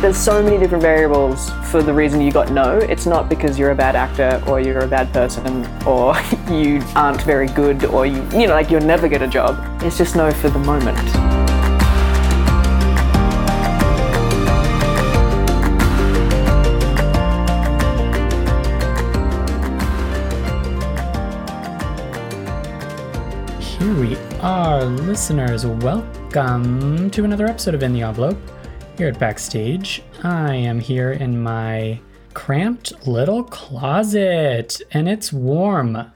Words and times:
There's 0.00 0.16
so 0.16 0.42
many 0.42 0.56
different 0.56 0.80
variables 0.80 1.50
for 1.70 1.82
the 1.82 1.92
reason 1.92 2.22
you 2.22 2.32
got 2.32 2.50
no. 2.50 2.78
It's 2.78 3.04
not 3.04 3.28
because 3.28 3.58
you're 3.58 3.72
a 3.72 3.74
bad 3.74 3.94
actor 3.94 4.42
or 4.48 4.58
you're 4.58 4.78
a 4.78 4.88
bad 4.88 5.12
person 5.12 5.66
or 5.86 6.14
you 6.50 6.80
aren't 6.96 7.20
very 7.20 7.48
good 7.48 7.84
or 7.84 8.06
you, 8.06 8.16
you 8.30 8.46
know, 8.46 8.54
like 8.54 8.70
you'll 8.70 8.80
never 8.80 9.08
get 9.08 9.20
a 9.20 9.28
job. 9.28 9.62
It's 9.82 9.98
just 9.98 10.16
no 10.16 10.30
for 10.30 10.48
the 10.48 10.58
moment. 10.58 10.98
Here 23.62 23.94
we 24.00 24.16
are, 24.40 24.82
listeners. 24.82 25.66
Welcome 25.66 27.10
to 27.10 27.24
another 27.24 27.46
episode 27.46 27.74
of 27.74 27.82
In 27.82 27.92
the 27.92 28.00
Envelope 28.00 28.38
here 29.00 29.08
at 29.08 29.18
Backstage. 29.18 30.02
I 30.24 30.54
am 30.54 30.78
here 30.78 31.12
in 31.12 31.42
my 31.42 31.98
cramped 32.34 33.06
little 33.06 33.42
closet 33.44 34.78
and 34.90 35.08
it's 35.08 35.32
warm. 35.32 36.12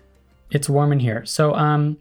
It's 0.50 0.68
warm 0.68 0.92
in 0.92 1.00
here. 1.00 1.24
So, 1.24 1.54
um, 1.54 1.96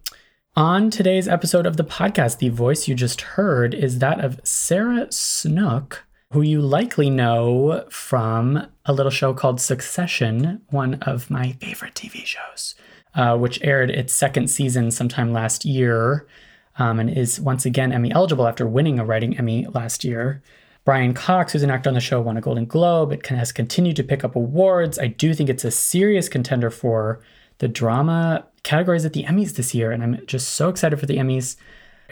on 0.57 0.89
today's 0.89 1.29
episode 1.29 1.65
of 1.65 1.77
the 1.77 1.85
podcast, 1.85 2.39
the 2.39 2.49
voice 2.49 2.89
you 2.89 2.95
just 2.95 3.21
heard 3.21 3.73
is 3.73 3.99
that 3.99 4.19
of 4.19 4.41
Sarah 4.43 5.09
Snook, 5.09 6.03
who 6.33 6.41
you 6.41 6.59
likely 6.59 7.09
know 7.09 7.85
from 7.89 8.67
a 8.85 8.91
little 8.91 9.09
show 9.09 9.33
called 9.33 9.61
Succession, 9.61 10.63
one 10.69 10.95
of 10.95 11.31
my 11.31 11.53
favorite 11.61 11.95
TV 11.95 12.25
shows, 12.25 12.75
uh, 13.15 13.37
which 13.37 13.63
aired 13.63 13.89
its 13.89 14.13
second 14.13 14.49
season 14.49 14.91
sometime 14.91 15.31
last 15.31 15.63
year 15.63 16.27
um, 16.75 16.99
and 16.99 17.09
is 17.09 17.39
once 17.39 17.65
again 17.65 17.93
Emmy 17.93 18.11
eligible 18.11 18.47
after 18.47 18.67
winning 18.67 18.99
a 18.99 19.05
writing 19.05 19.37
Emmy 19.37 19.65
last 19.67 20.03
year. 20.03 20.43
Brian 20.85 21.13
Cox, 21.13 21.53
who's 21.53 21.63
an 21.63 21.71
actor 21.71 21.89
on 21.89 21.93
the 21.93 22.01
show, 22.01 22.19
won 22.19 22.35
a 22.35 22.41
Golden 22.41 22.65
Globe. 22.65 23.13
It 23.13 23.25
has 23.27 23.51
continued 23.51 23.95
to 23.95 24.03
pick 24.03 24.23
up 24.23 24.35
awards. 24.35 24.99
I 24.99 25.07
do 25.07 25.33
think 25.33 25.49
it's 25.49 25.63
a 25.63 25.71
serious 25.71 26.27
contender 26.27 26.69
for 26.69 27.21
the 27.59 27.69
drama 27.69 28.45
categories 28.63 29.05
at 29.05 29.13
the 29.13 29.23
Emmys 29.23 29.55
this 29.55 29.73
year, 29.73 29.91
and 29.91 30.03
I'm 30.03 30.25
just 30.25 30.49
so 30.49 30.69
excited 30.69 30.99
for 30.99 31.05
the 31.05 31.17
Emmys. 31.17 31.55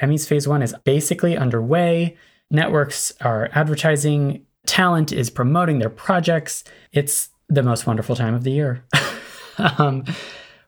Emmys 0.02 0.28
Phase 0.28 0.48
1 0.48 0.64
is 0.64 0.74
basically 0.86 1.36
underway. 1.36 2.16
Networks 2.50 3.14
are 3.22 3.50
advertising, 3.54 4.46
talent 4.66 5.12
is 5.12 5.30
promoting 5.30 5.80
their 5.80 5.90
projects. 5.90 6.64
It's 6.94 7.30
the 7.50 7.64
most 7.64 7.86
wonderful 7.86 8.16
time 8.16 8.34
of 8.34 8.44
the 8.44 8.52
year. 8.52 8.86
um, 9.58 10.06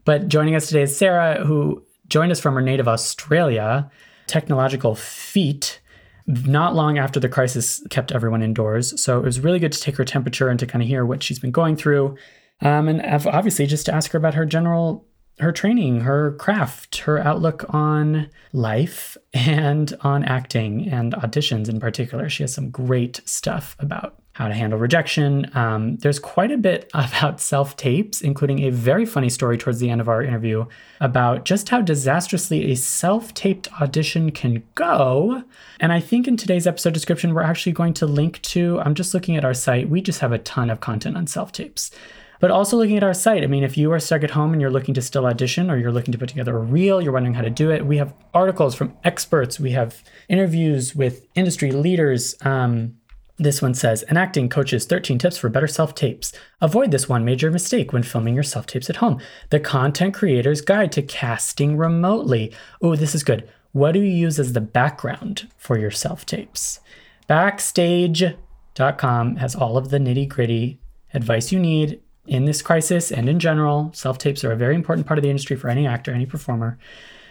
but 0.03 0.27
joining 0.27 0.55
us 0.55 0.67
today 0.67 0.81
is 0.81 0.95
Sarah, 0.95 1.45
who 1.45 1.83
joined 2.07 2.33
us 2.33 2.39
from 2.41 2.55
her 2.55 2.61
native 2.61 2.87
Australia, 2.87 3.89
technological 4.27 4.93
feat 4.95 5.79
not 6.25 6.75
long 6.75 6.97
after 6.97 7.19
the 7.19 7.29
crisis 7.29 7.83
kept 7.89 8.11
everyone 8.11 8.41
indoors. 8.41 8.99
So 9.01 9.19
it 9.19 9.25
was 9.25 9.39
really 9.39 9.59
good 9.59 9.71
to 9.73 9.79
take 9.79 9.97
her 9.97 10.05
temperature 10.05 10.49
and 10.49 10.59
to 10.59 10.65
kind 10.65 10.81
of 10.81 10.87
hear 10.87 11.05
what 11.05 11.23
she's 11.23 11.39
been 11.39 11.51
going 11.51 11.75
through. 11.75 12.17
Um, 12.61 12.87
and 12.87 13.01
obviously 13.27 13.65
just 13.67 13.85
to 13.87 13.93
ask 13.93 14.11
her 14.11 14.17
about 14.17 14.35
her 14.35 14.45
general 14.45 15.05
her 15.39 15.51
training, 15.51 16.01
her 16.01 16.33
craft, 16.33 16.97
her 16.99 17.17
outlook 17.19 17.65
on 17.69 18.29
life 18.51 19.17
and 19.33 19.93
on 20.01 20.23
acting 20.23 20.87
and 20.89 21.13
auditions 21.13 21.69
in 21.69 21.79
particular. 21.79 22.29
She 22.29 22.43
has 22.43 22.53
some 22.53 22.69
great 22.69 23.21
stuff 23.25 23.75
about 23.79 24.21
how 24.33 24.47
to 24.47 24.53
handle 24.53 24.79
rejection. 24.79 25.49
Um, 25.55 25.97
there's 25.97 26.19
quite 26.19 26.51
a 26.51 26.57
bit 26.57 26.89
about 26.93 27.39
self 27.39 27.77
tapes, 27.77 28.21
including 28.21 28.63
a 28.63 28.69
very 28.71 29.05
funny 29.05 29.29
story 29.29 29.57
towards 29.57 29.79
the 29.79 29.89
end 29.89 30.01
of 30.01 30.09
our 30.09 30.21
interview 30.21 30.65
about 30.99 31.45
just 31.45 31.69
how 31.69 31.81
disastrously 31.81 32.71
a 32.71 32.75
self 32.75 33.33
taped 33.33 33.71
audition 33.81 34.31
can 34.31 34.63
go. 34.75 35.43
And 35.79 35.93
I 35.93 35.99
think 35.99 36.27
in 36.27 36.37
today's 36.37 36.67
episode 36.67 36.93
description, 36.93 37.33
we're 37.33 37.41
actually 37.41 37.73
going 37.73 37.93
to 37.95 38.05
link 38.05 38.41
to, 38.43 38.79
I'm 38.81 38.95
just 38.95 39.13
looking 39.13 39.37
at 39.37 39.45
our 39.45 39.53
site, 39.53 39.89
we 39.89 40.01
just 40.01 40.19
have 40.19 40.31
a 40.31 40.39
ton 40.39 40.69
of 40.69 40.81
content 40.81 41.15
on 41.15 41.27
self 41.27 41.51
tapes. 41.51 41.91
But 42.39 42.51
also 42.51 42.75
looking 42.75 42.97
at 42.97 43.05
our 43.05 43.13
site, 43.13 43.41
I 43.41 43.47
mean, 43.47 43.63
if 43.63 43.77
you 43.77 43.89
are 43.93 43.99
stuck 44.01 44.21
at 44.21 44.31
home 44.31 44.51
and 44.51 44.61
you're 44.61 44.69
looking 44.69 44.93
to 44.95 45.01
still 45.01 45.25
audition 45.25 45.71
or 45.71 45.77
you're 45.77 45.93
looking 45.93 46.11
to 46.11 46.17
put 46.17 46.27
together 46.27 46.57
a 46.57 46.59
reel, 46.59 47.01
you're 47.01 47.13
wondering 47.13 47.35
how 47.35 47.41
to 47.41 47.49
do 47.49 47.71
it, 47.71 47.85
we 47.85 47.95
have 47.95 48.13
articles 48.33 48.75
from 48.75 48.97
experts, 49.05 49.61
we 49.61 49.71
have 49.71 50.03
interviews 50.27 50.93
with 50.93 51.25
industry 51.35 51.71
leaders. 51.71 52.35
Um, 52.41 52.97
this 53.37 53.61
one 53.61 53.73
says, 53.73 54.03
Enacting 54.09 54.49
coaches 54.49 54.85
13 54.85 55.17
tips 55.17 55.37
for 55.37 55.49
better 55.49 55.67
self 55.67 55.95
tapes. 55.95 56.33
Avoid 56.61 56.91
this 56.91 57.09
one 57.09 57.25
major 57.25 57.49
mistake 57.49 57.91
when 57.91 58.03
filming 58.03 58.35
your 58.35 58.43
self 58.43 58.65
tapes 58.65 58.89
at 58.89 58.97
home. 58.97 59.19
The 59.49 59.59
content 59.59 60.13
creator's 60.13 60.61
guide 60.61 60.91
to 60.93 61.01
casting 61.01 61.77
remotely. 61.77 62.53
Oh, 62.81 62.95
this 62.95 63.15
is 63.15 63.23
good. 63.23 63.49
What 63.71 63.93
do 63.93 63.99
you 63.99 64.11
use 64.11 64.39
as 64.39 64.53
the 64.53 64.61
background 64.61 65.49
for 65.57 65.79
your 65.79 65.91
self 65.91 66.25
tapes? 66.25 66.79
Backstage.com 67.27 69.37
has 69.37 69.55
all 69.55 69.77
of 69.77 69.89
the 69.89 69.97
nitty 69.97 70.29
gritty 70.29 70.79
advice 71.13 71.51
you 71.51 71.59
need 71.59 72.01
in 72.25 72.45
this 72.45 72.61
crisis 72.61 73.11
and 73.11 73.27
in 73.27 73.39
general, 73.39 73.91
self 73.93 74.17
tapes 74.17 74.43
are 74.43 74.51
a 74.51 74.57
very 74.57 74.75
important 74.75 75.07
part 75.07 75.17
of 75.17 75.23
the 75.23 75.29
industry 75.29 75.55
for 75.55 75.69
any 75.69 75.85
actor, 75.85 76.13
any 76.13 76.25
performer. 76.25 76.77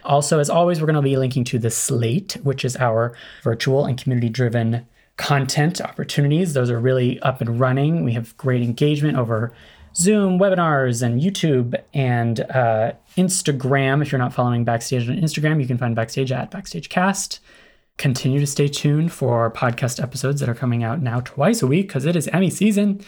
Also, 0.05 0.41
as 0.41 0.51
always, 0.51 0.81
we're 0.81 0.87
going 0.87 0.97
to 0.97 1.03
be 1.03 1.17
linking 1.17 1.45
to 1.45 1.59
the 1.59 1.71
Slate, 1.71 2.33
which 2.43 2.65
is 2.65 2.77
our 2.77 3.15
virtual 3.43 3.84
and 3.84 3.97
community 3.97 4.29
driven 4.29 4.87
content 5.17 5.81
opportunities. 5.81 6.55
Those 6.55 6.71
are 6.71 6.81
really 6.81 7.21
up 7.21 7.41
and 7.41 7.61
running. 7.61 8.05
We 8.05 8.12
have 8.12 8.37
great 8.37 8.62
engagement 8.62 9.19
over 9.19 9.53
Zoom, 9.95 10.39
webinars, 10.39 11.03
and 11.03 11.21
YouTube 11.21 11.75
and 11.93 12.41
uh, 12.41 12.93
Instagram. 13.17 14.01
If 14.01 14.11
you're 14.11 14.19
not 14.19 14.33
following 14.33 14.65
Backstage 14.65 15.09
on 15.09 15.17
Instagram, 15.17 15.61
you 15.61 15.67
can 15.67 15.78
find 15.78 15.95
Backstage 15.95 16.33
at 16.33 16.51
BackstageCast. 16.51 17.41
Continue 17.99 18.41
to 18.41 18.47
stay 18.47 18.69
tuned 18.69 19.12
for 19.12 19.51
podcast 19.51 20.03
episodes 20.03 20.41
that 20.41 20.49
are 20.49 20.55
coming 20.55 20.83
out 20.83 21.03
now 21.03 21.21
twice 21.21 21.62
a 21.62 21.67
week 21.67 21.89
because 21.89 22.06
it 22.06 22.17
is 22.17 22.27
Emmy 22.28 22.49
season. 22.49 23.05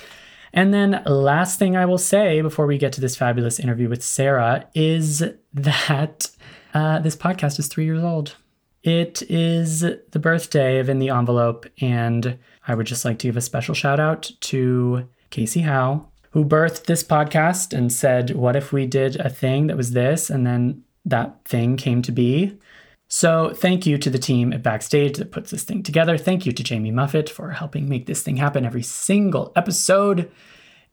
And 0.53 0.73
then, 0.73 1.03
last 1.07 1.59
thing 1.59 1.77
I 1.77 1.87
will 1.87 1.99
say 1.99 2.41
before 2.43 2.67
we 2.67 2.79
get 2.79 2.93
to 2.93 3.01
this 3.01 3.17
fabulous 3.17 3.59
interview 3.59 3.89
with 3.89 4.05
Sarah 4.05 4.69
is 4.75 5.23
that 5.55 6.31
uh, 6.75 6.99
this 7.01 7.17
podcast 7.17 7.59
is 7.59 7.67
three 7.67 7.87
years 7.87 8.05
old. 8.05 8.37
It 8.85 9.23
is 9.31 9.81
the 9.81 10.19
birthday 10.19 10.79
of 10.79 10.91
In 10.91 10.99
the 10.99 11.09
Envelope, 11.09 11.65
and 11.81 12.39
I 12.69 12.75
would 12.75 12.87
just 12.87 13.07
like 13.07 13.19
to 13.21 13.29
give 13.29 13.37
a 13.39 13.41
special 13.41 13.75
shout 13.75 13.99
out 13.99 14.31
to 14.41 15.09
Casey 15.31 15.63
Howe, 15.63 16.07
who 16.33 16.45
birthed 16.45 16.85
this 16.85 17.03
podcast 17.03 17.73
and 17.73 17.91
said, 17.91 18.33
What 18.33 18.57
if 18.57 18.75
we 18.75 18.87
did 18.87 19.17
a 19.17 19.31
thing 19.31 19.69
that 19.69 19.79
was 19.79 19.93
this? 19.93 20.29
And 20.29 20.47
then 20.47 20.85
that 21.07 21.47
thing 21.47 21.79
came 21.79 22.03
to 22.03 22.13
be. 22.13 22.59
So, 23.09 23.55
thank 23.55 23.87
you 23.87 23.97
to 23.97 24.11
the 24.11 24.19
team 24.19 24.53
at 24.53 24.63
Backstage 24.63 25.17
that 25.17 25.33
puts 25.33 25.51
this 25.51 25.65
thing 25.65 25.83
together. 25.83 26.19
Thank 26.19 26.45
you 26.45 26.53
to 26.53 26.63
Jamie 26.63 26.93
Muffett 26.93 27.31
for 27.31 27.53
helping 27.53 27.89
make 27.89 28.05
this 28.05 28.21
thing 28.21 28.37
happen 28.37 28.67
every 28.67 28.83
single 28.83 29.51
episode. 29.57 30.31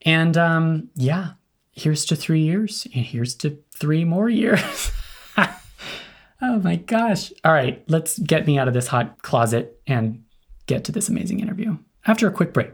And 0.03 0.37
um, 0.37 0.89
yeah, 0.95 1.31
here's 1.73 2.05
to 2.05 2.15
three 2.15 2.41
years, 2.41 2.87
and 2.95 3.05
here's 3.05 3.35
to 3.35 3.59
three 3.73 4.05
more 4.05 4.29
years. 4.29 4.91
oh 6.41 6.59
my 6.59 6.75
gosh. 6.75 7.31
All 7.43 7.53
right, 7.53 7.83
let's 7.88 8.19
get 8.19 8.45
me 8.45 8.57
out 8.57 8.67
of 8.67 8.73
this 8.73 8.88
hot 8.88 9.21
closet 9.21 9.79
and 9.88 10.23
get 10.65 10.83
to 10.85 10.91
this 10.91 11.09
amazing 11.09 11.39
interview 11.39 11.77
after 12.07 12.27
a 12.27 12.31
quick 12.31 12.53
break. 12.53 12.73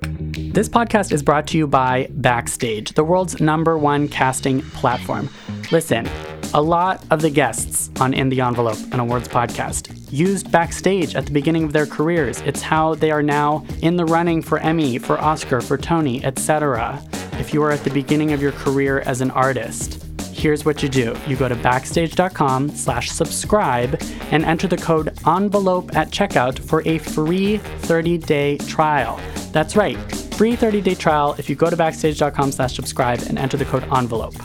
This 0.53 0.69
podcast 0.69 1.11
is 1.11 1.21
brought 1.21 1.47
to 1.47 1.57
you 1.57 1.67
by 1.67 2.07
Backstage, 2.11 2.93
the 2.93 3.03
world's 3.03 3.41
number 3.41 3.77
one 3.77 4.07
casting 4.07 4.61
platform. 4.61 5.29
Listen, 5.71 6.07
a 6.53 6.61
lot 6.61 7.03
of 7.11 7.21
the 7.21 7.29
guests 7.29 7.91
on 7.99 8.13
In 8.13 8.29
the 8.29 8.39
Envelope, 8.39 8.77
an 8.93 9.01
awards 9.01 9.27
podcast, 9.27 9.93
used 10.11 10.49
Backstage 10.49 11.13
at 11.15 11.25
the 11.25 11.31
beginning 11.31 11.65
of 11.65 11.73
their 11.73 11.85
careers. 11.85 12.39
It's 12.41 12.61
how 12.61 12.95
they 12.95 13.11
are 13.11 13.23
now 13.23 13.65
in 13.81 13.97
the 13.97 14.05
running 14.05 14.41
for 14.41 14.59
Emmy, 14.59 14.97
for 14.97 15.19
Oscar, 15.19 15.59
for 15.59 15.77
Tony, 15.77 16.23
etc. 16.23 17.01
If 17.33 17.53
you 17.53 17.61
are 17.63 17.71
at 17.71 17.83
the 17.83 17.89
beginning 17.89 18.31
of 18.31 18.41
your 18.41 18.53
career 18.53 19.01
as 19.01 19.19
an 19.19 19.31
artist, 19.31 20.06
here's 20.37 20.63
what 20.63 20.83
you 20.83 20.89
do. 20.89 21.15
You 21.27 21.35
go 21.35 21.49
to 21.49 21.55
backstage.com 21.55 22.69
slash 22.69 23.09
subscribe 23.09 23.99
and 24.31 24.45
enter 24.45 24.67
the 24.67 24.77
code 24.77 25.17
envelope 25.25 25.95
at 25.95 26.09
checkout 26.09 26.59
for 26.59 26.81
a 26.87 26.99
free 26.99 27.57
30-day 27.57 28.57
trial. 28.59 29.19
That's 29.51 29.75
right, 29.75 29.97
free 30.35 30.55
30-day 30.55 30.95
trial 30.95 31.35
if 31.37 31.49
you 31.49 31.55
go 31.55 31.69
to 31.69 31.75
backstage.com 31.75 32.51
slash 32.51 32.75
subscribe 32.75 33.21
and 33.27 33.39
enter 33.39 33.57
the 33.57 33.65
code 33.65 33.83
envelope. 33.91 34.35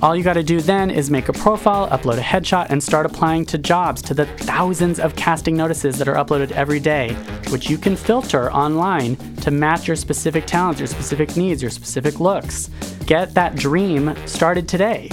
All 0.00 0.14
you 0.14 0.22
got 0.22 0.34
to 0.34 0.44
do 0.44 0.60
then 0.60 0.92
is 0.92 1.10
make 1.10 1.28
a 1.28 1.32
profile, 1.32 1.88
upload 1.88 2.18
a 2.18 2.22
headshot, 2.22 2.66
and 2.70 2.80
start 2.80 3.04
applying 3.04 3.44
to 3.46 3.58
jobs 3.58 4.00
to 4.02 4.14
the 4.14 4.26
thousands 4.26 5.00
of 5.00 5.16
casting 5.16 5.56
notices 5.56 5.98
that 5.98 6.06
are 6.06 6.14
uploaded 6.14 6.52
every 6.52 6.78
day, 6.78 7.14
which 7.48 7.68
you 7.68 7.78
can 7.78 7.96
filter 7.96 8.52
online 8.52 9.16
to 9.38 9.50
match 9.50 9.88
your 9.88 9.96
specific 9.96 10.46
talents, 10.46 10.78
your 10.78 10.86
specific 10.86 11.36
needs, 11.36 11.60
your 11.60 11.70
specific 11.72 12.20
looks. 12.20 12.70
Get 13.06 13.34
that 13.34 13.56
dream 13.56 14.14
started 14.26 14.68
today. 14.68 15.10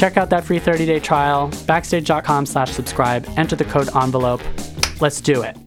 Check 0.00 0.16
out 0.16 0.30
that 0.30 0.44
free 0.44 0.58
30-day 0.58 1.00
trial, 1.00 1.52
backstage.com 1.66 2.46
slash 2.46 2.70
subscribe, 2.70 3.28
enter 3.36 3.54
the 3.54 3.66
code 3.66 3.94
envelope. 3.94 4.40
Let's 4.98 5.20
do 5.20 5.42
it. 5.42 5.58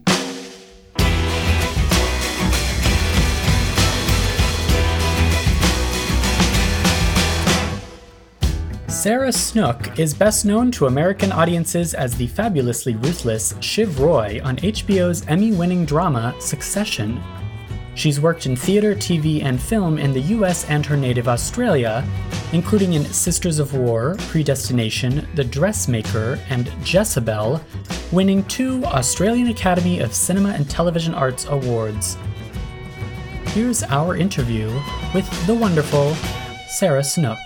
Sarah 8.88 9.30
Snook 9.30 10.00
is 10.00 10.12
best 10.12 10.44
known 10.44 10.72
to 10.72 10.86
American 10.86 11.30
audiences 11.30 11.94
as 11.94 12.16
the 12.16 12.26
fabulously 12.26 12.96
ruthless 12.96 13.54
Shiv 13.60 14.00
Roy 14.00 14.40
on 14.42 14.56
HBO's 14.56 15.24
Emmy 15.28 15.52
winning 15.52 15.84
drama 15.84 16.34
Succession. 16.40 17.22
She's 17.94 18.20
worked 18.20 18.46
in 18.46 18.56
theater, 18.56 18.94
TV, 18.94 19.42
and 19.42 19.60
film 19.60 19.98
in 19.98 20.12
the 20.12 20.20
US 20.20 20.68
and 20.68 20.84
her 20.84 20.96
native 20.96 21.28
Australia, 21.28 22.04
including 22.52 22.94
in 22.94 23.04
Sisters 23.04 23.58
of 23.58 23.74
War, 23.74 24.16
Predestination, 24.18 25.26
The 25.34 25.44
Dressmaker, 25.44 26.38
and 26.50 26.66
Jessabelle, 26.82 27.62
winning 28.12 28.44
two 28.44 28.84
Australian 28.86 29.48
Academy 29.48 30.00
of 30.00 30.12
Cinema 30.12 30.50
and 30.50 30.68
Television 30.68 31.14
Arts 31.14 31.46
Awards. 31.46 32.16
Here's 33.48 33.84
our 33.84 34.16
interview 34.16 34.68
with 35.14 35.46
the 35.46 35.54
wonderful 35.54 36.14
Sarah 36.68 37.04
Snook. 37.04 37.38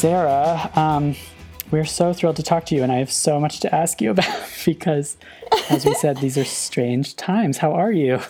Sarah, 0.00 0.70
um, 0.76 1.14
we're 1.70 1.84
so 1.84 2.14
thrilled 2.14 2.36
to 2.36 2.42
talk 2.42 2.64
to 2.64 2.74
you, 2.74 2.82
and 2.82 2.90
I 2.90 2.96
have 2.96 3.12
so 3.12 3.38
much 3.38 3.60
to 3.60 3.74
ask 3.74 4.00
you 4.00 4.10
about 4.12 4.48
because, 4.64 5.18
as 5.68 5.84
we 5.84 5.92
said, 5.92 6.16
these 6.16 6.38
are 6.38 6.44
strange 6.44 7.16
times. 7.16 7.58
How 7.58 7.74
are 7.74 7.92
you? 7.92 8.20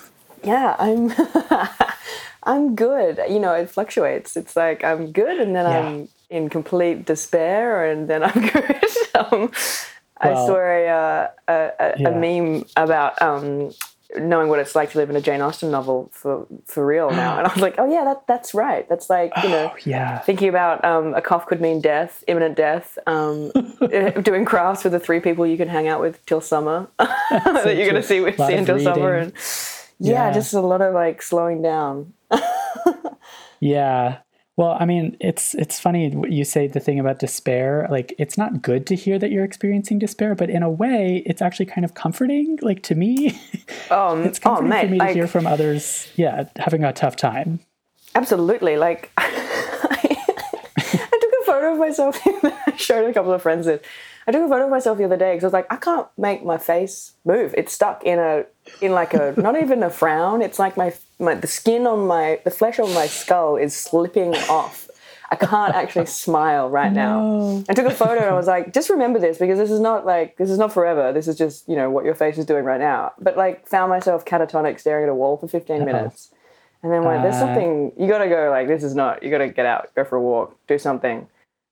Yeah, 0.42 0.74
I'm. 0.80 1.12
I'm 2.42 2.74
good. 2.74 3.20
You 3.28 3.38
know, 3.38 3.52
it 3.54 3.70
fluctuates. 3.70 4.36
It's 4.36 4.56
like 4.56 4.82
I'm 4.82 5.12
good, 5.12 5.38
and 5.38 5.54
then 5.54 5.64
yeah. 5.64 5.78
I'm 5.78 6.08
in 6.28 6.48
complete 6.48 7.06
despair, 7.06 7.88
and 7.88 8.10
then 8.10 8.24
I'm 8.24 8.48
good. 8.52 8.84
um, 9.14 9.30
well, 9.30 9.50
I 10.20 10.34
saw 10.34 10.56
a, 10.56 10.88
uh, 10.88 11.28
a, 11.46 11.52
a, 11.52 12.00
yeah. 12.00 12.08
a, 12.08 12.18
meme 12.18 12.64
about 12.76 13.22
um, 13.22 13.70
knowing 14.18 14.48
what 14.48 14.58
it's 14.58 14.74
like 14.74 14.92
to 14.92 14.98
live 14.98 15.10
in 15.10 15.16
a 15.16 15.20
Jane 15.20 15.40
Austen 15.40 15.70
novel 15.70 16.10
for 16.12 16.46
for 16.66 16.84
real 16.84 17.10
now. 17.22 17.38
And 17.38 17.46
I 17.46 17.52
was 17.52 17.62
like, 17.62 17.76
oh 17.78 17.90
yeah, 17.90 18.04
that 18.04 18.26
that's 18.26 18.54
right. 18.54 18.88
That's 18.88 19.10
like 19.10 19.32
you 19.42 19.48
know, 19.48 19.72
oh, 19.74 19.78
yeah. 19.84 20.18
Thinking 20.20 20.48
about 20.48 20.84
um, 20.84 21.14
a 21.14 21.22
cough 21.22 21.46
could 21.46 21.60
mean 21.60 21.80
death, 21.80 22.24
imminent 22.26 22.56
death. 22.56 22.98
Um, 23.06 23.52
eh, 23.92 24.10
doing 24.20 24.44
crafts 24.44 24.84
with 24.84 24.92
the 24.92 25.00
three 25.00 25.20
people 25.20 25.46
you 25.46 25.56
can 25.56 25.68
hang 25.68 25.88
out 25.88 26.00
with 26.00 26.24
till 26.26 26.40
summer 26.40 26.88
that 26.98 27.76
you're 27.76 27.88
going 27.88 27.94
to 27.94 28.02
see 28.02 28.20
with 28.20 28.36
see 28.36 28.54
until 28.54 28.76
reading. 28.76 28.94
summer, 28.94 29.14
and 29.14 29.32
yeah, 29.98 30.28
yeah, 30.28 30.32
just 30.32 30.54
a 30.54 30.60
lot 30.60 30.80
of 30.80 30.94
like 30.94 31.22
slowing 31.22 31.62
down. 31.62 32.12
yeah, 33.60 34.18
well, 34.60 34.76
I 34.78 34.84
mean, 34.84 35.16
it's 35.20 35.54
it's 35.54 35.80
funny 35.80 36.14
you 36.28 36.44
say 36.44 36.66
the 36.66 36.80
thing 36.80 37.00
about 37.00 37.18
despair. 37.18 37.88
Like, 37.90 38.14
it's 38.18 38.36
not 38.36 38.60
good 38.60 38.86
to 38.88 38.94
hear 38.94 39.18
that 39.18 39.30
you're 39.30 39.42
experiencing 39.42 39.98
despair, 39.98 40.34
but 40.34 40.50
in 40.50 40.62
a 40.62 40.68
way, 40.68 41.22
it's 41.24 41.40
actually 41.40 41.64
kind 41.64 41.82
of 41.82 41.94
comforting. 41.94 42.58
Like 42.60 42.82
to 42.82 42.94
me, 42.94 43.40
um, 43.90 44.22
it's 44.26 44.38
comforting 44.38 44.70
oh, 44.70 44.76
mate, 44.76 44.84
for 44.84 44.92
me 44.92 44.98
like, 44.98 45.08
to 45.08 45.14
hear 45.14 45.26
from 45.26 45.46
others. 45.46 46.12
Yeah, 46.14 46.44
having 46.56 46.84
a 46.84 46.92
tough 46.92 47.16
time. 47.16 47.60
Absolutely. 48.14 48.76
Like, 48.76 49.10
I 49.16 49.96
took 50.92 51.32
a 51.40 51.46
photo 51.46 51.72
of 51.72 51.78
myself. 51.78 52.20
I 52.26 52.76
showed 52.76 53.08
a 53.08 53.14
couple 53.14 53.32
of 53.32 53.40
friends 53.40 53.66
it. 53.66 53.82
I 54.26 54.32
took 54.32 54.44
a 54.44 54.48
photo 54.48 54.64
of 54.64 54.70
myself 54.70 54.98
the 54.98 55.04
other 55.04 55.16
day 55.16 55.32
because 55.32 55.44
I 55.44 55.46
was 55.46 55.54
like, 55.54 55.72
I 55.72 55.76
can't 55.76 56.06
make 56.18 56.44
my 56.44 56.58
face 56.58 57.14
move. 57.24 57.54
It's 57.56 57.72
stuck 57.72 58.04
in 58.04 58.18
a 58.18 58.44
in 58.82 58.92
like 58.92 59.14
a 59.14 59.32
not 59.38 59.58
even 59.58 59.82
a 59.82 59.88
frown. 59.88 60.42
It's 60.42 60.58
like 60.58 60.76
my 60.76 60.92
my 61.20 61.34
the 61.34 61.46
skin 61.46 61.86
on 61.86 62.06
my 62.06 62.40
the 62.44 62.50
flesh 62.50 62.78
on 62.78 62.92
my 62.94 63.06
skull 63.06 63.56
is 63.56 63.74
slipping 63.74 64.34
off. 64.48 64.88
I 65.32 65.36
can't 65.36 65.74
actually 65.74 66.06
smile 66.06 66.68
right 66.68 66.92
now. 66.92 67.20
No. 67.20 67.64
I 67.68 67.74
took 67.74 67.86
a 67.86 67.94
photo 67.94 68.16
and 68.16 68.24
I 68.24 68.34
was 68.34 68.48
like, 68.48 68.74
just 68.74 68.90
remember 68.90 69.20
this 69.20 69.38
because 69.38 69.58
this 69.58 69.70
is 69.70 69.78
not 69.78 70.04
like 70.04 70.36
this 70.38 70.50
is 70.50 70.58
not 70.58 70.72
forever. 70.72 71.12
This 71.12 71.28
is 71.28 71.38
just 71.38 71.68
you 71.68 71.76
know 71.76 71.90
what 71.90 72.04
your 72.04 72.14
face 72.14 72.36
is 72.36 72.46
doing 72.46 72.64
right 72.64 72.80
now. 72.80 73.12
But 73.20 73.36
like 73.36 73.66
found 73.68 73.90
myself 73.90 74.24
catatonic 74.24 74.80
staring 74.80 75.04
at 75.04 75.10
a 75.10 75.14
wall 75.14 75.36
for 75.36 75.46
15 75.46 75.84
minutes, 75.84 76.30
and 76.82 76.90
then 76.90 77.04
went, 77.04 77.22
there's 77.22 77.36
uh. 77.36 77.40
something 77.40 77.92
you 77.96 78.08
got 78.08 78.18
to 78.18 78.28
go 78.28 78.50
like 78.50 78.66
this 78.66 78.82
is 78.82 78.94
not. 78.94 79.22
You 79.22 79.30
got 79.30 79.38
to 79.38 79.48
get 79.48 79.66
out, 79.66 79.94
go 79.94 80.04
for 80.04 80.16
a 80.16 80.20
walk, 80.20 80.56
do 80.66 80.78
something. 80.78 81.28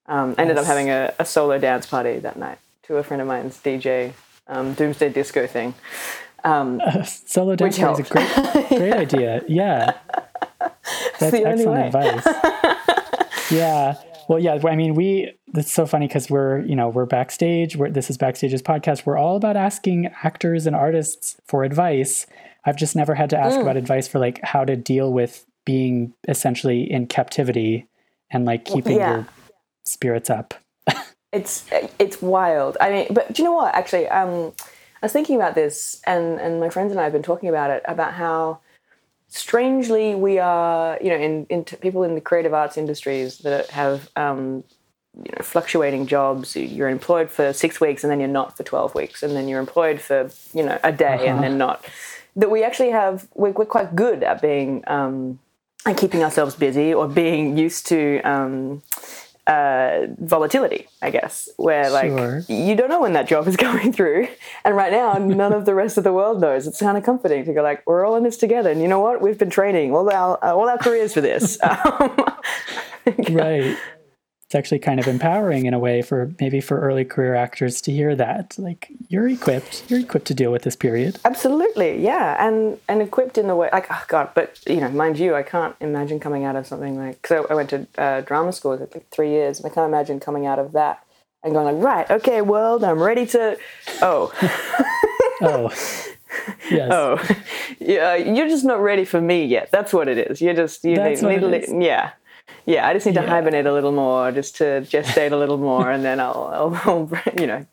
Um, 0.06 0.34
ended 0.38 0.56
up 0.56 0.64
having 0.64 0.88
a, 0.88 1.12
a, 1.18 1.24
solo 1.26 1.58
dance 1.58 1.84
party 1.84 2.18
that 2.20 2.38
night 2.38 2.56
to 2.84 2.96
a 2.96 3.02
friend 3.02 3.20
of 3.20 3.28
mine's 3.28 3.58
DJ 3.58 4.14
um, 4.46 4.72
Doomsday 4.72 5.10
Disco 5.10 5.46
thing. 5.46 5.74
Um, 6.44 6.80
uh, 6.84 7.02
solo 7.04 7.56
dance 7.56 7.78
is 7.78 7.98
a 7.98 8.02
great, 8.02 8.68
great 8.68 8.92
idea. 8.94 9.42
Yeah, 9.48 9.96
that's 11.18 11.34
excellent 11.34 11.94
advice. 11.94 12.26
yeah. 13.50 13.94
Well, 14.28 14.38
yeah. 14.38 14.58
I 14.64 14.76
mean, 14.76 14.94
we. 14.94 15.32
It's 15.54 15.72
so 15.72 15.86
funny 15.86 16.06
because 16.06 16.28
we're, 16.28 16.60
you 16.60 16.76
know, 16.76 16.88
we're 16.88 17.06
backstage. 17.06 17.74
We're, 17.76 17.90
this 17.90 18.10
is 18.10 18.18
backstage's 18.18 18.60
podcast. 18.60 19.06
We're 19.06 19.16
all 19.16 19.36
about 19.36 19.56
asking 19.56 20.10
actors 20.22 20.66
and 20.66 20.76
artists 20.76 21.36
for 21.46 21.64
advice. 21.64 22.26
I've 22.66 22.76
just 22.76 22.94
never 22.94 23.14
had 23.14 23.30
to 23.30 23.38
ask 23.38 23.56
mm. 23.56 23.62
about 23.62 23.78
advice 23.78 24.06
for 24.06 24.18
like 24.18 24.40
how 24.42 24.66
to 24.66 24.76
deal 24.76 25.10
with 25.10 25.46
being 25.64 26.12
essentially 26.28 26.90
in 26.90 27.06
captivity 27.06 27.86
and 28.30 28.44
like 28.44 28.66
keeping 28.66 28.98
yeah. 28.98 29.14
your 29.14 29.26
spirits 29.86 30.28
up. 30.28 30.54
it's 31.32 31.66
it's 31.98 32.20
wild. 32.20 32.76
I 32.80 32.90
mean, 32.90 33.06
but 33.10 33.32
do 33.32 33.42
you 33.42 33.48
know 33.48 33.54
what? 33.54 33.74
Actually, 33.74 34.08
um, 34.08 34.52
I 35.02 35.06
was 35.06 35.12
thinking 35.12 35.36
about 35.36 35.54
this, 35.54 36.00
and 36.06 36.40
and 36.40 36.60
my 36.60 36.70
friends 36.70 36.90
and 36.90 37.00
I 37.00 37.04
have 37.04 37.12
been 37.12 37.22
talking 37.22 37.48
about 37.48 37.70
it 37.70 37.82
about 37.86 38.14
how 38.14 38.60
strangely 39.28 40.14
we 40.14 40.38
are, 40.38 40.98
you 41.00 41.10
know, 41.10 41.16
in, 41.16 41.46
in 41.50 41.64
people 41.64 42.02
in 42.02 42.14
the 42.14 42.20
creative 42.20 42.54
arts 42.54 42.76
industries 42.76 43.38
that 43.38 43.70
have. 43.70 44.10
Um, 44.16 44.64
you 45.14 45.32
know, 45.36 45.42
fluctuating 45.42 46.06
jobs. 46.06 46.54
You're 46.54 46.88
employed 46.88 47.28
for 47.28 47.52
six 47.52 47.80
weeks, 47.80 48.04
and 48.04 48.10
then 48.10 48.20
you're 48.20 48.28
not 48.28 48.56
for 48.56 48.62
twelve 48.62 48.94
weeks, 48.94 49.24
and 49.24 49.34
then 49.34 49.48
you're 49.48 49.58
employed 49.58 50.00
for 50.00 50.30
you 50.54 50.62
know 50.62 50.78
a 50.84 50.92
day, 50.92 51.14
uh-huh. 51.14 51.24
and 51.24 51.42
then 51.42 51.58
not. 51.58 51.84
That 52.36 52.52
we 52.52 52.62
actually 52.62 52.90
have, 52.90 53.26
we're, 53.34 53.50
we're 53.50 53.64
quite 53.64 53.96
good 53.96 54.22
at 54.22 54.40
being 54.40 54.84
um, 54.86 55.40
and 55.84 55.96
keeping 55.96 56.22
ourselves 56.22 56.54
busy, 56.54 56.94
or 56.94 57.08
being 57.08 57.56
used 57.56 57.88
to 57.88 58.20
um, 58.20 58.82
uh, 59.48 60.06
volatility, 60.18 60.86
I 61.00 61.10
guess, 61.10 61.48
where 61.56 61.90
like 61.90 62.10
sure. 62.10 62.44
you 62.48 62.76
don't 62.76 62.90
know 62.90 63.00
when 63.00 63.14
that 63.14 63.26
job 63.26 63.48
is 63.48 63.56
going 63.68 63.92
through, 63.92 64.28
and 64.64 64.76
right 64.76 64.92
now 64.92 65.14
none 65.14 65.52
of 65.52 65.64
the 65.64 65.74
rest 65.74 65.98
of 65.98 66.04
the 66.04 66.12
world 66.12 66.40
knows. 66.40 66.66
It's 66.66 66.80
kind 66.80 66.96
of 66.98 67.04
comforting 67.04 67.44
to 67.46 67.54
go 67.54 67.62
like 67.62 67.82
we're 67.86 68.06
all 68.06 68.16
in 68.16 68.22
this 68.22 68.36
together, 68.36 68.70
and 68.70 68.80
you 68.80 68.88
know 68.88 69.00
what? 69.00 69.20
We've 69.20 69.38
been 69.38 69.50
training 69.50 69.94
all 69.94 70.08
our 70.12 70.36
all 70.44 70.68
our 70.68 70.78
careers 70.78 71.14
for 71.14 71.20
this. 71.20 71.58
right 73.30 73.76
it's 74.48 74.54
actually 74.54 74.78
kind 74.78 74.98
of 74.98 75.06
empowering 75.06 75.66
in 75.66 75.74
a 75.74 75.78
way 75.78 76.00
for 76.00 76.32
maybe 76.40 76.58
for 76.58 76.80
early 76.80 77.04
career 77.04 77.34
actors 77.34 77.82
to 77.82 77.92
hear 77.92 78.16
that 78.16 78.54
like 78.56 78.88
you're 79.08 79.28
equipped 79.28 79.84
you're 79.90 80.00
equipped 80.00 80.26
to 80.26 80.32
deal 80.32 80.50
with 80.50 80.62
this 80.62 80.74
period 80.74 81.18
absolutely 81.26 82.02
yeah 82.02 82.34
and 82.48 82.78
and 82.88 83.02
equipped 83.02 83.36
in 83.36 83.46
the 83.46 83.54
way 83.54 83.68
like 83.74 83.86
oh 83.90 84.02
god 84.08 84.30
but 84.34 84.58
you 84.66 84.80
know 84.80 84.88
mind 84.88 85.18
you 85.18 85.34
i 85.34 85.42
can't 85.42 85.76
imagine 85.80 86.18
coming 86.18 86.46
out 86.46 86.56
of 86.56 86.66
something 86.66 86.96
like 86.96 87.26
so 87.26 87.46
i 87.50 87.54
went 87.54 87.68
to 87.68 87.86
uh, 87.98 88.22
drama 88.22 88.50
school 88.50 88.74
for 88.78 88.88
like 88.94 89.06
three 89.10 89.28
years 89.28 89.58
and 89.58 89.70
i 89.70 89.74
can't 89.74 89.86
imagine 89.86 90.18
coming 90.18 90.46
out 90.46 90.58
of 90.58 90.72
that 90.72 91.04
and 91.42 91.52
going 91.52 91.66
like 91.76 91.84
right 91.84 92.10
okay 92.10 92.40
world 92.40 92.82
i'm 92.82 92.98
ready 92.98 93.26
to 93.26 93.54
oh 94.00 94.32
oh 95.42 95.70
yes. 96.70 96.90
Oh, 96.92 97.18
yeah. 97.80 98.14
You're 98.14 98.48
just 98.48 98.64
not 98.64 98.80
ready 98.80 99.04
for 99.04 99.20
me 99.20 99.46
yet. 99.46 99.70
That's 99.70 99.92
what 99.92 100.08
it 100.08 100.18
is. 100.18 100.42
You're 100.42 100.54
just 100.54 100.84
you 100.84 100.96
That's 100.96 101.22
need, 101.22 101.42
need 101.42 101.82
yeah 101.82 102.12
yeah, 102.66 102.86
I 102.86 102.92
just 102.92 103.06
need 103.06 103.14
to 103.14 103.22
yeah. 103.22 103.28
hibernate 103.28 103.66
a 103.66 103.72
little 103.72 103.92
more, 103.92 104.32
just 104.32 104.56
to 104.56 104.64
gestate 104.82 105.32
a 105.32 105.36
little 105.36 105.58
more, 105.58 105.90
and 105.90 106.04
then 106.04 106.20
I'll, 106.20 106.50
I'll, 106.52 106.80
I'll 106.84 107.40
you 107.40 107.46
know, 107.46 107.66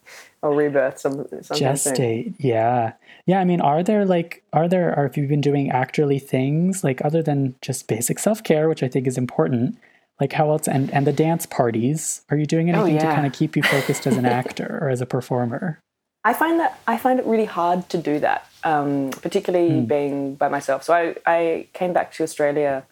I'll 0.43 0.53
rebirth 0.53 0.99
some. 0.99 1.25
Gestate, 1.25 2.25
soon. 2.25 2.35
yeah, 2.39 2.93
yeah. 3.25 3.39
I 3.39 3.45
mean, 3.45 3.61
are 3.61 3.83
there 3.83 4.05
like, 4.05 4.43
are 4.53 4.67
there, 4.67 4.93
are 4.97 5.03
have 5.03 5.17
you've 5.17 5.29
been 5.29 5.41
doing 5.41 5.69
actorly 5.69 6.21
things 6.21 6.83
like 6.83 7.03
other 7.03 7.21
than 7.21 7.55
just 7.61 7.87
basic 7.87 8.19
self 8.19 8.43
care, 8.43 8.69
which 8.69 8.83
I 8.83 8.87
think 8.87 9.07
is 9.07 9.17
important? 9.17 9.77
like 10.21 10.31
how 10.31 10.49
else 10.49 10.65
and 10.65 10.89
and 10.93 11.05
the 11.05 11.11
dance 11.11 11.45
parties 11.45 12.21
are 12.29 12.37
you 12.37 12.45
doing 12.45 12.69
anything 12.69 12.97
to 12.97 13.03
yeah. 13.03 13.13
kind 13.13 13.27
of 13.27 13.33
keep 13.33 13.53
you 13.53 13.61
focused 13.61 14.07
as 14.07 14.15
an 14.15 14.25
actor 14.41 14.79
or 14.81 14.87
as 14.87 15.01
a 15.01 15.05
performer 15.05 15.77
I 16.25 16.33
find 16.33 16.59
that 16.59 16.79
I 16.87 16.97
find 16.97 17.19
it 17.19 17.25
really 17.27 17.45
hard 17.45 17.87
to 17.89 17.99
do 17.99 18.19
that, 18.19 18.49
um, 18.63 19.11
particularly 19.11 19.81
being 19.81 20.33
by 20.33 20.49
myself. 20.49 20.83
So 20.83 20.93
I, 20.95 21.15
I 21.27 21.67
came 21.73 21.93
back 21.93 22.11
to 22.13 22.23
Australia. 22.23 22.83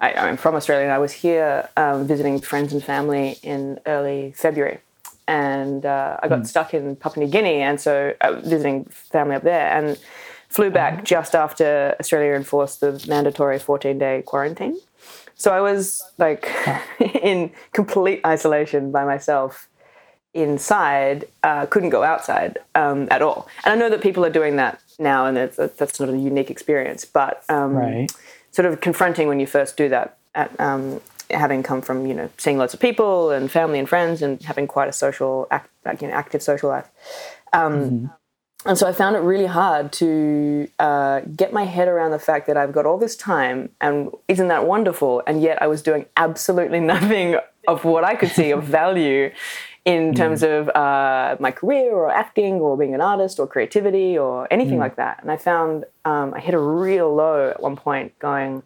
I, 0.00 0.12
I'm 0.12 0.36
from 0.36 0.54
Australia, 0.54 0.84
and 0.84 0.92
I 0.92 0.98
was 0.98 1.12
here 1.12 1.68
um, 1.76 2.06
visiting 2.06 2.40
friends 2.40 2.72
and 2.72 2.82
family 2.82 3.38
in 3.42 3.80
early 3.86 4.32
February, 4.36 4.78
and 5.26 5.86
uh, 5.86 6.18
I 6.22 6.28
got 6.28 6.46
stuck 6.46 6.74
in 6.74 6.96
Papua 6.96 7.24
New 7.24 7.32
Guinea, 7.32 7.62
and 7.62 7.80
so 7.80 8.14
uh, 8.20 8.32
visiting 8.34 8.84
family 8.84 9.36
up 9.36 9.42
there, 9.42 9.68
and 9.70 9.98
flew 10.48 10.70
back 10.70 11.04
just 11.04 11.34
after 11.34 11.96
Australia 11.98 12.34
enforced 12.34 12.80
the 12.80 13.04
mandatory 13.08 13.58
14 13.58 13.98
day 13.98 14.22
quarantine. 14.26 14.78
So 15.34 15.52
I 15.52 15.60
was 15.60 16.02
like 16.18 16.48
in 17.00 17.50
complete 17.72 18.20
isolation 18.24 18.92
by 18.92 19.04
myself 19.04 19.68
inside, 20.34 21.26
uh, 21.42 21.64
couldn't 21.66 21.90
go 21.90 22.02
outside 22.02 22.58
um, 22.74 23.08
at 23.10 23.22
all. 23.22 23.48
And 23.64 23.72
I 23.72 23.76
know 23.76 23.88
that 23.88 24.02
people 24.02 24.24
are 24.26 24.30
doing 24.30 24.56
that 24.56 24.82
now, 24.98 25.24
and 25.24 25.36
that's, 25.38 25.56
that's 25.56 25.98
not 25.98 26.10
a 26.10 26.16
unique 26.16 26.50
experience, 26.50 27.06
but 27.06 27.42
um, 27.48 27.74
right 27.74 28.12
sort 28.56 28.66
of 28.66 28.80
confronting 28.80 29.28
when 29.28 29.38
you 29.38 29.46
first 29.46 29.76
do 29.76 29.90
that, 29.90 30.16
at, 30.34 30.58
um, 30.58 31.02
having 31.30 31.62
come 31.62 31.82
from 31.82 32.06
you 32.06 32.14
know 32.14 32.30
seeing 32.38 32.56
lots 32.56 32.72
of 32.72 32.80
people 32.80 33.30
and 33.30 33.50
family 33.50 33.78
and 33.78 33.88
friends 33.88 34.22
and 34.22 34.42
having 34.42 34.66
quite 34.66 34.88
a 34.88 34.92
social, 34.92 35.46
act, 35.50 35.68
like, 35.84 36.00
you 36.00 36.08
know, 36.08 36.14
active 36.14 36.42
social 36.42 36.70
life. 36.70 36.88
Um, 37.52 38.10
And 38.64 38.76
so 38.76 38.88
I 38.88 38.92
found 38.92 39.14
it 39.14 39.20
really 39.20 39.46
hard 39.46 39.92
to 39.92 40.66
uh, 40.80 41.20
get 41.36 41.52
my 41.52 41.64
head 41.64 41.86
around 41.86 42.10
the 42.10 42.18
fact 42.18 42.48
that 42.48 42.56
I've 42.56 42.72
got 42.72 42.84
all 42.84 42.98
this 42.98 43.14
time, 43.14 43.68
and 43.80 44.10
isn't 44.26 44.48
that 44.48 44.66
wonderful? 44.66 45.22
And 45.26 45.40
yet 45.40 45.62
I 45.62 45.68
was 45.68 45.82
doing 45.82 46.06
absolutely 46.16 46.80
nothing 46.94 47.36
of 47.68 47.84
what 47.84 48.02
I 48.04 48.14
could 48.16 48.30
see 48.30 48.50
of 48.50 48.64
value 48.80 49.30
in 49.86 50.14
terms 50.14 50.42
of 50.42 50.68
uh, 50.70 51.36
my 51.40 51.52
career 51.52 51.92
or 51.94 52.10
acting 52.10 52.54
or 52.54 52.76
being 52.76 52.92
an 52.94 53.00
artist 53.00 53.38
or 53.40 53.46
creativity 53.46 54.18
or 54.18 54.46
anything 54.50 54.78
like 54.80 54.96
that. 54.96 55.22
And 55.22 55.30
I 55.30 55.36
found 55.38 55.84
um, 56.04 56.34
I 56.34 56.40
hit 56.40 56.54
a 56.54 56.58
real 56.58 57.14
low 57.14 57.50
at 57.50 57.62
one 57.62 57.76
point, 57.76 58.18
going, 58.18 58.62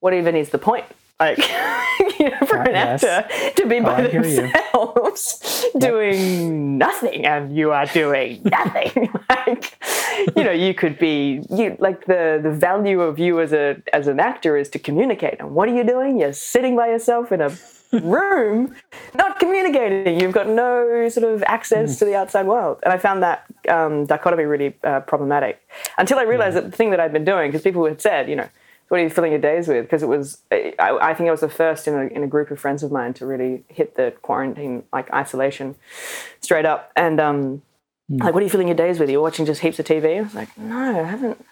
"What 0.00 0.12
even 0.14 0.36
is 0.36 0.50
the 0.50 0.58
point?" 0.58 0.84
Like, 1.18 1.38
you 2.20 2.28
know, 2.30 2.46
for 2.46 2.58
Uh, 2.58 2.68
an 2.68 2.74
yes. 2.74 3.02
actor 3.02 3.50
to 3.62 3.66
be 3.68 3.80
by 3.80 4.02
you. 4.06 4.20
themselves 4.20 5.64
doing 5.78 6.78
nothing, 6.78 7.24
and 7.26 7.56
you 7.56 7.72
are 7.72 7.86
doing 7.86 8.40
nothing. 8.58 9.08
like, 9.30 9.64
you 10.36 10.44
know, 10.44 10.52
you 10.52 10.74
could 10.74 10.98
be 10.98 11.42
you 11.50 11.76
like 11.80 12.04
the 12.06 12.38
the 12.42 12.50
value 12.52 13.00
of 13.00 13.18
you 13.18 13.40
as 13.40 13.52
a 13.52 13.76
as 13.92 14.06
an 14.06 14.20
actor 14.20 14.56
is 14.56 14.68
to 14.74 14.78
communicate. 14.78 15.36
And 15.40 15.54
what 15.56 15.68
are 15.68 15.74
you 15.74 15.84
doing? 15.84 16.20
You're 16.20 16.34
sitting 16.34 16.76
by 16.76 16.88
yourself 16.88 17.32
in 17.32 17.40
a 17.40 17.50
room, 17.92 18.74
not 19.14 19.38
communicating. 19.38 20.20
You've 20.20 20.32
got 20.32 20.48
no 20.48 21.08
sort 21.08 21.32
of 21.32 21.42
access 21.44 21.98
to 21.98 22.04
the 22.04 22.14
outside 22.14 22.46
world. 22.46 22.78
And 22.82 22.92
I 22.92 22.98
found 22.98 23.22
that 23.22 23.44
um, 23.68 24.06
dichotomy 24.06 24.44
really 24.44 24.74
uh, 24.84 25.00
problematic 25.00 25.60
until 25.96 26.18
I 26.18 26.22
realized 26.22 26.56
that 26.56 26.70
the 26.70 26.76
thing 26.76 26.90
that 26.90 27.00
I'd 27.00 27.12
been 27.12 27.24
doing, 27.24 27.50
because 27.50 27.62
people 27.62 27.84
had 27.86 28.00
said, 28.00 28.28
you 28.28 28.36
know, 28.36 28.48
what 28.88 29.00
are 29.00 29.02
you 29.02 29.10
filling 29.10 29.32
your 29.32 29.40
days 29.40 29.68
with? 29.68 29.84
Because 29.84 30.02
it 30.02 30.08
was, 30.08 30.38
I, 30.50 30.74
I 30.78 31.14
think 31.14 31.28
I 31.28 31.30
was 31.30 31.40
the 31.40 31.48
first 31.48 31.86
in 31.86 31.94
a, 31.94 32.06
in 32.06 32.22
a 32.22 32.26
group 32.26 32.50
of 32.50 32.58
friends 32.58 32.82
of 32.82 32.90
mine 32.90 33.12
to 33.14 33.26
really 33.26 33.64
hit 33.68 33.96
the 33.96 34.14
quarantine, 34.22 34.84
like 34.92 35.12
isolation, 35.12 35.74
straight 36.40 36.64
up. 36.64 36.90
And 36.96 37.20
um, 37.20 37.62
like, 38.08 38.32
what 38.32 38.40
are 38.40 38.44
you 38.44 38.50
filling 38.50 38.68
your 38.68 38.76
days 38.76 38.98
with? 38.98 39.10
You're 39.10 39.20
watching 39.20 39.44
just 39.44 39.60
heaps 39.60 39.78
of 39.78 39.84
TV? 39.84 40.18
I 40.18 40.22
was 40.22 40.34
like, 40.34 40.56
no, 40.56 41.04
I 41.04 41.06
haven't. 41.06 41.44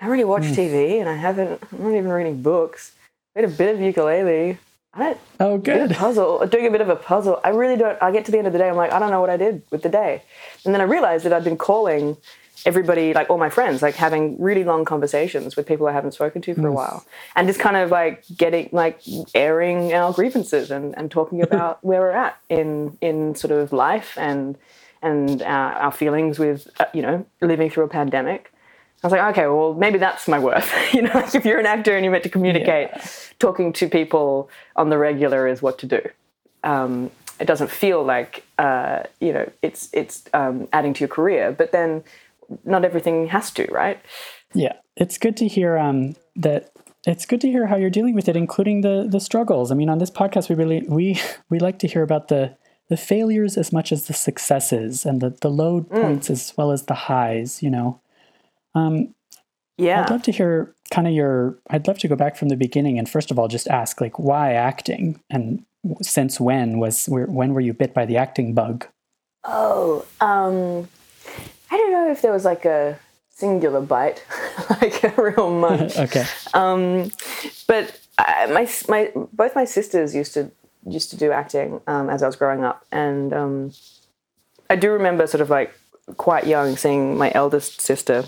I 0.00 0.06
haven't 0.06 0.12
really 0.12 0.24
watched 0.24 0.54
TV, 0.54 0.98
and 0.98 1.08
I 1.08 1.14
haven't. 1.14 1.62
I'm 1.72 1.82
not 1.82 1.90
even 1.90 2.08
reading 2.08 2.42
books. 2.42 2.92
I 3.36 3.40
did 3.40 3.50
a 3.50 3.52
bit 3.52 3.74
of 3.74 3.80
ukulele. 3.80 4.58
I 4.94 5.16
oh 5.40 5.56
good 5.58 5.92
puzzle, 5.92 6.46
doing 6.46 6.66
a 6.66 6.70
bit 6.70 6.82
of 6.82 6.88
a 6.88 6.96
puzzle. 6.96 7.40
I 7.42 7.48
really 7.50 7.76
don't. 7.76 8.00
I 8.02 8.12
get 8.12 8.26
to 8.26 8.32
the 8.32 8.38
end 8.38 8.46
of 8.46 8.52
the 8.52 8.58
day, 8.58 8.68
I'm 8.68 8.76
like, 8.76 8.92
I 8.92 8.98
don't 8.98 9.10
know 9.10 9.20
what 9.20 9.30
I 9.30 9.36
did 9.36 9.62
with 9.70 9.82
the 9.82 9.88
day, 9.88 10.22
and 10.64 10.74
then 10.74 10.80
I 10.80 10.84
realized 10.84 11.24
that 11.24 11.32
I'd 11.32 11.44
been 11.44 11.56
calling 11.56 12.16
everybody, 12.64 13.12
like 13.12 13.28
all 13.30 13.38
my 13.38 13.48
friends, 13.48 13.82
like 13.82 13.94
having 13.94 14.40
really 14.40 14.64
long 14.64 14.84
conversations 14.84 15.56
with 15.56 15.66
people 15.66 15.86
I 15.86 15.92
haven't 15.92 16.12
spoken 16.12 16.42
to 16.42 16.54
for 16.54 16.66
a 16.66 16.72
while, 16.72 17.04
and 17.34 17.48
just 17.48 17.58
kind 17.58 17.76
of 17.76 17.90
like 17.90 18.24
getting 18.36 18.68
like 18.72 19.00
airing 19.34 19.92
our 19.94 20.12
grievances 20.12 20.70
and, 20.70 20.96
and 20.96 21.10
talking 21.10 21.42
about 21.48 21.82
where 21.84 22.00
we're 22.00 22.10
at 22.10 22.38
in 22.48 22.98
in 23.00 23.34
sort 23.34 23.52
of 23.52 23.72
life 23.72 24.16
and 24.18 24.58
and 25.00 25.42
our, 25.42 25.72
our 25.74 25.92
feelings 25.92 26.38
with 26.38 26.68
uh, 26.80 26.84
you 26.92 27.02
know 27.02 27.24
living 27.40 27.70
through 27.70 27.84
a 27.84 27.88
pandemic. 27.88 28.51
I 29.02 29.06
was 29.06 29.12
like, 29.12 29.22
okay, 29.32 29.48
well, 29.48 29.74
maybe 29.74 29.98
that's 29.98 30.28
my 30.28 30.38
worth. 30.38 30.72
you 30.94 31.02
know, 31.02 31.10
like 31.12 31.34
if 31.34 31.44
you're 31.44 31.58
an 31.58 31.66
actor 31.66 31.96
and 31.96 32.04
you're 32.04 32.12
meant 32.12 32.24
to 32.24 32.30
communicate, 32.30 32.90
talking 33.38 33.72
to 33.74 33.88
people 33.88 34.48
on 34.76 34.90
the 34.90 34.98
regular 34.98 35.48
is 35.48 35.60
what 35.60 35.78
to 35.78 35.86
do. 35.86 36.00
Um, 36.62 37.10
it 37.40 37.46
doesn't 37.46 37.70
feel 37.70 38.04
like 38.04 38.44
uh, 38.58 39.02
you 39.20 39.32
know 39.32 39.50
it's 39.62 39.90
it's 39.92 40.24
um, 40.32 40.68
adding 40.72 40.94
to 40.94 41.00
your 41.00 41.08
career, 41.08 41.50
but 41.50 41.72
then 41.72 42.04
not 42.64 42.84
everything 42.84 43.26
has 43.28 43.50
to, 43.52 43.66
right? 43.72 44.00
Yeah, 44.54 44.74
it's 44.96 45.18
good 45.18 45.36
to 45.38 45.48
hear 45.48 45.76
um, 45.76 46.14
that. 46.36 46.70
It's 47.04 47.26
good 47.26 47.40
to 47.40 47.48
hear 47.48 47.66
how 47.66 47.74
you're 47.74 47.90
dealing 47.90 48.14
with 48.14 48.28
it, 48.28 48.36
including 48.36 48.82
the 48.82 49.08
the 49.10 49.18
struggles. 49.18 49.72
I 49.72 49.74
mean, 49.74 49.88
on 49.88 49.98
this 49.98 50.10
podcast, 50.10 50.48
we 50.48 50.54
really 50.54 50.84
we 50.88 51.20
we 51.50 51.58
like 51.58 51.80
to 51.80 51.88
hear 51.88 52.02
about 52.02 52.28
the 52.28 52.56
the 52.88 52.96
failures 52.96 53.56
as 53.56 53.72
much 53.72 53.90
as 53.90 54.06
the 54.06 54.12
successes, 54.12 55.04
and 55.04 55.20
the 55.20 55.30
the 55.30 55.50
low 55.50 55.80
points 55.80 56.30
as 56.30 56.52
well 56.56 56.70
as 56.70 56.84
the 56.84 56.94
highs. 56.94 57.60
You 57.60 57.70
know, 57.70 58.00
um, 58.74 59.14
Yeah. 59.78 60.02
I'd 60.02 60.10
love 60.10 60.22
to 60.24 60.32
hear 60.32 60.74
kind 60.90 61.06
of 61.06 61.14
your. 61.14 61.58
I'd 61.70 61.86
love 61.88 61.98
to 61.98 62.08
go 62.08 62.16
back 62.16 62.36
from 62.36 62.48
the 62.48 62.56
beginning 62.56 62.98
and 62.98 63.08
first 63.08 63.30
of 63.30 63.38
all 63.38 63.48
just 63.48 63.68
ask 63.68 64.00
like 64.00 64.18
why 64.18 64.52
acting 64.52 65.20
and 65.30 65.64
since 66.00 66.38
when 66.38 66.78
was 66.78 67.06
when 67.08 67.54
were 67.54 67.60
you 67.60 67.72
bit 67.72 67.94
by 67.94 68.04
the 68.06 68.16
acting 68.16 68.54
bug? 68.54 68.86
Oh, 69.44 70.04
um, 70.20 70.88
I 71.70 71.76
don't 71.76 71.92
know 71.92 72.10
if 72.10 72.22
there 72.22 72.32
was 72.32 72.44
like 72.44 72.64
a 72.64 72.98
singular 73.30 73.80
bite, 73.80 74.24
like 74.70 75.02
a 75.02 75.20
real 75.20 75.50
munch. 75.60 75.96
Okay, 75.96 76.24
um, 76.54 77.10
but 77.66 77.98
I, 78.18 78.46
my 78.46 78.68
my 78.88 79.10
both 79.32 79.56
my 79.56 79.64
sisters 79.64 80.14
used 80.14 80.34
to 80.34 80.50
used 80.86 81.10
to 81.10 81.16
do 81.16 81.32
acting 81.32 81.80
um, 81.86 82.08
as 82.08 82.22
I 82.22 82.26
was 82.26 82.36
growing 82.36 82.62
up, 82.62 82.84
and 82.92 83.32
um, 83.32 83.72
I 84.70 84.76
do 84.76 84.90
remember 84.92 85.26
sort 85.26 85.40
of 85.40 85.50
like 85.50 85.74
quite 86.16 86.46
young 86.46 86.76
seeing 86.76 87.16
my 87.16 87.32
eldest 87.34 87.80
sister 87.80 88.24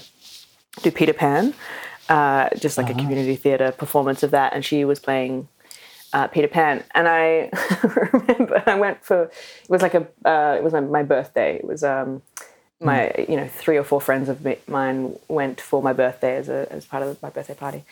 do 0.83 0.91
Peter 0.91 1.13
Pan, 1.13 1.55
uh, 2.09 2.49
just 2.57 2.79
like 2.79 2.91
a 2.91 2.95
community 2.95 3.37
theatre 3.37 3.73
performance 3.73 4.23
of 4.23 4.31
that, 4.33 4.53
and 4.53 4.65
she 4.65 4.85
was 4.85 4.99
playing 4.99 5.49
uh, 6.13 6.29
Peter 6.29 6.49
Pan, 6.49 6.85
and 6.95 7.09
I 7.09 7.51
remember 8.13 8.63
I 8.67 8.75
went 8.77 9.05
for 9.05 9.25
it 9.25 9.69
was 9.71 9.83
like 9.83 9.95
a 9.95 10.07
uh, 10.25 10.57
it 10.57 10.63
was 10.63 10.73
my, 10.73 10.81
my 10.81 11.03
birthday. 11.03 11.57
It 11.57 11.65
was 11.65 11.83
um, 11.83 12.23
my 12.81 13.13
you 13.29 13.37
know 13.37 13.49
three 13.49 13.77
or 13.77 13.85
four 13.85 14.01
friends 14.01 14.29
of 14.29 14.47
mine 14.69 15.17
went 15.29 15.61
for 15.61 15.83
my 15.83 15.93
birthday 15.93 16.37
as 16.37 16.49
a 16.49 16.71
as 16.71 16.85
part 16.85 17.03
of 17.03 17.21
my 17.23 17.31
birthday 17.31 17.55
party, 17.55 17.85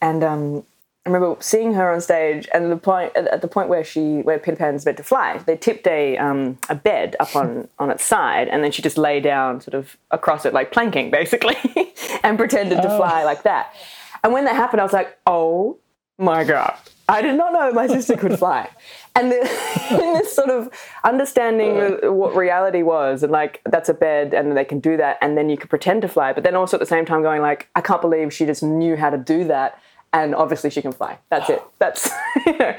and 0.00 0.24
um, 0.24 0.64
I 1.06 1.10
remember 1.10 1.36
seeing 1.40 1.72
her 1.74 1.90
on 1.90 2.00
stage, 2.02 2.48
and 2.52 2.70
the 2.70 2.76
point 2.76 3.16
at 3.16 3.40
the 3.40 3.48
point 3.48 3.68
where 3.70 3.82
she 3.82 4.18
where 4.20 4.38
Peter 4.38 4.56
Pan's 4.56 4.84
meant 4.84 4.98
to 4.98 5.02
fly, 5.02 5.38
they 5.46 5.56
tipped 5.56 5.86
a 5.86 6.18
um, 6.18 6.58
a 6.68 6.74
bed 6.74 7.16
up 7.18 7.34
on 7.34 7.68
on 7.78 7.90
its 7.90 8.04
side, 8.04 8.48
and 8.48 8.62
then 8.62 8.72
she 8.72 8.82
just 8.82 8.98
lay 8.98 9.18
down 9.20 9.60
sort 9.60 9.74
of 9.74 9.96
across 10.10 10.44
it 10.44 10.52
like 10.52 10.70
planking 10.70 11.10
basically, 11.10 11.56
and 12.22 12.36
pretended 12.36 12.82
to 12.82 12.92
Oh. 12.92 12.96
fly 12.98 13.24
like 13.24 13.42
that. 13.44 13.74
And 14.22 14.32
when 14.32 14.44
that 14.46 14.56
happened, 14.56 14.80
I 14.80 14.84
was 14.84 14.92
like, 14.92 15.16
oh 15.26 15.78
my 16.18 16.44
god. 16.44 16.76
I 17.10 17.22
did 17.22 17.36
not 17.36 17.54
know 17.54 17.72
my 17.72 17.86
sister 17.86 18.18
could 18.18 18.38
fly. 18.38 18.68
And 19.16 19.32
the, 19.32 19.38
in 19.92 20.12
this 20.12 20.34
sort 20.36 20.50
of 20.50 20.68
understanding 21.04 21.80
of 21.80 22.12
what 22.14 22.36
reality 22.36 22.82
was, 22.82 23.22
and 23.22 23.32
like, 23.32 23.62
that's 23.64 23.88
a 23.88 23.94
bed, 23.94 24.34
and 24.34 24.54
they 24.54 24.64
can 24.64 24.78
do 24.78 24.98
that, 24.98 25.16
and 25.22 25.38
then 25.38 25.48
you 25.48 25.56
can 25.56 25.68
pretend 25.68 26.02
to 26.02 26.08
fly. 26.08 26.34
But 26.34 26.44
then 26.44 26.54
also 26.54 26.76
at 26.76 26.80
the 26.80 26.86
same 26.86 27.06
time, 27.06 27.22
going, 27.22 27.40
like, 27.40 27.70
I 27.74 27.80
can't 27.80 28.02
believe 28.02 28.30
she 28.34 28.44
just 28.44 28.62
knew 28.62 28.94
how 28.94 29.08
to 29.08 29.16
do 29.16 29.44
that, 29.44 29.80
and 30.12 30.34
obviously 30.34 30.70
she 30.70 30.82
can 30.82 30.92
fly. 30.92 31.18
That's 31.30 31.50
it. 31.50 31.62
That's, 31.78 32.10
you 32.46 32.58
know, 32.58 32.76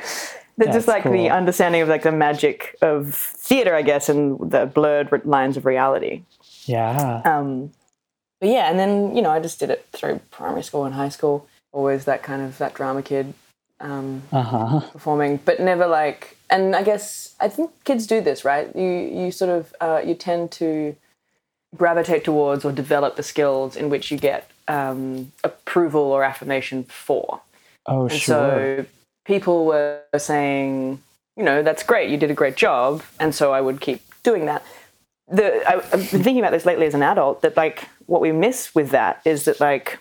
that's 0.57 0.73
just 0.73 0.87
like 0.87 1.03
the 1.03 1.29
understanding 1.29 1.81
of 1.81 1.87
like 1.87 2.03
the 2.03 2.11
magic 2.11 2.75
of 2.81 3.13
theater, 3.15 3.75
I 3.75 3.81
guess, 3.81 4.09
and 4.09 4.39
the 4.51 4.65
blurred 4.65 5.25
lines 5.25 5.55
of 5.57 5.65
reality. 5.65 6.23
yeah, 6.65 7.21
Um, 7.25 7.71
but 8.39 8.49
yeah, 8.49 8.69
and 8.69 8.79
then 8.79 9.15
you 9.15 9.21
know, 9.21 9.29
I 9.31 9.39
just 9.39 9.59
did 9.59 9.69
it 9.69 9.85
through 9.91 10.19
primary 10.31 10.63
school 10.63 10.85
and 10.85 10.95
high 10.95 11.09
school. 11.09 11.47
Always 11.71 12.05
that 12.05 12.23
kind 12.23 12.41
of 12.41 12.57
that 12.57 12.73
drama 12.73 13.03
kid 13.03 13.33
um, 13.79 14.23
uh 14.31 14.41
huh, 14.41 14.79
performing, 14.91 15.39
but 15.45 15.59
never 15.59 15.87
like. 15.87 16.37
And 16.49 16.75
I 16.75 16.83
guess 16.83 17.35
I 17.39 17.47
think 17.47 17.71
kids 17.83 18.07
do 18.07 18.21
this, 18.21 18.43
right? 18.43 18.73
You 18.75 18.89
you 18.89 19.31
sort 19.31 19.51
of 19.51 19.73
uh, 19.79 20.01
you 20.03 20.15
tend 20.15 20.51
to 20.53 20.95
gravitate 21.75 22.23
towards 22.23 22.65
or 22.65 22.71
develop 22.71 23.15
the 23.15 23.23
skills 23.23 23.75
in 23.75 23.89
which 23.89 24.09
you 24.09 24.17
get 24.17 24.49
um, 24.69 25.31
approval 25.43 26.01
or 26.01 26.23
affirmation 26.23 26.85
for. 26.85 27.41
oh 27.87 28.03
And 28.03 28.11
sure, 28.13 28.35
so 28.35 28.85
people 29.25 29.65
were 29.65 30.01
saying, 30.17 31.01
you 31.35 31.43
know, 31.43 31.61
that's 31.63 31.83
great, 31.83 32.09
you 32.09 32.17
did 32.17 32.31
a 32.31 32.35
great 32.35 32.55
job, 32.55 33.03
and 33.19 33.35
so 33.35 33.51
I 33.51 33.59
would 33.59 33.81
keep 33.81 34.01
doing 34.23 34.45
that. 34.45 34.63
The 35.27 35.67
I, 35.69 35.75
I've 35.75 36.11
been 36.11 36.23
thinking 36.23 36.39
about 36.39 36.51
this 36.51 36.65
lately 36.65 36.85
as 36.85 36.93
an 36.93 37.03
adult 37.03 37.41
that 37.41 37.57
like 37.57 37.87
what 38.05 38.21
we 38.21 38.31
miss 38.31 38.73
with 38.73 38.91
that 38.91 39.21
is 39.25 39.45
that 39.45 39.59
like 39.59 39.99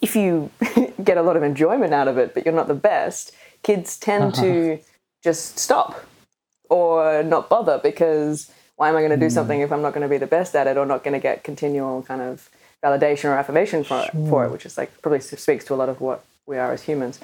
if 0.00 0.14
you 0.14 0.50
get 1.04 1.16
a 1.16 1.22
lot 1.22 1.36
of 1.36 1.42
enjoyment 1.42 1.94
out 1.94 2.08
of 2.08 2.18
it, 2.18 2.34
but 2.34 2.44
you're 2.44 2.54
not 2.54 2.68
the 2.68 2.74
best, 2.74 3.32
kids 3.62 3.96
tend 3.96 4.34
to 4.34 4.78
just 5.22 5.58
stop 5.58 6.04
or 6.68 7.22
not 7.22 7.48
bother 7.48 7.78
because 7.82 8.50
why 8.76 8.88
am 8.88 8.96
I 8.96 9.00
going 9.00 9.10
to 9.10 9.16
do 9.16 9.30
something 9.30 9.60
if 9.60 9.72
I'm 9.72 9.82
not 9.82 9.94
going 9.94 10.02
to 10.02 10.08
be 10.08 10.18
the 10.18 10.26
best 10.26 10.54
at 10.54 10.66
it 10.66 10.76
or 10.76 10.84
not 10.84 11.04
going 11.04 11.14
to 11.14 11.20
get 11.20 11.44
continual 11.44 12.02
kind 12.02 12.20
of 12.20 12.50
validation 12.84 13.24
or 13.30 13.34
affirmation 13.34 13.82
for, 13.84 13.98
it, 14.02 14.10
for 14.28 14.44
it, 14.44 14.50
which 14.52 14.66
is 14.66 14.76
like 14.76 14.90
probably 15.02 15.20
speaks 15.20 15.64
to 15.66 15.74
a 15.74 15.76
lot 15.82 15.88
of 15.88 16.00
what 16.00 16.24
we 16.46 16.58
are 16.58 16.72
as 16.72 16.82
humans. 16.82 17.18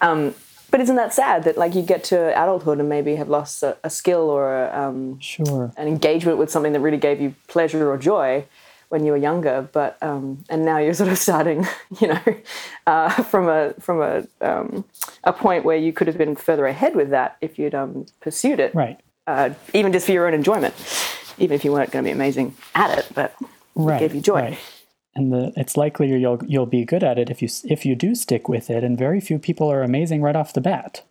Um, 0.00 0.34
but 0.70 0.80
isn't 0.80 0.96
that 0.96 1.14
sad 1.14 1.44
that 1.44 1.56
like 1.56 1.74
you 1.76 1.82
get 1.82 2.02
to 2.04 2.16
adulthood 2.42 2.80
and 2.80 2.88
maybe 2.88 3.14
have 3.16 3.28
lost 3.28 3.62
a, 3.62 3.76
a 3.84 3.90
skill 3.90 4.28
or 4.28 4.64
a, 4.64 4.76
um, 4.82 5.18
Sure. 5.20 5.72
an 5.76 5.86
engagement 5.86 6.36
with 6.38 6.50
something 6.50 6.72
that 6.72 6.80
really 6.80 6.96
gave 6.98 7.20
you 7.20 7.34
pleasure 7.46 7.88
or 7.90 7.96
joy 7.96 8.44
when 8.88 9.04
you 9.04 9.12
were 9.12 9.16
younger, 9.30 9.68
but 9.72 9.96
um, 10.02 10.44
and 10.50 10.64
now 10.64 10.78
you're 10.78 10.94
sort 11.02 11.10
of 11.10 11.18
starting, 11.18 11.66
you 12.00 12.08
know, 12.08 12.20
uh, 12.86 13.08
from 13.24 13.48
a 13.48 13.72
from 13.80 14.00
a 14.02 14.26
um, 14.40 14.84
a 15.22 15.32
point 15.32 15.64
where 15.64 15.76
you 15.76 15.92
could 15.92 16.06
have 16.08 16.18
been 16.18 16.34
further 16.36 16.66
ahead 16.66 16.94
with 16.96 17.10
that 17.10 17.36
if 17.40 17.58
you'd 17.58 17.74
um, 17.74 18.06
pursued 18.20 18.58
it, 18.60 18.74
Right. 18.74 18.98
uh, 19.26 19.50
even 19.72 19.92
just 19.92 20.06
for 20.06 20.12
your 20.12 20.26
own 20.26 20.34
enjoyment, 20.34 20.74
even 21.38 21.54
if 21.54 21.64
you 21.64 21.72
weren't 21.72 21.90
going 21.92 22.04
to 22.04 22.08
be 22.08 22.12
amazing 22.12 22.54
at 22.74 22.98
it, 22.98 23.06
but 23.14 23.34
Right. 23.76 23.98
gave 23.98 24.14
you 24.14 24.20
joy. 24.20 24.40
Right. 24.40 24.58
And 25.16 25.32
the 25.32 25.52
it's 25.56 25.76
likelier 25.76 26.16
you'll 26.16 26.40
you'll 26.46 26.66
be 26.66 26.84
good 26.84 27.04
at 27.04 27.18
it 27.18 27.30
if 27.30 27.40
you 27.40 27.48
if 27.64 27.86
you 27.86 27.94
do 27.94 28.14
stick 28.14 28.48
with 28.48 28.70
it. 28.70 28.82
And 28.82 28.98
very 28.98 29.20
few 29.20 29.38
people 29.38 29.70
are 29.70 29.82
amazing 29.82 30.22
right 30.22 30.36
off 30.36 30.52
the 30.52 30.60
bat. 30.60 31.02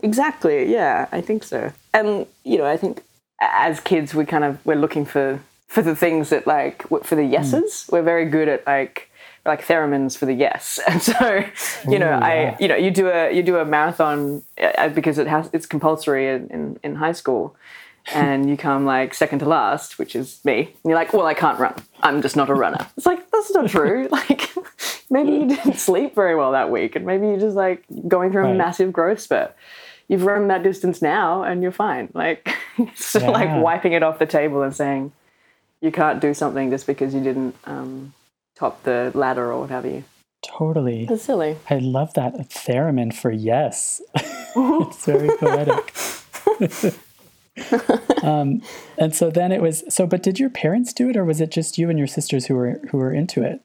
Exactly. 0.00 0.70
Yeah, 0.70 1.08
I 1.12 1.20
think 1.20 1.44
so. 1.44 1.72
And 1.92 2.26
you 2.44 2.58
know, 2.58 2.66
I 2.66 2.76
think 2.76 3.02
as 3.40 3.80
kids, 3.80 4.14
we 4.14 4.24
kind 4.24 4.44
of 4.44 4.64
we're 4.64 4.76
looking 4.76 5.04
for 5.04 5.40
for 5.66 5.82
the 5.82 5.94
things 5.94 6.30
that 6.30 6.46
like 6.46 6.86
for 7.04 7.14
the 7.14 7.24
yeses. 7.24 7.86
We're 7.90 8.02
very 8.02 8.24
good 8.24 8.48
at 8.48 8.66
like 8.66 9.10
like 9.44 9.64
theremins 9.64 10.16
for 10.16 10.26
the 10.26 10.34
yes. 10.34 10.78
And 10.88 11.02
so, 11.02 11.44
you 11.88 11.98
know, 11.98 12.10
Ooh, 12.10 12.24
I 12.24 12.56
you 12.58 12.68
know 12.68 12.76
you 12.76 12.90
do 12.90 13.08
a 13.08 13.32
you 13.32 13.42
do 13.42 13.58
a 13.58 13.64
marathon 13.64 14.42
uh, 14.60 14.88
because 14.88 15.18
it 15.18 15.26
has 15.26 15.50
it's 15.52 15.66
compulsory 15.66 16.28
in 16.28 16.48
in, 16.48 16.78
in 16.82 16.94
high 16.96 17.12
school. 17.12 17.54
And 18.14 18.48
you 18.48 18.56
come 18.56 18.84
like 18.84 19.14
second 19.14 19.40
to 19.40 19.44
last, 19.46 19.98
which 19.98 20.16
is 20.16 20.44
me. 20.44 20.60
And 20.60 20.76
you're 20.84 20.94
like, 20.94 21.12
well, 21.12 21.26
I 21.26 21.34
can't 21.34 21.58
run. 21.58 21.74
I'm 22.00 22.22
just 22.22 22.36
not 22.36 22.48
a 22.48 22.54
runner. 22.54 22.86
It's 22.96 23.06
like, 23.06 23.30
that's 23.30 23.50
not 23.52 23.68
true. 23.68 24.08
Like, 24.12 24.50
maybe 25.10 25.30
you 25.32 25.48
didn't 25.48 25.78
sleep 25.78 26.14
very 26.14 26.34
well 26.34 26.52
that 26.52 26.70
week, 26.70 26.96
and 26.96 27.06
maybe 27.06 27.26
you're 27.26 27.40
just 27.40 27.56
like 27.56 27.84
going 28.06 28.30
through 28.30 28.44
a 28.44 28.48
Right. 28.48 28.56
massive 28.56 28.92
growth 28.92 29.20
spurt 29.20 29.54
you've 30.08 30.24
run 30.24 30.48
that 30.48 30.62
distance 30.62 31.00
now 31.00 31.42
and 31.42 31.62
you're 31.62 31.70
fine. 31.72 32.08
Like, 32.14 32.56
sort 32.94 33.24
of 33.24 33.30
like 33.30 33.62
wiping 33.62 33.92
it 33.92 34.02
off 34.02 34.18
the 34.18 34.26
table 34.26 34.62
and 34.62 34.74
saying 34.74 35.12
you 35.80 35.92
can't 35.92 36.20
do 36.20 36.34
something 36.34 36.70
just 36.70 36.86
because 36.86 37.14
you 37.14 37.20
didn't 37.22 37.54
um, 37.64 38.14
top 38.56 38.82
the 38.82 39.12
ladder 39.14 39.52
or 39.52 39.60
what 39.60 39.70
have 39.70 39.86
you. 39.86 40.04
Totally. 40.42 41.06
It's 41.08 41.24
silly. 41.24 41.56
I 41.68 41.78
love 41.78 42.14
that 42.14 42.34
theremin 42.34 43.14
for 43.14 43.30
yes. 43.30 44.00
it's 44.56 45.04
very 45.04 45.28
poetic. 45.36 45.94
Um, 48.22 48.62
and 48.96 49.14
so 49.14 49.30
then 49.30 49.52
it 49.52 49.60
was 49.62 49.84
so. 49.88 50.06
But 50.06 50.22
did 50.22 50.38
your 50.38 50.50
parents 50.50 50.92
do 50.92 51.08
it, 51.10 51.16
or 51.16 51.24
was 51.24 51.40
it 51.40 51.50
just 51.50 51.78
you 51.78 51.90
and 51.90 51.98
your 51.98 52.08
sisters 52.08 52.46
who 52.46 52.54
were 52.54 52.80
who 52.90 52.98
were 52.98 53.12
into 53.12 53.42
it? 53.42 53.60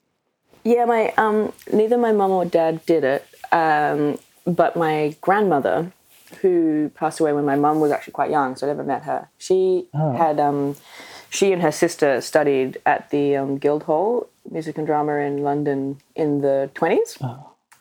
Yeah, 0.64 0.86
my 0.86 1.12
um, 1.18 1.52
neither 1.72 1.98
my 1.98 2.12
mum 2.12 2.32
or 2.32 2.46
dad 2.46 2.86
did 2.86 3.04
it, 3.04 3.26
um, 3.52 4.18
but 4.46 4.76
my 4.76 5.16
grandmother, 5.22 5.92
who 6.42 6.90
passed 6.96 7.20
away 7.20 7.34
when 7.34 7.46
my 7.46 7.56
mum 7.56 7.80
was 7.80 7.92
actually 7.92 8.14
quite 8.14 8.32
young, 8.32 8.56
so 8.56 8.66
I 8.68 8.70
never 8.70 8.84
met 8.84 9.04
her. 9.04 9.30
She 9.38 9.88
Oh. 9.94 10.14
had 10.14 10.40
um, 10.40 10.76
she 11.30 11.52
and 11.52 11.62
her 11.62 11.72
sister 11.72 12.22
studied 12.22 12.78
at 12.86 13.10
the 13.10 13.36
um, 13.36 13.58
Guildhall 13.58 14.28
Music 14.50 14.78
and 14.78 14.88
Drama 14.88 15.16
in 15.18 15.44
London 15.44 16.00
in 16.16 16.42
the 16.42 16.70
twenties. 16.74 17.18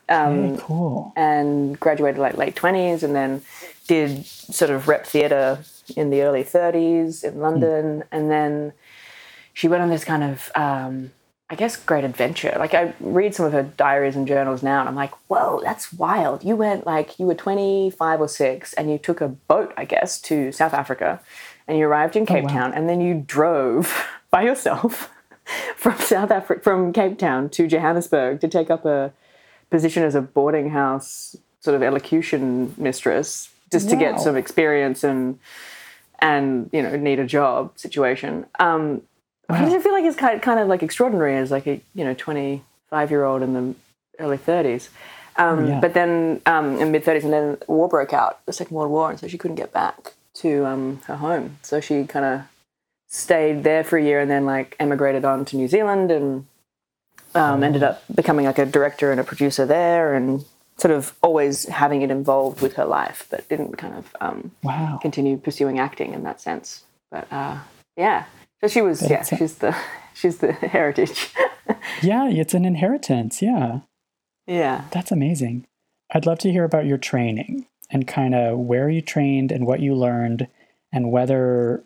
Very 0.08 0.58
cool. 0.58 1.12
and 1.16 1.78
graduated 1.80 2.18
like 2.20 2.36
late 2.36 2.54
20s 2.54 3.02
and 3.02 3.14
then 3.16 3.40
did 3.88 4.26
sort 4.26 4.70
of 4.70 4.86
rep 4.86 5.06
theatre 5.06 5.58
in 5.96 6.10
the 6.10 6.22
early 6.22 6.44
30s 6.44 7.24
in 7.24 7.40
London 7.40 8.04
and 8.10 8.30
then 8.30 8.72
she 9.54 9.68
went 9.68 9.82
on 9.82 9.90
this 9.90 10.04
kind 10.04 10.22
of 10.22 10.50
um, 10.54 11.12
I 11.52 11.54
guess 11.54 11.76
great 11.76 12.02
adventure. 12.02 12.56
Like 12.58 12.72
I 12.72 12.94
read 12.98 13.34
some 13.34 13.44
of 13.44 13.52
her 13.52 13.62
diaries 13.62 14.16
and 14.16 14.26
journals 14.26 14.62
now 14.62 14.80
and 14.80 14.88
I'm 14.88 14.94
like, 14.94 15.12
whoa, 15.28 15.60
that's 15.62 15.92
wild. 15.92 16.42
You 16.42 16.56
went 16.56 16.86
like 16.86 17.18
you 17.18 17.26
were 17.26 17.34
25 17.34 18.22
or 18.22 18.28
6 18.28 18.72
and 18.72 18.90
you 18.90 18.96
took 18.96 19.20
a 19.20 19.28
boat, 19.28 19.74
I 19.76 19.84
guess, 19.84 20.18
to 20.22 20.50
South 20.50 20.72
Africa 20.72 21.20
and 21.68 21.76
you 21.76 21.86
arrived 21.86 22.16
in 22.16 22.24
Cape 22.24 22.44
wow. 22.44 22.52
Town 22.52 22.72
and 22.72 22.88
then 22.88 23.02
you 23.02 23.22
drove 23.26 24.06
by 24.30 24.44
yourself 24.44 25.10
from 25.76 25.98
South 25.98 26.30
Africa 26.30 26.62
from 26.62 26.90
Cape 26.90 27.18
Town 27.18 27.50
to 27.50 27.66
Johannesburg 27.66 28.40
to 28.40 28.48
take 28.48 28.70
up 28.70 28.86
a 28.86 29.12
position 29.68 30.04
as 30.04 30.14
a 30.14 30.22
boarding 30.22 30.70
house 30.70 31.36
sort 31.60 31.74
of 31.74 31.82
elocution 31.82 32.74
mistress 32.78 33.50
just 33.70 33.90
to 33.90 33.96
get 33.96 34.20
some 34.20 34.36
experience 34.36 35.04
and 35.04 35.38
and 36.22 36.70
you 36.72 36.80
know 36.82 36.96
need 36.96 37.18
a 37.18 37.26
job 37.26 37.72
situation 37.76 38.46
um 38.58 39.02
Wow. 39.48 39.64
which 39.64 39.74
i 39.74 39.80
feel 39.80 39.92
like 39.92 40.04
is 40.04 40.16
kind 40.16 40.40
kind 40.40 40.60
of 40.60 40.68
like 40.68 40.82
extraordinary 40.82 41.36
as 41.36 41.50
like 41.50 41.66
a 41.66 41.80
you 41.94 42.04
know 42.04 42.14
25 42.14 43.10
year 43.10 43.24
old 43.24 43.42
in 43.42 43.52
the 43.52 43.74
early 44.18 44.38
30s 44.38 44.88
um, 45.36 45.66
yeah. 45.66 45.80
but 45.80 45.94
then 45.94 46.40
um, 46.46 46.78
in 46.78 46.90
mid 46.92 47.04
30s 47.04 47.24
and 47.24 47.32
then 47.32 47.58
war 47.66 47.88
broke 47.88 48.12
out 48.12 48.44
the 48.46 48.52
second 48.52 48.74
world 48.76 48.90
war 48.90 49.10
and 49.10 49.18
so 49.18 49.26
she 49.26 49.36
couldn't 49.36 49.56
get 49.56 49.72
back 49.72 50.14
to 50.34 50.64
um, 50.64 51.00
her 51.06 51.16
home 51.16 51.58
so 51.62 51.80
she 51.80 52.04
kind 52.04 52.24
of 52.24 52.42
stayed 53.08 53.64
there 53.64 53.82
for 53.84 53.98
a 53.98 54.02
year 54.02 54.20
and 54.20 54.30
then 54.30 54.46
like 54.46 54.76
emigrated 54.78 55.24
on 55.24 55.44
to 55.44 55.56
new 55.56 55.68
zealand 55.68 56.10
and 56.10 56.46
um, 57.34 57.62
ended 57.62 57.82
up 57.82 58.02
becoming 58.14 58.46
like 58.46 58.58
a 58.58 58.64
director 58.66 59.10
and 59.10 59.20
a 59.20 59.24
producer 59.24 59.66
there 59.66 60.14
and 60.14 60.44
sort 60.82 60.92
of 60.98 61.14
always 61.22 61.66
having 61.68 62.02
it 62.02 62.10
involved 62.10 62.60
with 62.60 62.72
her 62.74 62.84
life 62.84 63.26
but 63.30 63.48
didn't 63.48 63.76
kind 63.82 63.94
of 63.94 64.04
um, 64.20 64.50
Wow. 64.62 64.98
continue 65.00 65.36
pursuing 65.36 65.78
acting 65.78 66.12
in 66.12 66.22
that 66.24 66.40
sense 66.40 66.84
but 67.10 67.26
uh, 67.30 67.56
yeah 67.96 68.24
so 68.60 68.66
she 68.68 68.82
was 68.82 68.98
yeah 69.08 69.20
a- 69.22 69.36
she's 69.36 69.54
the 69.56 69.72
she's 70.14 70.38
the 70.38 70.52
heritage 70.52 71.18
Yeah, 72.02 72.28
it's 72.28 72.54
an 72.54 72.64
inheritance. 72.64 73.40
Yeah, 73.40 73.80
yeah 74.46 74.84
that's 74.90 75.12
amazing. 75.12 75.66
I'd 76.12 76.26
love 76.26 76.38
to 76.40 76.50
hear 76.50 76.64
about 76.64 76.84
your 76.86 76.98
training 76.98 77.66
and 77.90 78.06
kind 78.08 78.34
of 78.34 78.58
where 78.58 78.88
you 78.88 79.00
trained 79.00 79.52
and 79.52 79.66
what 79.66 79.80
you 79.80 79.94
learned 79.94 80.48
and 80.92 81.12
whether 81.12 81.84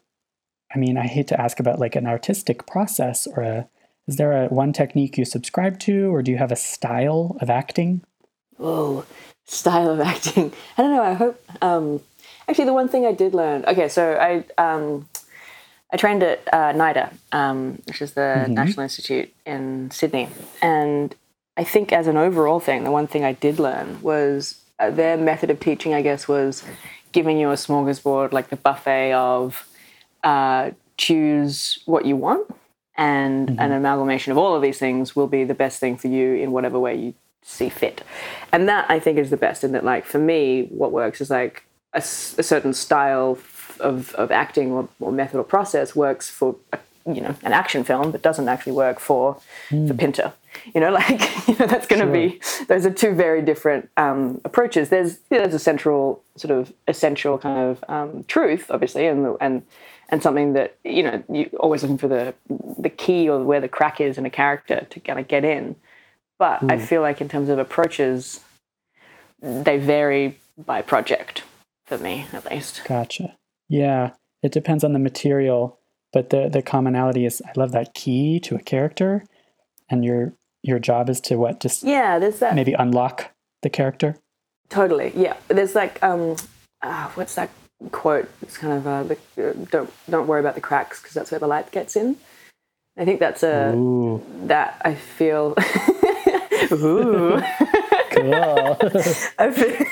I 0.74 0.78
mean, 0.78 0.96
I 0.96 1.06
hate 1.06 1.28
to 1.28 1.40
ask 1.40 1.60
about 1.60 1.78
like 1.78 1.94
an 1.96 2.06
artistic 2.06 2.66
process 2.66 3.26
or 3.26 3.42
a 3.42 3.68
is 4.08 4.16
there 4.16 4.32
a 4.32 4.48
one 4.48 4.72
technique 4.72 5.18
you 5.18 5.24
subscribe 5.26 5.78
to 5.80 6.12
or 6.14 6.22
do 6.22 6.30
you 6.32 6.38
have 6.38 6.52
a 6.52 6.56
style 6.56 7.36
of 7.40 7.50
acting? 7.50 8.02
Whoa, 8.58 9.04
style 9.44 9.90
of 9.90 10.00
acting. 10.12 10.52
I 10.76 10.82
don't 10.82 10.94
know. 10.94 11.02
I 11.02 11.14
hope. 11.14 11.42
Um, 11.62 12.00
actually, 12.48 12.66
the 12.66 12.72
one 12.72 12.88
thing 12.88 13.06
I 13.06 13.12
did 13.12 13.34
learn. 13.34 13.64
Okay, 13.66 13.88
so 13.88 14.14
I 14.14 14.44
um, 14.62 15.08
I 15.92 15.96
trained 15.96 16.22
at 16.22 16.42
uh, 16.52 16.72
NIDA, 16.72 17.12
um, 17.32 17.80
which 17.86 18.02
is 18.02 18.12
the 18.12 18.46
National 18.48 18.82
Institute 18.82 19.32
in 19.44 19.90
Sydney, 19.90 20.28
and 20.62 21.14
I 21.56 21.64
think 21.64 21.92
as 21.92 22.06
an 22.06 22.16
overall 22.16 22.60
thing, 22.60 22.84
the 22.84 22.90
one 22.90 23.06
thing 23.06 23.24
I 23.24 23.32
did 23.32 23.58
learn 23.58 24.00
was 24.02 24.60
uh, 24.78 24.90
their 24.90 25.16
method 25.16 25.50
of 25.50 25.60
teaching. 25.60 25.94
I 25.94 26.02
guess 26.02 26.28
was 26.28 26.64
giving 27.12 27.38
you 27.38 27.50
a 27.50 27.54
smorgasbord, 27.54 28.32
like 28.32 28.48
the 28.50 28.56
buffet 28.56 29.12
of 29.12 29.66
uh, 30.24 30.72
choose 30.96 31.78
what 31.86 32.04
you 32.04 32.16
want, 32.16 32.48
and 32.96 33.50
an 33.60 33.72
amalgamation 33.72 34.32
of 34.32 34.38
all 34.38 34.54
of 34.54 34.62
these 34.62 34.78
things 34.78 35.14
will 35.14 35.26
be 35.26 35.44
the 35.44 35.54
best 35.54 35.78
thing 35.78 35.96
for 35.96 36.08
you 36.08 36.34
in 36.34 36.52
whatever 36.52 36.78
way 36.80 36.96
you 36.96 37.14
see 37.46 37.68
fit. 37.68 38.02
And 38.52 38.68
that 38.68 38.90
I 38.90 38.98
think 38.98 39.18
is 39.18 39.30
the 39.30 39.36
best. 39.36 39.64
In 39.64 39.72
that, 39.72 39.84
like 39.84 40.04
for 40.04 40.18
me, 40.18 40.66
what 40.70 40.92
works 40.92 41.20
is 41.20 41.30
like 41.30 41.62
a 41.94 42.02
certain 42.02 42.74
style 42.74 43.38
of, 43.80 44.14
of 44.16 44.30
acting 44.30 44.72
or, 44.72 44.88
or 45.00 45.12
method 45.12 45.38
or 45.38 45.44
process 45.44 45.96
works 45.96 46.28
for 46.28 46.56
a, 46.72 46.78
you 47.06 47.20
know 47.20 47.34
an 47.42 47.52
action 47.52 47.84
film, 47.84 48.10
but 48.10 48.20
doesn't 48.20 48.48
actually 48.48 48.72
work 48.72 48.98
for 48.98 49.38
for 49.68 49.94
Pinter. 49.94 50.32
You 50.74 50.80
know, 50.80 50.90
like 51.00 51.20
you 51.48 51.56
know, 51.56 51.66
that's 51.66 51.86
going 51.86 52.04
to 52.04 52.12
be 52.12 52.40
those 52.68 52.84
are 52.84 52.90
two 52.90 53.14
very 53.14 53.42
different 53.42 53.88
um, 53.96 54.40
approaches. 54.44 54.88
There's 54.88 55.18
there's 55.30 55.54
a 55.54 55.58
central 55.58 56.22
sort 56.36 56.50
of 56.58 56.72
essential 56.88 57.38
kind 57.38 57.58
of 57.70 57.84
um, 57.88 58.24
truth, 58.24 58.70
obviously, 58.70 59.06
and 59.06 59.24
the- 59.24 59.36
and 59.40 59.62
and 60.08 60.22
something 60.22 60.52
that 60.54 60.76
you 60.84 61.02
know 61.04 61.22
you're 61.32 61.48
always 61.60 61.82
looking 61.82 61.98
for 61.98 62.08
the 62.08 62.34
the 62.78 62.90
key 62.90 63.28
or 63.28 63.42
where 63.44 63.60
the 63.60 63.68
crack 63.68 64.00
is 64.00 64.18
in 64.18 64.26
a 64.26 64.30
character 64.30 64.86
to 64.90 65.00
kind 65.00 65.18
of 65.20 65.28
get 65.28 65.44
in. 65.44 65.76
But 66.38 66.70
I 66.70 66.78
feel 66.78 67.00
like 67.00 67.20
in 67.20 67.28
terms 67.28 67.48
of 67.48 67.58
approaches, 67.58 68.40
they 69.40 69.78
vary 69.78 70.38
by 70.58 70.82
project 70.82 71.42
for 71.86 71.98
me, 71.98 72.26
at 72.32 72.50
least. 72.50 72.82
Gotcha. 72.84 73.36
Yeah, 73.68 74.12
it 74.42 74.52
depends 74.52 74.84
on 74.84 74.92
the 74.92 74.98
material, 74.98 75.78
but 76.12 76.30
the 76.30 76.48
the 76.48 76.62
commonality 76.62 77.24
is 77.24 77.42
I 77.46 77.52
love 77.56 77.72
that 77.72 77.94
key 77.94 78.38
to 78.40 78.54
a 78.54 78.60
character, 78.60 79.24
and 79.88 80.04
your 80.04 80.34
your 80.62 80.78
job 80.78 81.08
is 81.08 81.20
to 81.22 81.36
what 81.36 81.60
just 81.60 81.82
Yeah, 81.82 82.18
there's 82.18 82.38
that. 82.40 82.54
maybe 82.54 82.74
unlock 82.74 83.30
the 83.62 83.70
character. 83.70 84.16
Totally. 84.68 85.12
Yeah. 85.14 85.36
There's 85.48 85.74
like 85.74 86.02
um, 86.02 86.36
uh, 86.82 87.08
what's 87.14 87.34
that 87.36 87.50
quote? 87.92 88.28
It's 88.42 88.58
kind 88.58 88.74
of 88.74 88.86
uh, 88.86 89.02
the, 89.04 89.50
uh, 89.50 89.52
don't 89.70 89.90
don't 90.10 90.26
worry 90.26 90.40
about 90.40 90.54
the 90.54 90.60
cracks 90.60 91.00
because 91.00 91.14
that's 91.14 91.30
where 91.30 91.40
the 91.40 91.46
light 91.46 91.70
gets 91.70 91.96
in. 91.96 92.16
I 92.96 93.04
think 93.04 93.20
that's 93.20 93.42
a 93.42 93.74
Ooh, 93.74 94.22
that 94.44 94.80
I 94.84 94.94
feel. 94.94 95.54
Ooh. 96.72 97.40
cool. 98.10 98.78
I 99.38 99.50
feel, 99.50 99.86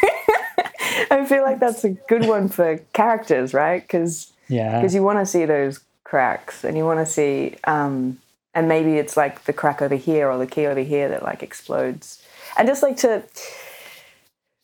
I 1.11 1.25
feel 1.27 1.43
like 1.43 1.61
that's 1.61 1.85
a 1.85 1.91
good 1.91 2.23
one 2.23 2.49
for 2.49 2.79
characters, 2.93 3.53
right? 3.55 3.83
Because 3.83 4.33
Yeah. 4.49 4.81
because 4.81 4.95
you 4.95 5.03
want 5.03 5.19
to 5.21 5.27
see 5.27 5.45
those 5.45 5.81
cracks 6.05 6.65
and 6.65 6.77
you 6.77 6.85
want 6.85 7.01
to 7.01 7.07
see 7.07 7.57
um 7.65 8.19
and 8.55 8.69
maybe 8.69 8.99
it's 8.99 9.17
like 9.17 9.45
the 9.45 9.53
crack 9.53 9.81
over 9.83 9.95
here 9.97 10.31
or 10.31 10.37
the 10.39 10.47
key 10.47 10.67
over 10.67 10.81
here 10.81 11.09
that 11.09 11.23
like 11.23 11.43
explodes 11.43 12.23
and 12.57 12.69
just 12.69 12.83
like 12.83 12.97
to 12.99 13.23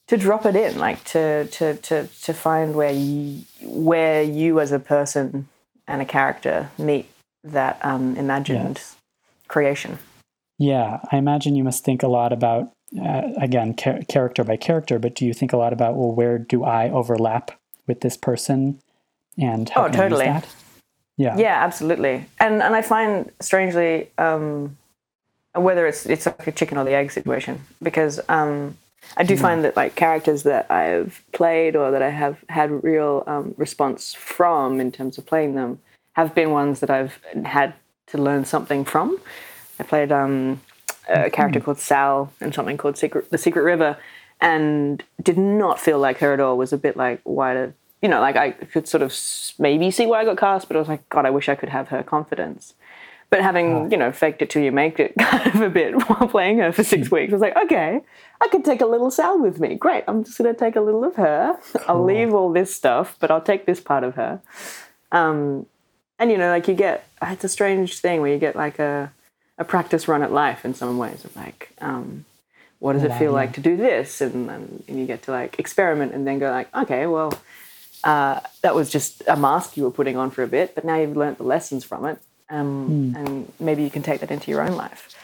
to 0.09 0.17
drop 0.17 0.45
it 0.45 0.55
in 0.55 0.79
like 0.79 1.03
to 1.05 1.47
to 1.47 1.75
to 1.77 2.07
to 2.23 2.33
find 2.35 2.75
where 2.75 2.93
you 2.93 3.41
where 3.63 4.23
you 4.23 4.61
as 4.61 4.71
a 4.71 4.79
person 4.79 5.49
and 5.89 6.03
a 6.03 6.05
character 6.05 6.71
meet 6.79 7.07
that 7.43 7.79
um 7.83 8.17
imagined 8.17 8.77
Yes. 8.77 8.97
creation 9.49 9.99
Yeah, 10.61 11.01
I 11.11 11.17
imagine 11.17 11.57
you 11.57 11.65
must 11.65 11.85
think 11.85 12.03
a 12.03 12.07
lot 12.07 12.35
about, 12.35 12.71
uh, 13.01 13.23
again, 13.39 13.75
char- 13.77 14.03
character 14.09 14.45
by 14.45 14.59
character, 14.59 14.99
but 14.99 15.15
do 15.15 15.25
you 15.25 15.33
think 15.33 15.55
a 15.55 15.57
lot 15.57 15.73
about, 15.73 15.97
well, 15.97 16.13
where 16.13 16.39
do 16.39 16.65
I 16.65 16.91
overlap 16.91 17.53
with 17.87 18.03
this 18.03 18.19
person? 18.19 18.79
And 19.39 19.71
how 19.71 19.87
Oh, 19.87 19.89
can 19.89 20.01
I 20.01 20.05
use 20.05 20.11
totally. 20.11 20.27
that? 20.27 20.47
Yeah. 21.17 21.37
Yeah, 21.39 21.65
absolutely. 21.65 22.27
And 22.39 22.63
and 22.63 22.77
I 22.77 22.83
find 22.83 23.31
strangely 23.41 24.11
um, 24.19 24.77
whether 25.55 25.87
it's 25.87 26.05
it's 26.05 26.27
like 26.27 26.47
a 26.47 26.53
chicken 26.53 26.77
or 26.77 26.85
the 26.85 26.93
egg 26.93 27.11
situation 27.11 27.61
because 27.83 28.21
um, 28.29 28.77
I 29.17 29.23
do 29.23 29.39
find 29.39 29.65
that 29.65 29.77
like 29.77 29.95
characters 29.95 30.43
that 30.43 30.71
I've 30.71 31.23
played 31.33 31.75
or 31.75 31.91
that 31.91 32.03
I 32.03 32.11
have 32.11 32.37
had 32.51 32.85
real 32.85 33.25
um, 33.27 33.55
response 33.57 34.13
from 34.13 34.79
in 34.79 34.93
terms 34.93 35.17
of 35.17 35.25
playing 35.25 35.55
them 35.55 35.79
have 36.13 36.35
been 36.35 36.51
ones 36.51 36.81
that 36.81 36.91
I've 36.91 37.19
had 37.47 37.73
to 38.09 38.19
learn 38.19 38.45
something 38.45 38.85
from. 38.85 39.19
I 39.81 39.83
played 39.83 40.13
um, 40.13 40.61
a 41.09 41.31
character 41.31 41.59
called 41.59 41.79
Sal 41.79 42.33
in 42.41 42.53
something 42.53 42.77
called 42.77 42.99
Secret, 42.99 43.31
the 43.31 43.39
Secret 43.39 43.63
River, 43.63 43.97
and 44.41 45.03
did 45.23 45.39
not 45.39 45.81
feel 45.81 45.99
like 45.99 46.19
her 46.19 46.33
at 46.33 46.41
all. 46.41 46.57
Was 46.57 46.73
a 46.73 46.79
bit 46.79 46.97
like 46.97 47.21
why 47.25 47.55
did 47.55 47.75
you 48.03 48.09
know 48.09 48.21
like 48.21 48.37
I 48.37 48.53
could 48.53 48.87
sort 48.87 49.03
of 49.03 49.15
maybe 49.59 49.91
see 49.91 50.07
why 50.07 50.21
I 50.21 50.25
got 50.25 50.39
cast, 50.39 50.69
but 50.69 50.77
I 50.77 50.81
was 50.81 50.89
like 50.89 51.09
God, 51.09 51.25
I 51.27 51.31
wish 51.31 51.49
I 51.49 51.55
could 51.55 51.71
have 51.71 51.89
her 51.89 52.03
confidence. 52.03 52.75
But 53.31 53.43
having 53.43 53.91
you 53.91 53.97
know 53.97 54.13
faked 54.13 54.43
it 54.43 54.51
till 54.51 54.63
you 54.63 54.73
make 54.73 55.01
it 55.01 55.15
kind 55.19 55.47
of 55.55 55.63
a 55.63 55.71
bit 55.71 55.95
while 56.09 56.29
playing 56.29 56.59
her 56.59 56.73
for 56.73 56.85
six 56.85 57.11
weeks, 57.11 57.33
I 57.33 57.37
was 57.37 57.43
like, 57.43 57.57
okay, 57.57 58.01
I 58.41 58.49
could 58.49 58.65
take 58.65 58.83
a 58.83 58.87
little 58.87 59.11
Sal 59.11 59.41
with 59.41 59.61
me. 59.61 59.77
Great, 59.77 60.05
I'm 60.07 60.25
just 60.25 60.37
gonna 60.37 60.53
take 60.53 60.77
a 60.77 60.81
little 60.83 61.05
of 61.05 61.17
her. 61.17 61.59
I'll 61.89 62.05
leave 62.05 62.35
all 62.35 62.53
this 62.53 62.75
stuff, 62.75 63.17
but 63.19 63.31
I'll 63.31 63.41
take 63.41 63.65
this 63.65 63.81
part 63.81 64.05
of 64.05 64.17
her. 64.17 64.43
Um, 65.11 65.67
and 66.19 66.31
you 66.31 66.37
know, 66.37 66.51
like 66.51 66.69
you 66.69 66.75
get 66.75 67.07
it's 67.23 67.45
a 67.45 67.49
strange 67.49 67.99
thing 68.01 68.21
where 68.21 68.33
you 68.33 68.39
get 68.39 68.55
like 68.55 68.79
a 68.79 69.13
a 69.61 69.65
practice 69.65 70.09
run 70.09 70.23
at 70.23 70.33
life 70.33 70.65
in 70.65 70.75
some 70.75 70.99
ways 70.99 71.25
of 71.25 71.37
like 71.37 71.71
um, 71.81 72.25
what 72.81 72.95
does 72.95 73.05
it 73.05 73.13
feel 73.19 73.31
like 73.31 73.53
to 73.53 73.61
do 73.61 73.77
this? 73.77 74.21
And, 74.21 74.49
then 74.49 74.83
and 74.89 74.99
you 74.99 75.07
get 75.07 75.23
to 75.25 75.31
like 75.31 75.59
experiment 75.59 76.13
and 76.13 76.27
then 76.27 76.41
go 76.41 76.51
like 76.51 76.75
okay 76.75 77.07
well 77.07 77.33
uh, 78.03 78.41
that 78.63 78.75
was 78.75 78.91
just 78.91 79.23
a 79.29 79.37
mask 79.37 79.77
you 79.77 79.85
were 79.85 79.91
putting 79.91 80.17
on 80.17 80.31
for 80.31 80.43
a 80.43 80.49
bit 80.49 80.75
but 80.75 80.85
now 80.85 80.97
you've 80.97 81.17
learnt 81.17 81.39
the 81.39 81.45
lessons 81.45 81.85
from 81.85 82.07
it 82.07 82.19
um, 82.51 83.15
and 83.17 83.53
maybe 83.61 83.83
you 83.83 83.91
can 83.91 84.03
take 84.03 84.21
that 84.21 84.31
into 84.31 84.51
your 84.51 84.61
own 84.61 84.77
life. 84.77 85.17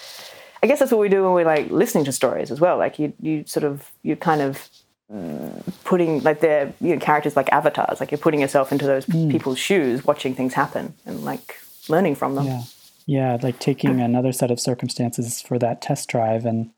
I 0.62 0.66
guess 0.66 0.78
that's 0.78 0.92
what 0.92 1.00
we 1.00 1.08
do 1.08 1.24
when 1.24 1.32
we're 1.32 1.44
like 1.44 1.70
listening 1.70 2.04
to 2.04 2.12
stories 2.12 2.50
as 2.50 2.60
well. 2.60 2.78
Like 2.78 2.98
you 2.98 3.12
you 3.20 3.44
sort 3.46 3.64
of 3.64 3.90
you're 4.02 4.16
kind 4.16 4.40
of 4.40 4.68
mm, 5.12 5.84
putting 5.84 6.22
like 6.22 6.40
they're 6.40 6.72
you 6.80 6.94
know 6.94 7.00
characters 7.00 7.36
like 7.36 7.52
avatars 7.52 8.00
like 8.00 8.10
you're 8.10 8.18
putting 8.18 8.40
yourself 8.40 8.72
into 8.72 8.86
those 8.86 9.04
people's 9.04 9.58
shoes 9.58 10.04
watching 10.04 10.34
things 10.34 10.54
happen 10.54 10.94
and 11.04 11.24
like 11.24 11.56
learning 11.88 12.14
from 12.14 12.36
them. 12.36 12.46
Yeah. 12.46 12.62
Yeah, 13.06 13.38
like 13.40 13.58
taking 13.60 14.00
another 14.00 14.32
set 14.32 14.50
of 14.50 14.58
circumstances 14.58 15.40
for 15.40 15.58
that 15.58 15.80
test 15.80 16.08
drive 16.08 16.44
and 16.44 16.70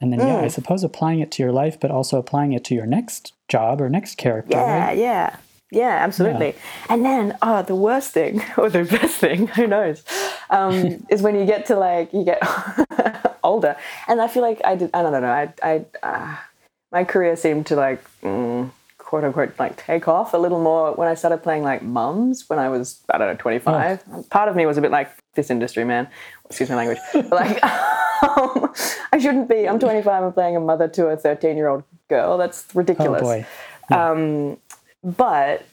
and 0.00 0.12
then 0.12 0.20
yeah, 0.20 0.40
Mm. 0.40 0.44
I 0.44 0.48
suppose 0.48 0.82
applying 0.82 1.20
it 1.20 1.30
to 1.32 1.42
your 1.42 1.52
life, 1.52 1.78
but 1.78 1.90
also 1.90 2.18
applying 2.18 2.52
it 2.52 2.64
to 2.64 2.74
your 2.74 2.86
next 2.86 3.34
job 3.48 3.82
or 3.82 3.90
next 3.90 4.16
character. 4.16 4.56
Yeah, 4.56 4.86
right? 4.86 4.96
yeah, 4.96 5.36
yeah, 5.70 5.98
absolutely. 6.00 6.54
And 6.88 7.04
then, 7.04 7.36
oh, 7.42 7.62
the 7.62 7.74
worst 7.74 8.12
thing 8.12 8.42
or 8.56 8.70
the 8.70 8.84
best 8.84 9.16
thing, 9.16 9.46
who 9.56 9.66
knows, 9.66 10.02
um, 10.48 11.04
is 11.10 11.22
when 11.22 11.36
you 11.36 11.44
get 11.44 11.66
to 11.66 11.76
like 11.76 12.12
you 12.12 12.24
get 12.24 12.42
older. 13.42 13.76
And 14.08 14.20
I 14.20 14.28
feel 14.28 14.42
like 14.42 14.60
I 14.64 14.74
did. 14.74 14.90
I 14.94 15.02
don't 15.02 15.12
know. 15.12 15.24
I, 15.26 15.52
I, 15.62 15.84
uh, 16.02 16.36
my 16.92 17.04
career 17.04 17.36
seemed 17.36 17.66
to 17.66 17.76
like. 17.76 18.02
Mm, 18.22 18.70
quote 18.98 19.24
unquote 19.24 19.52
like 19.58 19.76
take 19.76 20.06
off 20.06 20.34
a 20.34 20.36
little 20.36 20.62
more 20.62 20.92
when 20.92 21.08
I 21.08 21.14
started 21.14 21.38
playing 21.38 21.64
like 21.64 21.82
mums 21.82 22.48
when 22.48 22.60
I 22.60 22.68
was 22.68 23.00
I 23.10 23.18
don't 23.18 23.26
know 23.26 23.34
25 23.34 24.30
part 24.30 24.48
of 24.48 24.54
me 24.54 24.66
was 24.66 24.78
a 24.78 24.80
bit 24.80 24.92
like 24.92 25.10
this 25.40 25.50
industry 25.50 25.84
man 25.84 26.04
excuse 26.48 26.68
my 26.70 26.76
language 26.82 26.98
but 27.14 27.30
like 27.42 27.58
um, 28.22 28.72
I 29.12 29.18
shouldn't 29.18 29.48
be 29.48 29.66
I'm 29.68 29.78
25 29.78 30.06
I'm 30.24 30.32
playing 30.32 30.56
a 30.56 30.60
mother 30.60 30.88
to 30.96 31.06
a 31.08 31.16
13 31.16 31.56
year 31.56 31.68
old 31.72 31.84
girl 32.08 32.36
that's 32.38 32.66
Oh 32.74 32.78
ridiculous 32.82 33.22
boy. 33.22 33.46
um, 34.00 34.56
but 35.02 35.64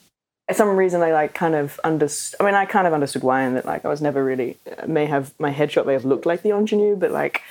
for 0.48 0.54
some 0.54 0.70
reason 0.78 1.02
I 1.02 1.12
like 1.12 1.34
kind 1.34 1.56
of 1.56 1.78
understood. 1.84 2.40
I 2.40 2.46
mean, 2.46 2.56
I 2.56 2.66
kind 2.66 2.88
of 2.88 2.94
understood 2.94 3.22
why, 3.24 3.42
and 3.42 3.58
that 3.58 3.66
like 3.66 3.84
I 3.84 3.90
was 3.90 4.02
never 4.02 4.24
really 4.24 4.56
may 4.88 5.06
have 5.06 5.34
my 5.40 5.52
headshot 5.54 5.86
may 5.86 5.94
have 5.94 6.06
looked 6.06 6.26
like 6.26 6.42
the 6.42 6.52
ingenue, 6.52 6.96
but 6.96 7.12
like 7.12 7.42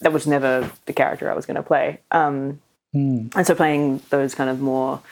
that 0.00 0.12
was 0.12 0.26
never 0.26 0.70
the 0.86 0.92
character 0.94 1.30
I 1.30 1.34
was 1.34 1.44
going 1.46 1.56
to 1.56 1.62
play. 1.62 2.00
Um, 2.10 2.60
Hmm. 2.94 3.28
and 3.36 3.46
so 3.46 3.54
playing 3.54 4.00
those 4.08 4.34
kind 4.34 4.48
of 4.48 4.58
more, 4.60 5.02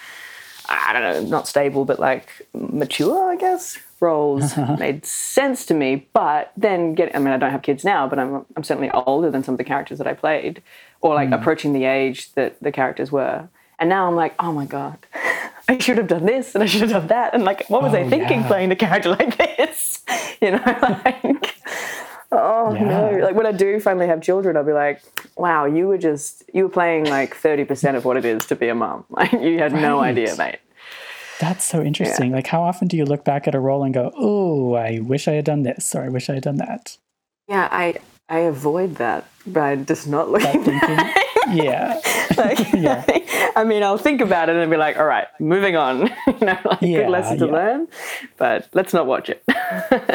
I 0.68 0.92
don't 0.92 1.02
know, 1.02 1.30
not 1.30 1.48
stable, 1.48 1.84
but 1.84 1.98
like 1.98 2.46
mature, 2.54 3.30
I 3.30 3.36
guess 3.36 3.78
roles 4.00 4.56
made 4.78 5.04
sense 5.06 5.66
to 5.66 5.74
me. 5.74 6.06
But 6.12 6.52
then 6.56 6.94
get, 6.94 7.14
I 7.14 7.18
mean, 7.18 7.28
I 7.28 7.36
don't 7.36 7.50
have 7.50 7.62
kids 7.62 7.84
now, 7.84 8.08
but 8.08 8.18
I'm 8.18 8.44
I'm 8.56 8.64
certainly 8.64 8.90
older 8.90 9.30
than 9.30 9.42
some 9.42 9.54
of 9.54 9.58
the 9.58 9.64
characters 9.64 9.98
that 9.98 10.06
I 10.06 10.14
played, 10.14 10.62
or 11.00 11.14
like 11.14 11.28
mm. 11.28 11.34
approaching 11.34 11.72
the 11.72 11.84
age 11.84 12.32
that 12.32 12.60
the 12.62 12.72
characters 12.72 13.10
were. 13.12 13.48
And 13.78 13.88
now 13.88 14.06
I'm 14.06 14.14
like, 14.14 14.34
oh 14.38 14.52
my 14.52 14.66
god, 14.66 14.98
I 15.68 15.78
should 15.78 15.98
have 15.98 16.06
done 16.08 16.26
this 16.26 16.54
and 16.54 16.62
I 16.62 16.66
should 16.66 16.82
have 16.82 16.90
done 16.90 17.06
that. 17.08 17.34
And 17.34 17.44
like, 17.44 17.68
what 17.68 17.82
was 17.82 17.92
oh, 17.92 17.98
I 17.98 18.02
Oh, 18.02 18.10
thinking 18.10 18.40
yeah. 18.40 18.46
playing 18.46 18.70
a 18.70 18.76
character 18.76 19.10
like 19.10 19.36
this? 19.36 20.02
You 20.40 20.50
know, 20.50 20.62
like, 21.04 21.53
oh 22.38 22.72
no. 22.72 23.18
Like 23.22 23.34
when 23.34 23.46
I 23.46 23.52
do 23.52 23.80
finally 23.80 24.06
have 24.06 24.20
children, 24.22 24.56
I'll 24.56 24.64
be 24.64 24.72
like, 24.72 25.02
wow, 25.36 25.64
you 25.64 25.86
were 25.88 25.98
just 25.98 26.42
you 26.52 26.64
were 26.64 26.70
playing 26.70 27.04
like 27.06 27.34
thirty 27.34 27.64
percent 27.64 27.96
of 27.96 28.04
what 28.04 28.16
it 28.16 28.24
is 28.24 28.46
to 28.46 28.56
be 28.56 28.68
a 28.68 28.74
mom. 28.74 29.04
Like 29.10 29.32
you 29.32 29.58
had 29.58 29.72
no 29.72 30.00
idea, 30.00 30.34
mate. 30.36 30.58
That's 31.40 31.64
so 31.64 31.82
interesting. 31.82 32.32
Like 32.32 32.46
how 32.46 32.62
often 32.62 32.88
do 32.88 32.96
you 32.96 33.04
look 33.04 33.24
back 33.24 33.46
at 33.48 33.54
a 33.54 33.60
role 33.60 33.82
and 33.84 33.92
go, 33.92 34.12
"Oh, 34.16 34.74
I 34.74 35.00
wish 35.00 35.26
I 35.28 35.32
had 35.32 35.44
done 35.44 35.62
this," 35.62 35.94
or 35.94 36.02
"I 36.02 36.08
wish 36.08 36.30
I 36.30 36.34
had 36.34 36.42
done 36.44 36.56
that." 36.56 36.96
Yeah, 37.48 37.68
I 37.70 37.96
I 38.28 38.38
avoid 38.40 38.96
that 38.96 39.26
by 39.46 39.76
just 39.76 40.06
not 40.08 40.30
looking. 40.30 40.62
Thinking, 40.64 40.98
yeah, 41.52 42.00
like, 42.36 42.72
Yeah. 42.72 43.04
I 43.56 43.64
mean, 43.64 43.82
I'll 43.82 43.98
think 43.98 44.20
about 44.22 44.48
it 44.48 44.56
and 44.56 44.70
be 44.70 44.76
like, 44.78 44.96
all 44.96 45.04
right, 45.04 45.26
moving 45.38 45.76
on. 45.76 46.06
you 46.26 46.32
know, 46.40 46.58
like 46.64 46.80
Yeah, 46.82 47.02
good 47.02 47.10
lesson 47.10 47.38
to 47.38 47.46
yeah. 47.46 47.52
learn, 47.52 47.88
but 48.38 48.68
let's 48.72 48.94
not 48.94 49.06
watch 49.06 49.28
it. 49.28 49.42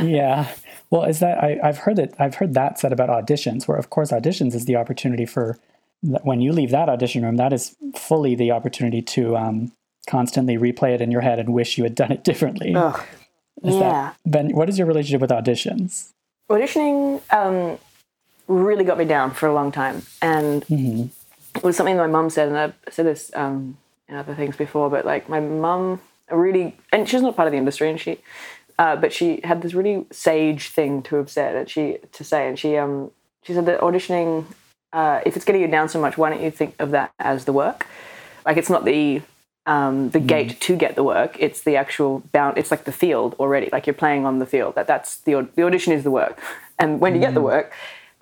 yeah. 0.03 0.47
Well, 0.91 1.03
is 1.03 1.19
that 1.19 1.43
I, 1.43 1.59
I've 1.63 1.79
heard 1.79 1.99
it? 1.99 2.15
I've 2.19 2.35
heard 2.35 2.53
that 2.55 2.79
said 2.79 2.91
about 2.91 3.09
auditions, 3.09 3.67
where 3.67 3.77
of 3.77 3.89
course 3.89 4.11
auditions 4.11 4.55
is 4.55 4.65
the 4.65 4.75
opportunity 4.75 5.25
for 5.25 5.57
when 6.01 6.41
you 6.41 6.53
leave 6.53 6.71
that 6.71 6.89
audition 6.89 7.23
room, 7.23 7.35
that 7.37 7.51
is 7.53 7.75
fully 7.95 8.35
the 8.35 8.51
opportunity 8.51 9.01
to 9.01 9.35
um, 9.35 9.71
constantly 10.07 10.57
replay 10.57 10.93
it 10.93 11.01
in 11.01 11.11
your 11.11 11.21
head 11.21 11.39
and 11.39 11.53
wish 11.53 11.77
you 11.77 11.83
had 11.83 11.95
done 11.95 12.11
it 12.11 12.23
differently. 12.23 12.73
Ugh. 12.75 13.01
Is 13.63 13.75
yeah. 13.75 13.79
that, 13.79 14.17
ben, 14.25 14.55
what 14.55 14.69
is 14.69 14.77
your 14.77 14.87
relationship 14.87 15.19
with 15.19 15.31
auditions? 15.31 16.13
Auditioning 16.49 17.21
um, 17.33 17.77
really 18.47 18.85
got 18.85 18.97
me 18.97 19.03
down 19.03 19.31
for 19.31 19.47
a 19.47 19.53
long 19.53 19.71
time, 19.71 20.03
and 20.21 20.63
it 20.69 21.63
was 21.63 21.75
something 21.75 21.97
my 21.97 22.07
mum 22.07 22.29
said, 22.29 22.47
and 22.47 22.57
I've 22.57 22.73
said 22.89 23.05
this 23.05 23.31
um, 23.35 23.77
in 24.07 24.15
other 24.15 24.33
things 24.33 24.55
before, 24.55 24.89
but 24.89 25.05
like 25.05 25.27
my 25.27 25.41
mum 25.41 26.01
really, 26.31 26.77
and 26.93 27.09
she's 27.09 27.21
not 27.21 27.35
part 27.35 27.47
of 27.47 27.51
the 27.51 27.57
industry, 27.57 27.89
and 27.89 27.99
she, 27.99 28.19
uh, 28.79 28.95
but 28.95 29.11
she 29.13 29.41
had 29.43 29.61
this 29.61 29.73
really 29.75 30.05
sage 30.11 30.69
thing 30.69 31.03
to 31.03 31.17
have 31.17 31.29
said, 31.29 31.55
and 31.55 31.69
she 31.69 31.97
to 32.13 32.23
say, 32.23 32.47
and 32.47 32.57
she 32.57 32.77
um 32.77 33.11
she 33.43 33.53
said 33.53 33.65
that 33.67 33.79
auditioning, 33.81 34.45
uh, 34.93 35.19
if 35.25 35.35
it's 35.35 35.45
getting 35.45 35.61
you 35.61 35.67
down 35.67 35.87
so 35.89 35.99
much, 36.01 36.17
why 36.17 36.29
don't 36.31 36.41
you 36.41 36.49
think 36.51 36.73
of 36.79 36.89
that 36.91 37.11
as 37.19 37.45
the 37.45 37.53
work? 37.53 37.85
Like 38.45 38.57
it's 38.57 38.69
not 38.69 38.85
the 38.85 39.21
um, 39.65 40.09
the 40.09 40.19
gate 40.19 40.59
to 40.61 40.75
get 40.75 40.95
the 40.95 41.03
work. 41.03 41.35
It's 41.39 41.61
the 41.61 41.75
actual 41.75 42.23
bound. 42.31 42.57
It's 42.57 42.71
like 42.71 42.85
the 42.85 42.91
field 43.03 43.35
already. 43.39 43.69
Like 43.71 43.85
you're 43.85 43.93
playing 44.05 44.25
on 44.25 44.39
the 44.39 44.45
field. 44.47 44.75
That 44.75 44.87
that's 44.87 45.17
the 45.17 45.47
the 45.55 45.63
audition 45.63 45.93
is 45.93 46.03
the 46.03 46.11
work. 46.11 46.41
And 46.79 46.99
when 47.01 47.13
you 47.13 47.19
get 47.19 47.33
the 47.33 47.41
work, 47.41 47.73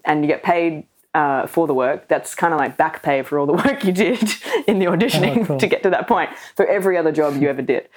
and 0.03 0.23
you 0.23 0.27
get 0.27 0.41
paid 0.43 0.85
uh, 1.13 1.45
for 1.47 1.67
the 1.67 1.73
work, 1.73 2.07
that's 2.07 2.33
kind 2.35 2.53
of 2.53 2.59
like 2.59 2.75
back 2.77 3.03
pay 3.03 3.21
for 3.21 3.37
all 3.37 3.45
the 3.45 3.53
work 3.65 3.83
you 3.85 3.93
did 3.93 4.23
in 4.67 4.79
the 4.79 4.85
auditioning 4.87 5.41
Oh, 5.43 5.45
cool. 5.49 5.59
to 5.59 5.67
get 5.67 5.83
to 5.83 5.89
that 5.91 6.07
point 6.07 6.31
for 6.55 6.65
every 6.65 6.97
other 6.97 7.11
job 7.11 7.39
you 7.41 7.47
ever 7.47 7.61
did. 7.61 7.87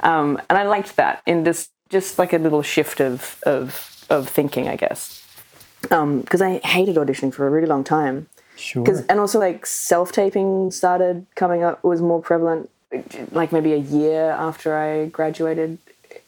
Um, 0.00 0.40
and 0.50 0.58
I 0.58 0.64
liked 0.64 0.96
that 0.96 1.22
in 1.26 1.44
this 1.44 1.68
just 1.90 2.18
like 2.18 2.32
a 2.32 2.38
little 2.38 2.62
shift 2.62 3.00
of 3.00 3.38
of 3.44 4.04
of 4.10 4.28
thinking, 4.28 4.68
I 4.68 4.76
guess. 4.76 5.20
Um, 5.90 6.20
because 6.20 6.40
I 6.40 6.58
hated 6.58 6.96
auditioning 6.96 7.32
for 7.32 7.46
a 7.46 7.50
really 7.50 7.66
long 7.66 7.84
time 7.84 8.28
Sure. 8.56 8.84
because 8.84 9.04
and 9.06 9.18
also 9.18 9.38
like 9.40 9.66
self 9.66 10.12
taping 10.12 10.70
started 10.70 11.26
coming 11.34 11.64
up 11.64 11.82
was 11.82 12.00
more 12.00 12.22
prevalent 12.22 12.70
like 13.32 13.52
maybe 13.52 13.72
a 13.72 13.78
year 13.78 14.30
after 14.30 14.76
I 14.76 15.06
graduated. 15.06 15.78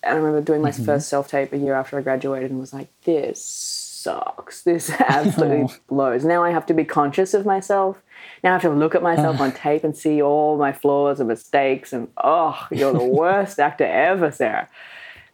And 0.03 0.15
I 0.15 0.17
remember 0.17 0.41
doing 0.41 0.63
my 0.63 0.71
mm-hmm. 0.71 0.85
first 0.85 1.09
self 1.09 1.29
tape 1.29 1.53
a 1.53 1.59
year 1.59 1.75
after 1.75 1.99
I 1.99 2.03
graduated 2.03 2.51
and 2.51 2.59
was 2.59 2.73
like, 2.73 2.89
this 3.05 3.45
sucks. 3.45 4.63
This 4.63 4.91
absolutely 5.09 5.65
oh. 5.65 5.75
blows. 5.89 6.25
Now 6.25 6.43
I 6.43 6.51
have 6.51 6.67
to 6.67 6.75
be 6.75 6.85
conscious 6.85 7.35
of 7.35 7.47
myself. 7.47 8.03
Now 8.43 8.51
I 8.51 8.53
have 8.55 8.63
to 8.63 8.71
look 8.71 8.95
at 8.95 9.03
myself 9.03 9.41
on 9.41 9.53
tape 9.65 9.85
and 9.85 9.97
see 9.97 10.21
all 10.21 10.57
my 10.57 10.73
flaws 10.73 11.21
and 11.21 11.29
mistakes 11.29 11.93
and 11.93 12.09
oh, 12.23 12.67
you're 12.71 12.93
the 12.93 13.05
worst 13.05 13.61
actor 13.61 13.85
ever, 13.85 14.33
Sarah. 14.33 14.69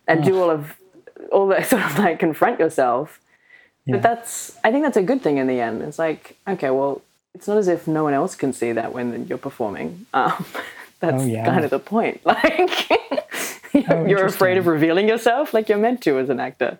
And 0.08 0.24
do 0.24 0.40
all 0.40 0.50
of 0.50 0.74
all 1.30 1.46
that 1.48 1.66
sort 1.70 1.82
of 1.82 1.98
like 1.98 2.18
confront 2.18 2.58
yourself. 2.60 3.20
Yeah. 3.86 3.96
But 3.96 4.02
that's 4.02 4.58
I 4.64 4.70
think 4.72 4.84
that's 4.84 4.96
a 4.96 5.02
good 5.02 5.22
thing 5.22 5.38
in 5.38 5.46
the 5.46 5.60
end. 5.60 5.82
It's 5.82 5.98
like, 5.98 6.36
okay, 6.46 6.70
well, 6.70 7.02
it's 7.34 7.48
not 7.48 7.56
as 7.58 7.68
if 7.68 7.86
no 7.88 8.04
one 8.04 8.14
else 8.14 8.34
can 8.34 8.52
see 8.52 8.72
that 8.72 8.92
when 8.92 9.26
you're 9.26 9.38
performing. 9.38 10.06
Um, 10.14 10.44
that's 11.00 11.22
Oh, 11.22 11.26
yeah. 11.26 11.44
kind 11.46 11.64
of 11.64 11.70
the 11.70 11.78
point. 11.78 12.20
Like 13.74 13.88
Oh, 13.88 14.04
you're 14.04 14.26
afraid 14.26 14.58
of 14.58 14.66
revealing 14.66 15.08
yourself 15.08 15.54
like 15.54 15.68
you're 15.70 15.78
meant 15.78 16.02
to 16.02 16.18
as 16.18 16.28
an 16.28 16.38
actor. 16.40 16.78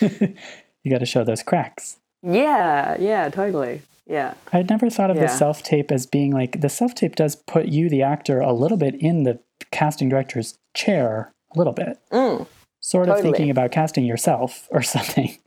You 0.00 0.90
got 0.90 0.98
to 0.98 1.06
show 1.06 1.24
those 1.24 1.42
cracks. 1.42 1.96
Yeah, 2.22 2.96
yeah, 3.00 3.30
totally. 3.30 3.80
Yeah. 4.06 4.34
I'd 4.52 4.68
never 4.68 4.90
thought 4.90 5.10
of 5.10 5.16
the 5.16 5.28
self 5.28 5.62
tape 5.62 5.90
as 5.90 6.04
being 6.04 6.32
like 6.32 6.60
the 6.60 6.68
self 6.68 6.94
tape 6.94 7.16
does 7.16 7.34
put 7.36 7.66
you, 7.68 7.88
the 7.88 8.02
actor, 8.02 8.40
a 8.40 8.52
little 8.52 8.76
bit 8.76 8.94
in 8.96 9.22
the 9.22 9.38
casting 9.70 10.10
director's 10.10 10.58
chair, 10.74 11.32
a 11.54 11.58
little 11.58 11.72
bit. 11.72 11.98
Mm. 12.12 12.46
Sort 12.84 13.08
of 13.08 13.18
thinking 13.20 13.48
about 13.48 13.70
casting 13.72 14.04
yourself 14.04 14.68
or 14.70 14.82
something. 14.94 15.38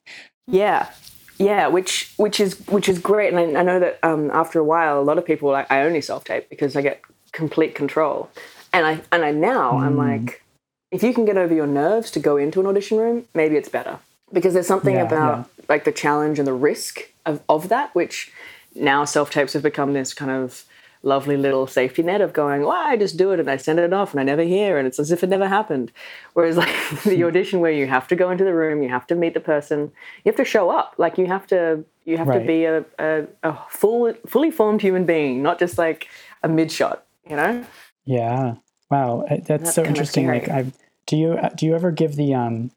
Yeah, 0.47 0.89
yeah, 1.38 1.67
which 1.67 2.12
which 2.17 2.39
is 2.39 2.58
which 2.67 2.89
is 2.89 2.97
great, 2.97 3.32
and 3.32 3.58
I, 3.58 3.60
I 3.60 3.63
know 3.63 3.80
that 3.80 4.00
um, 4.02 4.32
after 4.32 4.60
a 4.60 4.63
while, 4.63 5.00
a 5.00 5.04
lot 5.04 5.19
of 5.19 5.26
people 5.26 5.52
like 5.52 5.69
I 5.71 5.84
only 5.84 6.02
self 6.02 6.23
tape 6.23 6.50
because 6.50 6.76
I 6.76 6.82
get 6.82 7.02
complete 7.34 7.76
control, 7.76 8.32
and 8.73 8.88
I 8.88 9.02
and 9.12 9.23
I 9.23 9.30
now 9.32 9.78
I'm 9.78 9.93
Mm. 9.95 9.97
like, 9.97 10.43
if 10.89 11.04
you 11.04 11.13
can 11.13 11.26
get 11.26 11.38
over 11.38 11.54
your 11.54 11.67
nerves 11.67 12.10
to 12.12 12.19
go 12.19 12.38
into 12.38 12.60
an 12.60 12.65
audition 12.65 12.97
room, 12.97 13.26
maybe 13.36 13.56
it's 13.56 13.69
better. 13.69 14.00
Because 14.34 14.56
there's 14.56 14.67
something 14.67 14.95
Yeah, 14.95 15.06
about 15.06 15.47
like 15.69 15.84
the 15.84 15.91
challenge 15.91 16.39
and 16.39 16.47
the 16.47 16.54
risk 16.54 17.12
of, 17.23 17.41
of 17.47 17.69
that, 17.69 17.93
which 17.93 18.32
now 18.73 19.06
self 19.06 19.30
tapes 19.30 19.54
have 19.54 19.62
become 19.62 19.93
this 19.93 20.12
kind 20.12 20.32
of 20.32 20.65
lovely 21.08 21.38
little 21.38 21.65
safety 21.65 22.04
net 22.04 22.22
of 22.22 22.34
going, 22.34 22.62
well, 22.62 22.72
I 22.72 22.98
just 22.98 23.17
do 23.17 23.32
it 23.32 23.39
and 23.39 23.50
I 23.50 23.58
send 23.58 23.80
it 23.80 23.93
off 23.93 24.12
and 24.12 24.20
I 24.20 24.24
never 24.24 24.43
hear, 24.43 24.78
and 24.78 24.86
it's 24.86 25.00
as 25.00 25.12
if 25.12 25.24
it 25.24 25.30
never 25.30 25.48
happened. 25.48 25.91
Whereas 26.34 26.58
like 26.58 26.74
the 27.04 27.24
audition 27.24 27.60
where 27.62 27.72
you 27.72 27.88
have 27.88 28.08
to 28.10 28.15
go 28.15 28.30
into 28.30 28.43
the 28.43 28.54
room, 28.54 28.84
you 28.84 28.89
have 28.89 29.08
to 29.08 29.15
meet 29.15 29.34
the 29.34 29.39
person, 29.39 29.91
you 30.24 30.32
have 30.32 30.36
to 30.36 30.46
show 30.46 30.70
up, 30.70 30.93
like 30.98 31.17
you 31.17 31.26
have 31.26 31.48
to 31.48 31.84
you 32.06 32.17
have 32.17 32.32
to 32.32 32.39
be 32.39 32.63
a, 32.63 32.86
a, 33.00 33.28
a 33.43 33.58
full 33.70 34.13
fully 34.26 34.52
formed 34.52 34.82
human 34.82 35.06
being, 35.06 35.43
not 35.43 35.60
just 35.60 35.78
like 35.78 36.08
a 36.43 36.48
mid 36.48 36.72
shot, 36.72 37.06
you 37.30 37.36
know? 37.36 37.65
Yeah. 38.06 38.56
Wow. 38.89 39.26
Uh, 39.30 39.36
That's, 39.36 39.48
That's 39.48 39.74
so 39.74 39.84
interesting. 39.84 40.28
Like, 40.28 40.48
I 40.50 40.72
do 41.06 41.17
you 41.17 41.34
uh, 41.34 41.50
do 41.50 41.65
you 41.65 41.76
ever 41.76 41.91
give 41.91 42.15
the 42.15 42.34
um, 42.34 42.72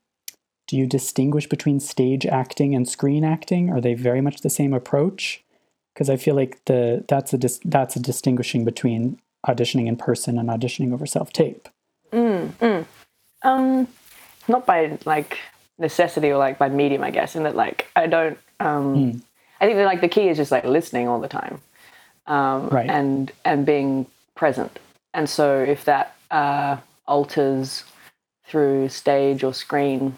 do 0.66 0.76
you 0.76 0.86
distinguish 0.86 1.48
between 1.48 1.80
stage 1.80 2.26
acting 2.26 2.74
and 2.74 2.88
screen 2.88 3.24
acting? 3.24 3.70
Are 3.70 3.80
they 3.80 3.94
very 3.94 4.20
much 4.20 4.40
the 4.40 4.50
same 4.50 4.72
approach? 4.72 5.44
Because 5.94 6.08
I 6.08 6.16
feel 6.16 6.34
like 6.34 6.64
the 6.66 7.04
that's 7.08 7.32
a 7.32 7.38
dis, 7.38 7.60
that's 7.64 7.96
a 7.96 8.00
distinguishing 8.00 8.64
between 8.64 9.20
auditioning 9.46 9.86
in 9.86 9.96
person 9.96 10.38
and 10.38 10.48
auditioning 10.48 10.92
over 10.92 11.06
self 11.06 11.32
tape. 11.32 11.68
Um, 13.42 13.88
not 14.48 14.66
by 14.66 14.98
like 15.04 15.38
necessity 15.78 16.30
or 16.30 16.36
like 16.38 16.58
by 16.58 16.68
medium, 16.68 17.02
I 17.02 17.10
guess. 17.10 17.36
In 17.36 17.44
that 17.44 17.56
like 17.56 17.86
I 17.96 18.06
don't. 18.06 18.38
Um, 18.60 19.22
I 19.60 19.66
think 19.66 19.76
that 19.76 19.86
like 19.86 20.00
the 20.00 20.08
key 20.08 20.28
is 20.28 20.36
just 20.36 20.50
like 20.50 20.64
listening 20.64 21.08
all 21.08 21.20
the 21.20 21.28
time, 21.28 21.60
um, 22.26 22.68
Right. 22.68 22.88
and 22.88 23.32
and 23.44 23.64
being 23.64 24.06
present. 24.34 24.78
And 25.14 25.28
so 25.28 25.58
if 25.62 25.84
that 25.86 26.14
uh, 26.30 26.76
alters 27.06 27.84
through 28.46 28.88
stage 28.90 29.42
or 29.42 29.52
screen, 29.54 30.16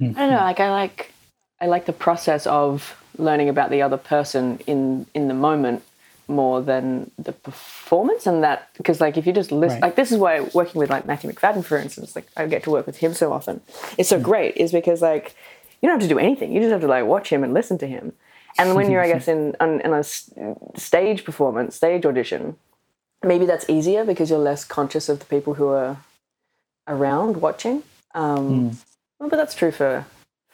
I 0.00 0.04
don't 0.04 0.16
know. 0.16 0.36
Like 0.36 0.60
I 0.60 0.70
like 0.70 1.12
I 1.60 1.66
like 1.66 1.86
the 1.86 1.92
process 1.92 2.46
of 2.46 2.97
learning 3.18 3.48
about 3.48 3.70
the 3.70 3.82
other 3.82 3.96
person 3.96 4.58
in 4.66 5.06
in 5.14 5.28
the 5.28 5.34
moment 5.34 5.82
more 6.30 6.60
than 6.60 7.10
the 7.18 7.32
performance 7.32 8.26
and 8.26 8.42
that 8.44 8.68
because 8.76 9.00
like 9.00 9.16
if 9.16 9.26
you 9.26 9.32
just 9.32 9.50
listen 9.50 9.76
Right. 9.80 9.88
like 9.88 9.96
this 9.96 10.12
is 10.12 10.18
why 10.18 10.40
working 10.52 10.78
with 10.78 10.90
like 10.90 11.06
Matthew 11.06 11.30
Macfadyen 11.30 11.64
for 11.64 11.78
instance 11.78 12.14
like 12.14 12.26
I 12.36 12.46
get 12.46 12.62
to 12.64 12.70
work 12.70 12.86
with 12.86 12.98
him 12.98 13.14
so 13.14 13.32
often 13.32 13.60
it's 13.96 14.10
so 14.10 14.20
great 14.20 14.56
is 14.56 14.70
because 14.72 15.00
like 15.00 15.34
you 15.80 15.88
don't 15.88 15.98
have 16.00 16.08
to 16.08 16.14
do 16.14 16.18
anything 16.18 16.52
you 16.52 16.60
just 16.60 16.70
have 16.72 16.82
to 16.82 16.86
like 16.86 17.06
watch 17.06 17.30
him 17.30 17.42
and 17.44 17.54
listen 17.54 17.78
to 17.78 17.86
him. 17.86 18.12
And 18.58 18.74
when 18.74 18.90
you're 18.90 19.00
I 19.02 19.08
guess 19.12 19.26
in 19.28 19.56
on, 19.60 19.80
in 19.80 19.92
a 19.94 20.04
stage 20.78 21.24
performance 21.24 21.76
stage 21.76 22.04
audition 22.04 22.56
maybe 23.24 23.46
that's 23.46 23.68
easier 23.70 24.04
because 24.04 24.28
you're 24.30 24.38
less 24.38 24.64
conscious 24.64 25.08
of 25.08 25.18
the 25.20 25.24
people 25.26 25.54
who 25.54 25.68
are 25.68 25.96
around 26.86 27.38
watching. 27.38 27.82
Um, 28.14 28.78
well, 29.18 29.28
but 29.28 29.36
that's 29.36 29.54
true 29.54 29.70
for 29.72 30.04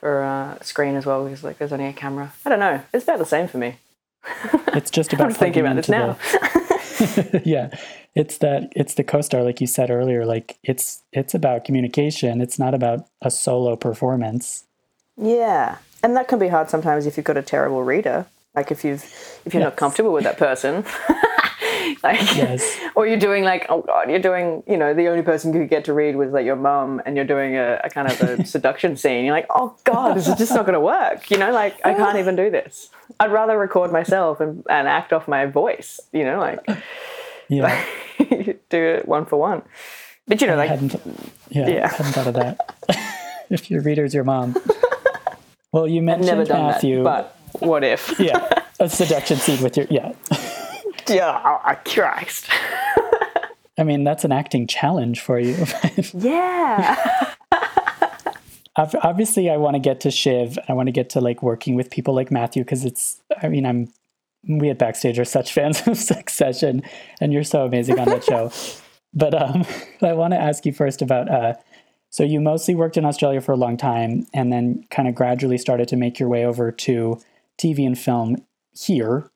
for 0.04 0.22
uh, 0.22 0.58
screen 0.62 0.96
as 0.96 1.06
well 1.06 1.24
because 1.24 1.42
like 1.42 1.56
there's 1.56 1.72
only 1.72 1.86
a 1.86 1.92
camera 1.94 2.30
I 2.44 2.50
don't 2.50 2.58
know 2.60 2.82
it's 2.92 3.04
about 3.04 3.18
the 3.20 3.24
same 3.24 3.48
for 3.48 3.56
me 3.56 3.76
It's 4.78 4.90
just 4.90 5.14
about 5.14 5.28
I'm 5.28 5.32
thinking 5.34 5.62
about 5.64 5.76
this 5.76 5.88
now. 5.88 6.18
the- 6.18 7.40
yeah, 7.54 7.70
it's 8.14 8.36
that 8.38 8.70
it's 8.76 8.94
the 8.94 9.04
co-star, 9.04 9.42
like 9.42 9.60
you 9.60 9.66
said 9.66 9.90
earlier. 9.90 10.26
Like 10.26 10.58
it's 10.62 11.02
it's 11.12 11.34
about 11.34 11.64
communication. 11.64 12.40
It's 12.40 12.58
not 12.58 12.74
about 12.74 13.06
a 13.22 13.30
solo 13.30 13.76
performance. 13.76 14.64
yeah, 15.16 15.76
and 16.02 16.16
that 16.16 16.26
can 16.28 16.38
be 16.38 16.48
hard 16.48 16.70
sometimes 16.70 17.06
if 17.06 17.16
you've 17.16 17.24
got 17.32 17.36
a 17.36 17.42
terrible 17.42 17.82
reader. 17.84 18.26
Like 18.54 18.70
if 18.72 18.84
you've 18.84 19.04
if 19.46 19.54
you're 19.54 19.62
not 19.62 19.76
comfortable 19.76 20.12
with 20.12 20.24
that 20.24 20.38
person, 20.38 20.84
like 22.04 22.20
Yes. 22.36 22.62
or 22.94 23.06
you're 23.06 23.18
doing 23.18 23.42
like 23.44 23.66
oh 23.68 23.82
god, 23.82 24.08
you're 24.10 24.18
doing 24.20 24.62
you 24.68 24.76
know 24.76 24.94
the 24.94 25.08
only 25.08 25.22
person 25.22 25.52
who 25.52 25.60
could 25.60 25.70
get 25.70 25.84
to 25.86 25.92
read 25.92 26.14
was 26.16 26.30
like 26.30 26.44
your 26.44 26.56
mum, 26.56 27.02
and 27.04 27.16
you're 27.16 27.24
doing 27.24 27.56
a, 27.56 27.80
a 27.82 27.90
kind 27.90 28.06
of 28.10 28.20
a 28.20 28.44
seduction 28.54 28.96
scene. 28.96 29.24
You're 29.24 29.34
like 29.34 29.46
oh 29.50 29.74
god, 29.84 30.16
this 30.16 30.28
is 30.28 30.36
just 30.36 30.52
not 30.54 30.66
going 30.66 30.74
to 30.74 30.80
work. 30.80 31.30
You 31.30 31.38
know, 31.38 31.50
like 31.50 31.80
I 31.84 31.94
can't 31.94 32.18
even 32.18 32.36
do 32.36 32.50
this. 32.50 32.90
I'd 33.18 33.32
rather 33.32 33.58
record 33.58 33.90
myself 33.92 34.40
and, 34.40 34.64
and 34.68 34.86
act 34.86 35.12
off 35.12 35.26
my 35.26 35.46
voice. 35.46 36.00
You 36.12 36.24
know, 36.24 36.38
like 36.38 36.60
uh, 36.68 36.76
Yeah, 37.48 37.84
do 38.68 38.78
it 38.78 39.08
one 39.08 39.26
for 39.26 39.36
one. 39.36 39.62
But 40.26 40.40
you 40.40 40.46
know, 40.46 40.54
I 40.54 40.56
like 40.56 40.70
hadn't. 40.70 40.94
Yeah, 41.50 41.68
Yeah. 41.68 41.84
I 41.84 41.88
hadn't 41.88 42.12
thought 42.12 42.26
of 42.28 42.34
that. 42.34 42.58
if 43.50 43.70
your 43.70 43.82
reader's 43.82 44.14
your 44.14 44.24
mom. 44.24 44.56
Well, 45.72 45.86
you 45.88 46.02
mentioned 46.02 46.26
never 46.28 46.44
done 46.44 46.66
Matthew. 46.68 47.02
that. 47.02 47.34
But 47.58 47.66
what 47.66 47.84
if? 47.84 48.18
yeah, 48.18 48.48
a 48.80 48.88
seduction 48.88 49.36
scene 49.38 49.62
with 49.62 49.76
your 49.76 49.86
yeah. 49.90 50.12
Yeah, 51.08 51.40
oh, 51.44 51.74
Christ. 51.84 52.48
I 53.78 53.82
mean, 53.82 54.04
that's 54.04 54.24
an 54.24 54.32
acting 54.32 54.66
challenge 54.66 55.20
for 55.20 55.38
you. 55.38 55.66
Yeah. 56.14 57.34
Obviously, 58.76 59.50
I 59.50 59.56
want 59.56 59.74
to 59.74 59.80
get 59.80 60.00
to 60.00 60.10
Shiv. 60.10 60.58
I 60.68 60.72
want 60.72 60.88
to 60.88 60.92
get 60.92 61.10
to 61.10 61.20
like 61.20 61.42
working 61.42 61.76
with 61.76 61.90
people 61.90 62.12
like 62.14 62.32
Matthew 62.32 62.64
because 62.64 62.84
it's. 62.84 63.20
I 63.40 63.48
mean, 63.48 63.64
I'm. 63.64 63.92
We 64.48 64.68
at 64.68 64.78
Backstage 64.78 65.18
are 65.18 65.24
such 65.24 65.52
fans 65.52 65.86
of 65.86 65.96
Succession, 65.96 66.82
and 67.20 67.32
you're 67.32 67.44
so 67.44 67.64
amazing 67.64 68.00
on 68.00 68.08
that 68.08 68.24
show. 68.24 68.50
But 69.12 69.40
um, 69.40 69.64
I 70.02 70.12
want 70.12 70.32
to 70.32 70.40
ask 70.40 70.66
you 70.66 70.72
first 70.72 71.02
about. 71.02 71.30
Uh, 71.30 71.54
so 72.10 72.24
you 72.24 72.40
mostly 72.40 72.74
worked 72.74 72.96
in 72.96 73.04
Australia 73.04 73.40
for 73.40 73.52
a 73.52 73.56
long 73.56 73.76
time, 73.76 74.26
and 74.34 74.52
then 74.52 74.84
kind 74.90 75.06
of 75.06 75.14
gradually 75.14 75.58
started 75.58 75.86
to 75.88 75.96
make 75.96 76.18
your 76.18 76.28
way 76.28 76.44
over 76.44 76.72
to 76.72 77.20
TV 77.58 77.86
and 77.86 77.96
film 77.96 78.44
here. 78.72 79.30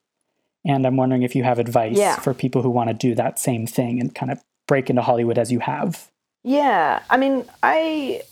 And 0.65 0.87
I'm 0.87 0.97
wondering 0.97 1.23
if 1.23 1.35
you 1.35 1.45
have 1.45 1.59
advice 1.59 1.97
Yeah. 1.97 2.17
for 2.17 2.35
people 2.35 2.63
who 2.63 2.71
want 2.71 2.89
to 2.89 2.95
do 2.95 3.15
that 3.15 3.39
same 3.39 3.67
thing 3.67 4.01
and 4.01 4.15
kind 4.15 4.31
of 4.33 4.43
break 4.67 4.91
into 4.91 5.03
Hollywood 5.03 5.39
as 5.39 5.51
you 5.51 5.61
have. 5.61 6.11
Yeah. 6.45 7.03
I 7.11 7.17
mean, 7.17 7.45
I. 7.63 8.23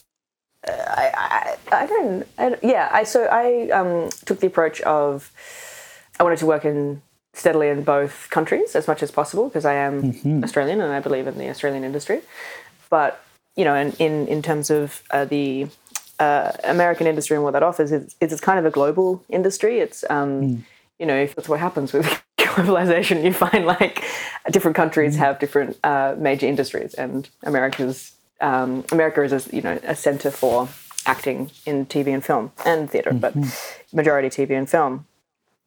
I, 0.69 1.57
I, 1.71 1.83
I 1.83 1.87
don't, 1.87 2.27
I 2.39 2.57
yeah, 2.61 2.89
I, 2.91 3.05
so 3.05 3.27
I 3.27 3.71
um, 3.71 4.11
took 4.25 4.41
the 4.41 4.49
approach 4.49 4.81
of 4.81 5.31
I 6.19 6.25
wanted 6.25 6.41
to 6.41 6.47
work 6.47 6.65
in 6.65 7.03
steadily 7.35 7.69
in 7.69 7.85
both 7.85 8.29
countries 8.31 8.75
as 8.75 8.89
much 8.89 9.01
as 9.01 9.13
possible 9.13 9.49
because 9.49 9.65
I 9.65 9.75
am 9.75 10.43
Australian 10.43 10.81
and 10.81 10.93
I 10.93 10.99
believe 10.99 11.29
in 11.29 11.39
the 11.39 11.49
Australian 11.51 11.85
industry. 11.85 12.21
But, 12.91 13.23
you 13.55 13.65
know, 13.65 13.77
in, 13.77 13.93
in, 14.01 14.27
in 14.27 14.43
terms 14.43 14.71
of 14.71 15.05
uh, 15.13 15.25
the 15.25 15.69
uh, 16.19 16.51
American 16.65 17.07
industry 17.07 17.37
and 17.37 17.45
what 17.45 17.53
that 17.53 17.63
offers, 17.63 17.93
it's, 17.93 18.17
it's 18.21 18.41
kind 18.41 18.59
of 18.59 18.65
a 18.65 18.71
global 18.71 19.23
industry. 19.29 19.79
It's, 19.79 20.05
um, 20.11 20.65
you 20.99 21.07
know, 21.07 21.17
if 21.17 21.35
that's 21.35 21.49
what 21.49 21.61
happens 21.61 21.93
with 21.93 22.07
globalization, 22.39 23.23
you 23.25 23.33
find 23.33 23.67
like 23.67 24.05
different 24.51 24.77
countries 24.77 25.17
have 25.17 25.39
different 25.39 25.79
uh, 25.85 26.15
major 26.19 26.47
industries, 26.47 26.95
and 26.95 27.29
America's 27.43 28.13
um, 28.41 28.85
America 28.93 29.23
is 29.23 29.33
a, 29.33 29.57
you 29.57 29.63
know 29.63 29.79
a 29.85 29.95
center 29.95 30.31
for 30.31 30.69
acting 31.07 31.51
in 31.65 31.87
TV 31.87 32.13
and 32.13 32.25
film 32.25 32.53
and 32.65 32.91
theater, 32.91 33.13
but 33.13 33.35
majority 33.93 34.29
TV 34.29 34.57
and 34.57 34.69
film 34.69 35.07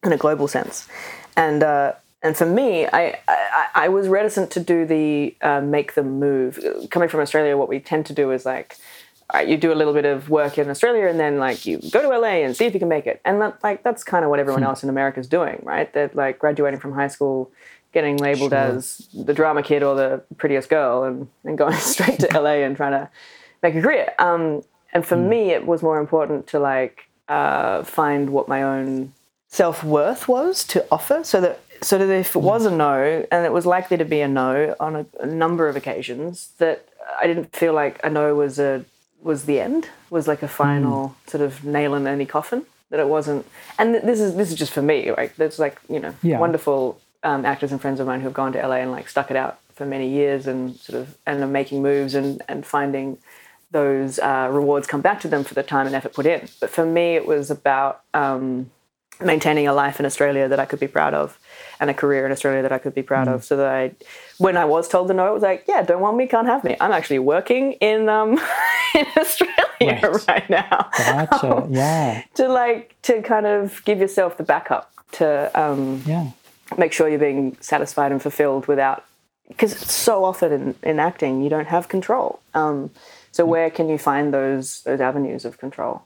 in 0.04 0.12
a 0.12 0.16
global 0.16 0.48
sense. 0.48 0.88
And 1.36 1.62
uh, 1.62 1.92
and 2.22 2.36
for 2.36 2.46
me, 2.46 2.86
I, 2.86 3.18
I 3.28 3.66
I 3.74 3.88
was 3.88 4.08
reticent 4.08 4.50
to 4.52 4.60
do 4.60 4.84
the 4.84 5.34
uh, 5.42 5.60
make 5.60 5.94
them 5.94 6.18
move. 6.18 6.58
Coming 6.90 7.08
from 7.08 7.20
Australia, 7.20 7.56
what 7.56 7.68
we 7.68 7.80
tend 7.80 8.06
to 8.06 8.12
do 8.12 8.30
is 8.30 8.44
like. 8.44 8.76
Right, 9.34 9.48
you 9.48 9.56
do 9.56 9.72
a 9.72 9.74
little 9.74 9.92
bit 9.92 10.04
of 10.04 10.30
work 10.30 10.58
in 10.58 10.68
Australia, 10.70 11.06
and 11.06 11.18
then 11.18 11.38
like 11.38 11.66
you 11.66 11.78
go 11.90 12.02
to 12.02 12.08
LA 12.08 12.42
and 12.44 12.56
see 12.56 12.64
if 12.64 12.74
you 12.74 12.80
can 12.80 12.88
make 12.88 13.06
it, 13.06 13.20
and 13.24 13.40
that, 13.40 13.62
like 13.62 13.82
that's 13.82 14.02
kind 14.02 14.24
of 14.24 14.30
what 14.30 14.38
everyone 14.38 14.62
else 14.62 14.82
in 14.82 14.88
America 14.88 15.20
is 15.20 15.28
doing, 15.28 15.60
right? 15.62 15.92
They're 15.92 16.10
like 16.14 16.38
graduating 16.38 16.80
from 16.80 16.92
high 16.92 17.08
school, 17.08 17.50
getting 17.92 18.16
labeled 18.16 18.52
as 18.52 19.08
the 19.14 19.34
drama 19.34 19.62
kid 19.62 19.82
or 19.82 19.94
the 19.94 20.22
prettiest 20.36 20.68
girl, 20.68 21.04
and, 21.04 21.28
and 21.44 21.58
going 21.58 21.74
straight 21.76 22.20
to 22.20 22.40
LA 22.40 22.64
and 22.64 22.76
trying 22.76 22.92
to 22.92 23.08
make 23.62 23.74
a 23.74 23.82
career. 23.82 24.12
Um, 24.18 24.62
and 24.92 25.06
for 25.06 25.16
me, 25.16 25.50
it 25.50 25.66
was 25.66 25.82
more 25.82 26.00
important 26.00 26.46
to 26.48 26.58
like 26.58 27.08
uh, 27.28 27.84
find 27.84 28.30
what 28.30 28.48
my 28.48 28.62
own 28.62 29.12
self 29.48 29.84
worth 29.84 30.28
was 30.28 30.64
to 30.64 30.86
offer, 30.90 31.22
so 31.24 31.40
that 31.40 31.60
so 31.82 31.98
that 31.98 32.10
if 32.10 32.36
it 32.36 32.40
was 32.40 32.66
a 32.66 32.70
no, 32.70 33.26
and 33.30 33.46
it 33.46 33.52
was 33.52 33.66
likely 33.66 33.96
to 33.96 34.04
be 34.04 34.20
a 34.20 34.28
no 34.28 34.74
on 34.80 34.96
a, 34.96 35.06
a 35.20 35.26
number 35.26 35.68
of 35.68 35.76
occasions, 35.76 36.50
that 36.58 36.86
I 37.20 37.26
didn't 37.26 37.54
feel 37.54 37.72
like 37.72 38.00
a 38.04 38.10
no 38.10 38.34
was 38.34 38.58
a 38.58 38.84
was 39.22 39.44
the 39.44 39.60
end, 39.60 39.88
was 40.10 40.26
like 40.26 40.42
a 40.42 40.48
final 40.48 41.16
sort 41.26 41.42
of 41.42 41.64
nail 41.64 41.94
in 41.94 42.06
any 42.06 42.26
coffin. 42.26 42.64
That 42.90 42.98
it 43.00 43.08
wasn't, 43.08 43.46
and 43.78 43.94
this 43.94 44.18
is 44.18 44.34
this 44.34 44.50
is 44.50 44.56
just 44.56 44.72
for 44.72 44.82
me. 44.82 45.12
Like 45.12 45.36
there's 45.36 45.58
like 45.60 45.78
you 45.88 46.00
know 46.00 46.14
Yeah. 46.22 46.38
wonderful 46.40 47.00
um, 47.22 47.44
actors 47.46 47.70
and 47.70 47.80
friends 47.80 48.00
of 48.00 48.06
mine 48.06 48.20
who 48.20 48.24
have 48.26 48.34
gone 48.34 48.52
to 48.52 48.58
LA 48.66 48.76
and 48.76 48.90
like 48.90 49.08
stuck 49.08 49.30
it 49.30 49.36
out 49.36 49.58
for 49.74 49.86
many 49.86 50.08
years 50.08 50.46
and 50.48 50.74
sort 50.76 51.00
of 51.00 51.16
and 51.26 51.40
are 51.42 51.46
making 51.46 51.82
moves 51.82 52.14
and 52.16 52.42
and 52.48 52.66
finding 52.66 53.18
those 53.70 54.18
uh, 54.18 54.48
rewards 54.50 54.88
come 54.88 55.00
back 55.00 55.20
to 55.20 55.28
them 55.28 55.44
for 55.44 55.54
the 55.54 55.62
time 55.62 55.86
and 55.86 55.94
effort 55.94 56.12
put 56.12 56.26
in. 56.26 56.48
But 56.60 56.70
for 56.70 56.84
me, 56.84 57.14
it 57.14 57.26
was 57.26 57.48
about 57.52 58.00
um, 58.12 58.72
maintaining 59.20 59.68
a 59.68 59.72
life 59.72 60.00
in 60.00 60.06
Australia 60.06 60.48
that 60.48 60.58
I 60.58 60.64
could 60.64 60.80
be 60.80 60.88
proud 60.88 61.14
of 61.14 61.38
and 61.80 61.90
a 61.90 61.94
career 61.94 62.26
in 62.26 62.30
Australia 62.32 62.62
that 62.62 62.72
I 62.72 62.78
could 62.78 62.94
be 62.94 63.02
proud 63.02 63.26
of. 63.26 63.42
So 63.42 63.56
that 63.56 63.66
I, 63.66 63.92
when 64.38 64.56
I 64.56 64.64
was 64.66 64.86
told 64.88 65.08
the 65.08 65.14
no, 65.14 65.26
it 65.28 65.32
was 65.34 65.42
like, 65.42 65.64
yeah, 65.66 65.82
don't 65.82 66.00
want 66.00 66.16
me, 66.16 66.26
can't 66.26 66.46
have 66.46 66.62
me. 66.62 66.76
I'm 66.80 66.92
actually 66.92 67.18
working 67.20 67.72
in 67.74 68.08
um, 68.08 68.32
in 68.94 69.06
Australia 69.16 69.54
Right. 69.82 70.28
right, 70.28 70.50
now 70.50 70.90
Gotcha. 70.98 71.66
yeah. 71.70 72.22
to 72.34 72.48
like 72.48 72.94
to 73.02 73.22
kind 73.22 73.46
of 73.46 73.82
give 73.86 73.98
yourself 73.98 74.36
the 74.36 74.42
backup 74.44 74.92
to 75.12 75.50
um, 75.58 76.02
Yeah. 76.06 76.30
make 76.76 76.92
sure 76.92 77.08
you're 77.08 77.18
being 77.18 77.56
satisfied 77.60 78.12
and 78.12 78.20
fulfilled 78.20 78.66
without 78.66 79.04
because 79.48 79.76
so 79.78 80.22
often 80.24 80.52
in, 80.52 80.74
in 80.82 81.00
acting 81.00 81.42
you 81.42 81.48
don't 81.48 81.66
have 81.68 81.88
control 81.88 82.40
um, 82.52 82.90
so 83.32 83.46
where 83.46 83.70
can 83.70 83.88
you 83.88 83.96
find 83.96 84.34
those 84.34 84.82
those 84.82 85.00
avenues 85.00 85.46
of 85.46 85.56
control 85.56 86.02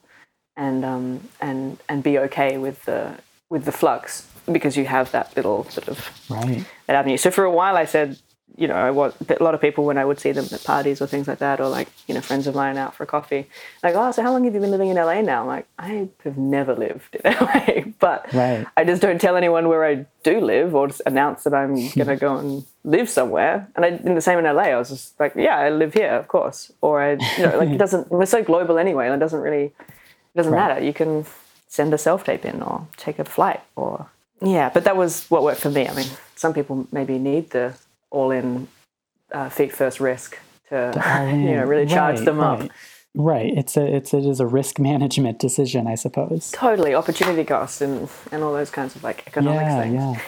and 0.56 0.84
um, 0.84 1.28
and 1.40 1.78
and 1.88 2.04
be 2.04 2.16
okay 2.16 2.58
with 2.58 2.84
the 2.84 3.18
with 3.50 3.64
the 3.64 3.72
flux 3.72 4.26
because 4.52 4.76
you 4.76 4.85
have 4.87 5.11
that 5.12 5.35
little 5.37 5.64
sort 5.70 5.88
of 5.88 5.98
Right. 6.28 6.64
that 6.87 6.96
avenue 6.96 7.16
so 7.16 7.30
for 7.30 7.44
a 7.44 7.50
while 7.50 7.76
i 7.76 7.85
said 7.85 8.18
you 8.57 8.68
know, 8.68 8.74
I 8.76 8.92
was 8.92 9.12
a 9.28 9.42
lot 9.42 9.54
of 9.57 9.61
people 9.61 9.85
when 9.85 9.98
I 9.98 10.04
would 10.04 10.20
see 10.20 10.30
them 10.30 10.46
at 10.52 10.62
parties 10.62 11.02
or 11.02 11.09
things 11.09 11.26
like 11.26 11.38
that, 11.38 11.61
or 11.61 11.68
like 11.68 11.88
you 12.07 12.14
know, 12.14 12.20
friends 12.20 12.46
of 12.46 12.54
mine 12.54 12.76
out 12.76 12.94
for 12.94 13.04
coffee, 13.04 13.48
like, 13.83 13.96
oh, 13.96 14.12
so 14.12 14.22
how 14.22 14.30
long 14.30 14.44
have 14.44 14.54
you 14.54 14.61
been 14.61 14.70
living 14.70 14.90
in 14.90 14.96
LA 14.96 15.22
now? 15.22 15.40
I'm 15.40 15.48
like, 15.48 15.66
I 15.76 16.09
have 16.22 16.38
never 16.38 16.72
lived 16.76 17.16
in 17.16 17.33
LA, 17.40 17.80
but 17.98 18.33
Right. 18.33 18.64
I 18.76 18.85
just 18.85 19.02
don't 19.02 19.20
tell 19.20 19.37
anyone 19.37 19.66
where 19.68 19.85
I 19.85 20.07
do 20.22 20.40
live 20.40 20.72
or 20.72 20.87
just 20.87 21.02
announce 21.04 21.42
that 21.42 21.52
I'm 21.52 21.88
gonna 21.98 22.14
go 22.16 22.37
and 22.37 22.64
live 22.85 23.09
somewhere. 23.11 23.66
And 23.74 23.85
I, 23.85 23.88
in 23.88 24.14
the 24.14 24.20
same 24.20 24.38
in 24.38 24.44
LA, 24.44 24.62
I 24.70 24.76
was 24.76 24.90
just 24.90 25.18
like, 25.18 25.35
yeah, 25.35 25.57
I 25.59 25.70
live 25.70 25.92
here, 25.92 26.12
of 26.14 26.28
course. 26.28 26.70
Or 26.80 27.02
I, 27.02 27.12
you 27.14 27.42
know, 27.42 27.59
like 27.59 27.70
it 27.70 27.78
doesn't. 27.85 28.09
We're 28.09 28.24
so 28.24 28.44
global 28.44 28.78
anyway, 28.78 29.07
and 29.07 29.14
it 29.16 29.18
doesn't 29.18 29.40
really, 29.40 29.64
it 29.64 30.37
doesn't 30.37 30.52
Right. 30.52 30.68
matter. 30.68 30.80
You 30.80 30.92
can 30.92 31.26
send 31.66 31.92
a 31.92 31.98
self 31.98 32.22
tape 32.22 32.44
in 32.44 32.62
or 32.62 32.87
take 32.96 33.18
a 33.18 33.24
flight 33.24 33.62
or 33.74 34.07
yeah. 34.40 34.70
But 34.70 34.85
that 34.85 34.97
was 34.97 35.27
what 35.31 35.42
worked 35.42 35.61
for 35.61 35.70
me. 35.70 35.88
I 35.88 35.94
mean, 35.94 36.07
some 36.37 36.53
people 36.55 36.87
maybe 36.92 37.18
need 37.18 37.51
the 37.51 37.75
all 38.11 38.31
in 38.31 38.68
uh, 39.33 39.49
feet 39.49 39.73
first 39.73 40.01
risk 40.01 40.38
to 40.68 40.92
you 41.33 41.57
know 41.57 41.64
really 41.64 41.87
charge 41.87 42.16
Right, 42.18 42.25
them 42.25 42.40
up. 42.40 42.61
Right. 42.61 42.70
Right. 43.16 43.53
It's 43.57 43.77
a 43.77 43.85
it's 43.97 44.12
it 44.12 44.25
is 44.27 44.40
a 44.40 44.47
risk 44.47 44.79
management 44.81 45.38
decision, 45.38 45.87
I 45.87 45.94
suppose. 45.94 46.51
Totally, 46.51 46.94
opportunity 46.94 47.44
cost 47.44 47.81
and 47.81 48.09
and 48.33 48.42
all 48.42 48.53
those 48.53 48.70
kinds 48.70 48.97
of 48.97 49.05
like 49.05 49.25
economics 49.27 49.62
yeah, 49.70 49.83
things. 49.83 49.94
yeah. 49.94 50.20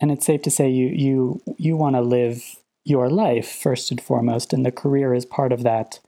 And 0.00 0.10
it's 0.12 0.26
safe 0.26 0.42
to 0.42 0.50
say 0.50 0.68
you 0.68 0.88
you 0.88 1.40
you 1.56 1.76
want 1.76 1.96
to 1.96 2.02
live 2.02 2.42
your 2.84 3.08
life 3.08 3.48
first 3.48 3.90
and 3.90 3.98
foremost, 4.00 4.52
and 4.52 4.64
the 4.66 4.70
career 4.72 5.14
is 5.14 5.24
part 5.24 5.52
of 5.52 5.62
that, 5.62 6.00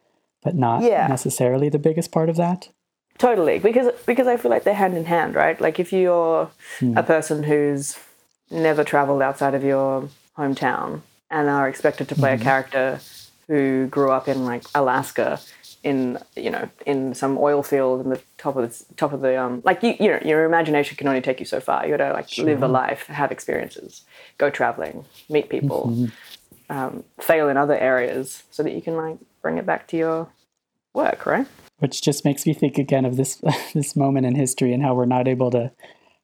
but 0.42 0.55
not 0.55 0.83
Yeah. 0.83 1.07
necessarily 1.07 1.71
the 1.71 1.79
biggest 1.79 2.12
part 2.12 2.29
of 2.29 2.37
that. 2.37 2.69
Totally, 3.18 3.59
because 3.59 3.92
because 4.05 4.26
I 4.26 4.37
feel 4.37 4.50
like 4.50 4.64
they're 4.64 4.74
hand 4.74 4.96
in 4.96 5.05
hand, 5.05 5.35
right? 5.35 5.61
Like 5.61 5.81
if 5.81 5.92
you're 5.92 6.50
a 6.94 7.02
person 7.02 7.42
who's 7.42 7.98
never 8.50 8.85
traveled 8.85 9.22
outside 9.22 9.55
of 9.55 9.64
your 9.64 10.09
hometown 10.37 11.00
and 11.31 11.48
are 11.48 11.68
expected 11.68 12.09
to 12.09 12.14
play 12.14 12.35
a 12.35 12.38
character 12.38 13.00
who 13.48 13.87
grew 13.87 14.11
up 14.11 14.29
in 14.29 14.44
like 14.44 14.64
Alaska 14.74 15.40
in 15.83 16.18
you 16.35 16.50
know 16.50 16.68
in 16.85 17.14
some 17.14 17.38
oil 17.38 17.62
field 17.62 18.00
in 18.00 18.11
the 18.11 18.20
top 18.38 18.57
of 18.57 18.68
the 18.68 18.85
top 18.96 19.12
of 19.12 19.20
the 19.20 19.40
um 19.40 19.62
like 19.64 19.83
you 19.83 19.94
you 20.00 20.09
know 20.09 20.18
your 20.24 20.44
imagination 20.44 20.96
can 20.96 21.07
only 21.07 21.20
take 21.20 21.38
you 21.38 21.46
so 21.46 21.61
far. 21.61 21.87
You 21.87 21.96
got 21.96 22.09
to 22.09 22.12
like 22.12 22.37
live 22.38 22.62
a 22.62 22.68
life, 22.68 23.07
have 23.07 23.31
experiences, 23.33 24.02
go 24.37 24.50
traveling, 24.50 25.05
meet 25.29 25.48
people, 25.48 26.09
um, 26.68 27.05
fail 27.20 27.48
in 27.48 27.57
other 27.57 27.79
areas 27.79 28.42
so 28.50 28.62
that 28.62 28.72
you 28.72 28.83
can 28.83 28.96
like 28.96 29.18
bring 29.42 29.59
it 29.59 29.66
back 29.66 29.87
to 29.88 29.96
your 29.96 30.29
work, 30.92 31.24
right? 31.24 31.46
Which 31.79 32.01
just 32.03 32.25
makes 32.25 32.47
me 32.47 32.55
think 32.55 32.79
again 32.79 33.05
of 33.05 33.17
this 33.17 33.37
this 33.75 33.97
moment 33.97 34.27
in 34.27 34.35
history 34.35 34.73
and 34.73 34.83
how 34.83 34.95
we're 34.95 35.05
not 35.07 35.29
able 35.29 35.51
to 35.51 35.73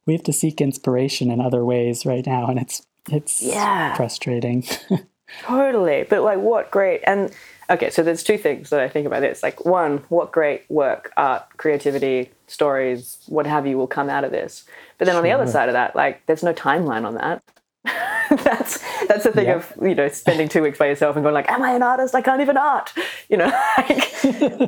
we 0.05 0.13
have 0.13 0.23
to 0.23 0.33
seek 0.33 0.59
inspiration 0.61 1.31
in 1.31 1.39
other 1.39 1.63
ways 1.63 2.05
right 2.05 2.25
now, 2.25 2.47
and 2.47 2.59
it's 2.59 2.85
it's 3.11 3.41
Yeah. 3.41 3.95
frustrating. 3.95 4.63
Totally. 5.43 6.05
But 6.09 6.23
like 6.23 6.39
what 6.39 6.71
great 6.71 7.01
and 7.05 7.31
okay, 7.69 7.89
so 7.89 8.03
there's 8.03 8.23
two 8.23 8.37
things 8.37 8.69
that 8.69 8.79
I 8.79 8.87
think 8.89 9.07
about 9.07 9.21
this. 9.21 9.41
Like 9.43 9.65
one, 9.65 9.99
what 10.09 10.31
great 10.31 10.63
work, 10.69 11.11
art, 11.17 11.43
creativity, 11.57 12.31
stories, 12.47 13.17
what 13.27 13.47
have 13.47 13.65
you 13.65 13.77
will 13.77 13.87
come 13.87 14.09
out 14.09 14.23
of 14.23 14.31
this. 14.31 14.65
But 14.97 15.05
then 15.05 15.15
on 15.15 15.23
the 15.23 15.31
other 15.31 15.47
side 15.47 15.69
of 15.69 15.73
that, 15.73 15.95
like 15.95 16.25
there's 16.25 16.43
no 16.43 16.53
timeline 16.53 17.05
on 17.05 17.15
that. 17.15 17.43
that's 18.29 18.79
that's 19.07 19.23
the 19.25 19.31
thing 19.33 19.45
Yeah. 19.45 19.55
of 19.55 19.73
you 19.81 19.93
know 19.93 20.07
spending 20.07 20.47
two 20.47 20.61
weeks 20.63 20.79
by 20.79 20.87
yourself 20.87 21.15
and 21.15 21.23
going 21.23 21.33
like, 21.33 21.49
am 21.51 21.61
I 21.61 21.71
an 21.73 21.83
artist? 21.83 22.15
I 22.15 22.21
can't 22.21 22.41
even 22.41 22.55
art. 22.57 22.93
You 23.29 23.37
know, 23.37 23.47
like 23.77 24.21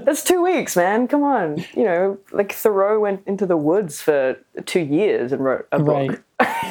that's 0.05 0.23
two 0.23 0.43
weeks, 0.43 0.75
man. 0.75 1.07
Come 1.07 1.23
on. 1.23 1.63
You 1.75 1.83
know, 1.85 2.17
like 2.31 2.51
Thoreau 2.51 2.99
went 2.99 3.21
into 3.25 3.45
the 3.45 3.57
woods 3.57 4.01
for 4.01 4.37
two 4.65 4.81
years 4.81 5.31
and 5.31 5.43
wrote 5.43 5.67
a 5.71 5.81
Right. 5.81 6.09
book. 6.09 6.21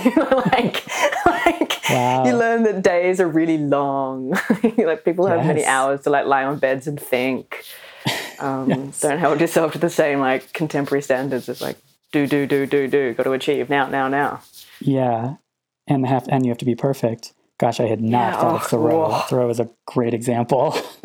you 0.04 0.14
know, 0.16 0.42
like, 0.52 0.84
like 1.26 1.80
Wow. 1.90 2.26
you 2.26 2.36
learn 2.36 2.62
that 2.64 2.82
days 2.82 3.20
are 3.20 3.28
really 3.28 3.58
long. 3.58 4.34
like 4.76 5.04
people 5.04 5.26
have 5.26 5.46
many 5.46 5.64
hours 5.64 6.02
to 6.02 6.10
like 6.10 6.26
lie 6.26 6.44
on 6.44 6.58
beds 6.58 6.86
and 6.86 7.00
think. 7.00 7.64
Um, 8.38 8.68
Yes. 8.70 9.00
Don't 9.00 9.18
hold 9.18 9.40
yourself 9.40 9.72
to 9.72 9.78
the 9.78 9.88
same 9.90 10.20
like 10.20 10.52
contemporary 10.52 11.00
standards 11.02 11.48
of 11.48 11.60
like 11.62 11.76
do 12.12 12.26
do 12.26 12.46
do 12.46 12.66
do 12.66 12.86
do. 12.86 13.14
Got 13.14 13.22
to 13.24 13.32
achieve 13.32 13.70
now 13.70 13.88
now 13.88 14.08
now. 14.08 14.40
yeah, 14.80 15.36
and 15.86 16.06
have 16.06 16.28
and 16.28 16.44
you 16.44 16.50
have 16.50 16.58
to 16.58 16.64
be 16.64 16.74
perfect. 16.74 17.32
Gosh, 17.58 17.78
I 17.80 17.84
had 17.86 18.00
not 18.00 18.32
Yeah, 18.34 18.40
thought 18.40 18.52
oh, 18.52 18.56
of 18.56 18.66
Thoreau. 18.66 19.08
whoa. 19.10 19.18
Thoreau 19.28 19.48
is 19.48 19.60
a 19.60 19.68
great 19.86 20.12
example 20.14 20.76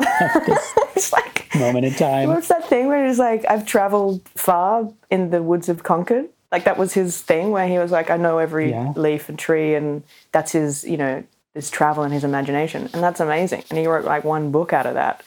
It's 0.96 1.12
like 1.12 1.48
moment 1.54 1.84
in 1.86 1.94
time. 1.94 2.28
what's 2.28 2.48
that 2.48 2.68
thing 2.68 2.88
where 2.88 3.06
he's 3.06 3.18
like 3.18 3.44
I've 3.48 3.66
traveled 3.66 4.20
far 4.34 4.90
in 5.10 5.30
the 5.30 5.42
woods 5.42 5.68
of 5.68 5.82
Concord. 5.82 6.28
Like 6.52 6.64
that 6.64 6.76
was 6.78 6.92
his 6.94 7.20
thing 7.20 7.50
where 7.52 7.68
he 7.68 7.78
was 7.78 7.90
like 7.92 8.10
I 8.10 8.16
know 8.16 8.38
every 8.38 8.70
Yeah. 8.70 8.92
leaf 8.96 9.28
and 9.28 9.38
tree 9.38 9.74
and 9.74 10.02
that's 10.32 10.52
his 10.52 10.84
you 10.84 10.96
know 10.96 11.22
his 11.54 11.70
travel 11.70 12.02
and 12.04 12.12
his 12.12 12.24
imagination 12.24 12.88
and 12.92 13.02
that's 13.02 13.20
amazing. 13.20 13.64
And 13.70 13.78
he 13.78 13.86
wrote 13.86 14.04
like 14.04 14.24
one 14.24 14.50
book 14.50 14.72
out 14.72 14.86
of 14.86 14.94
that. 14.94 15.22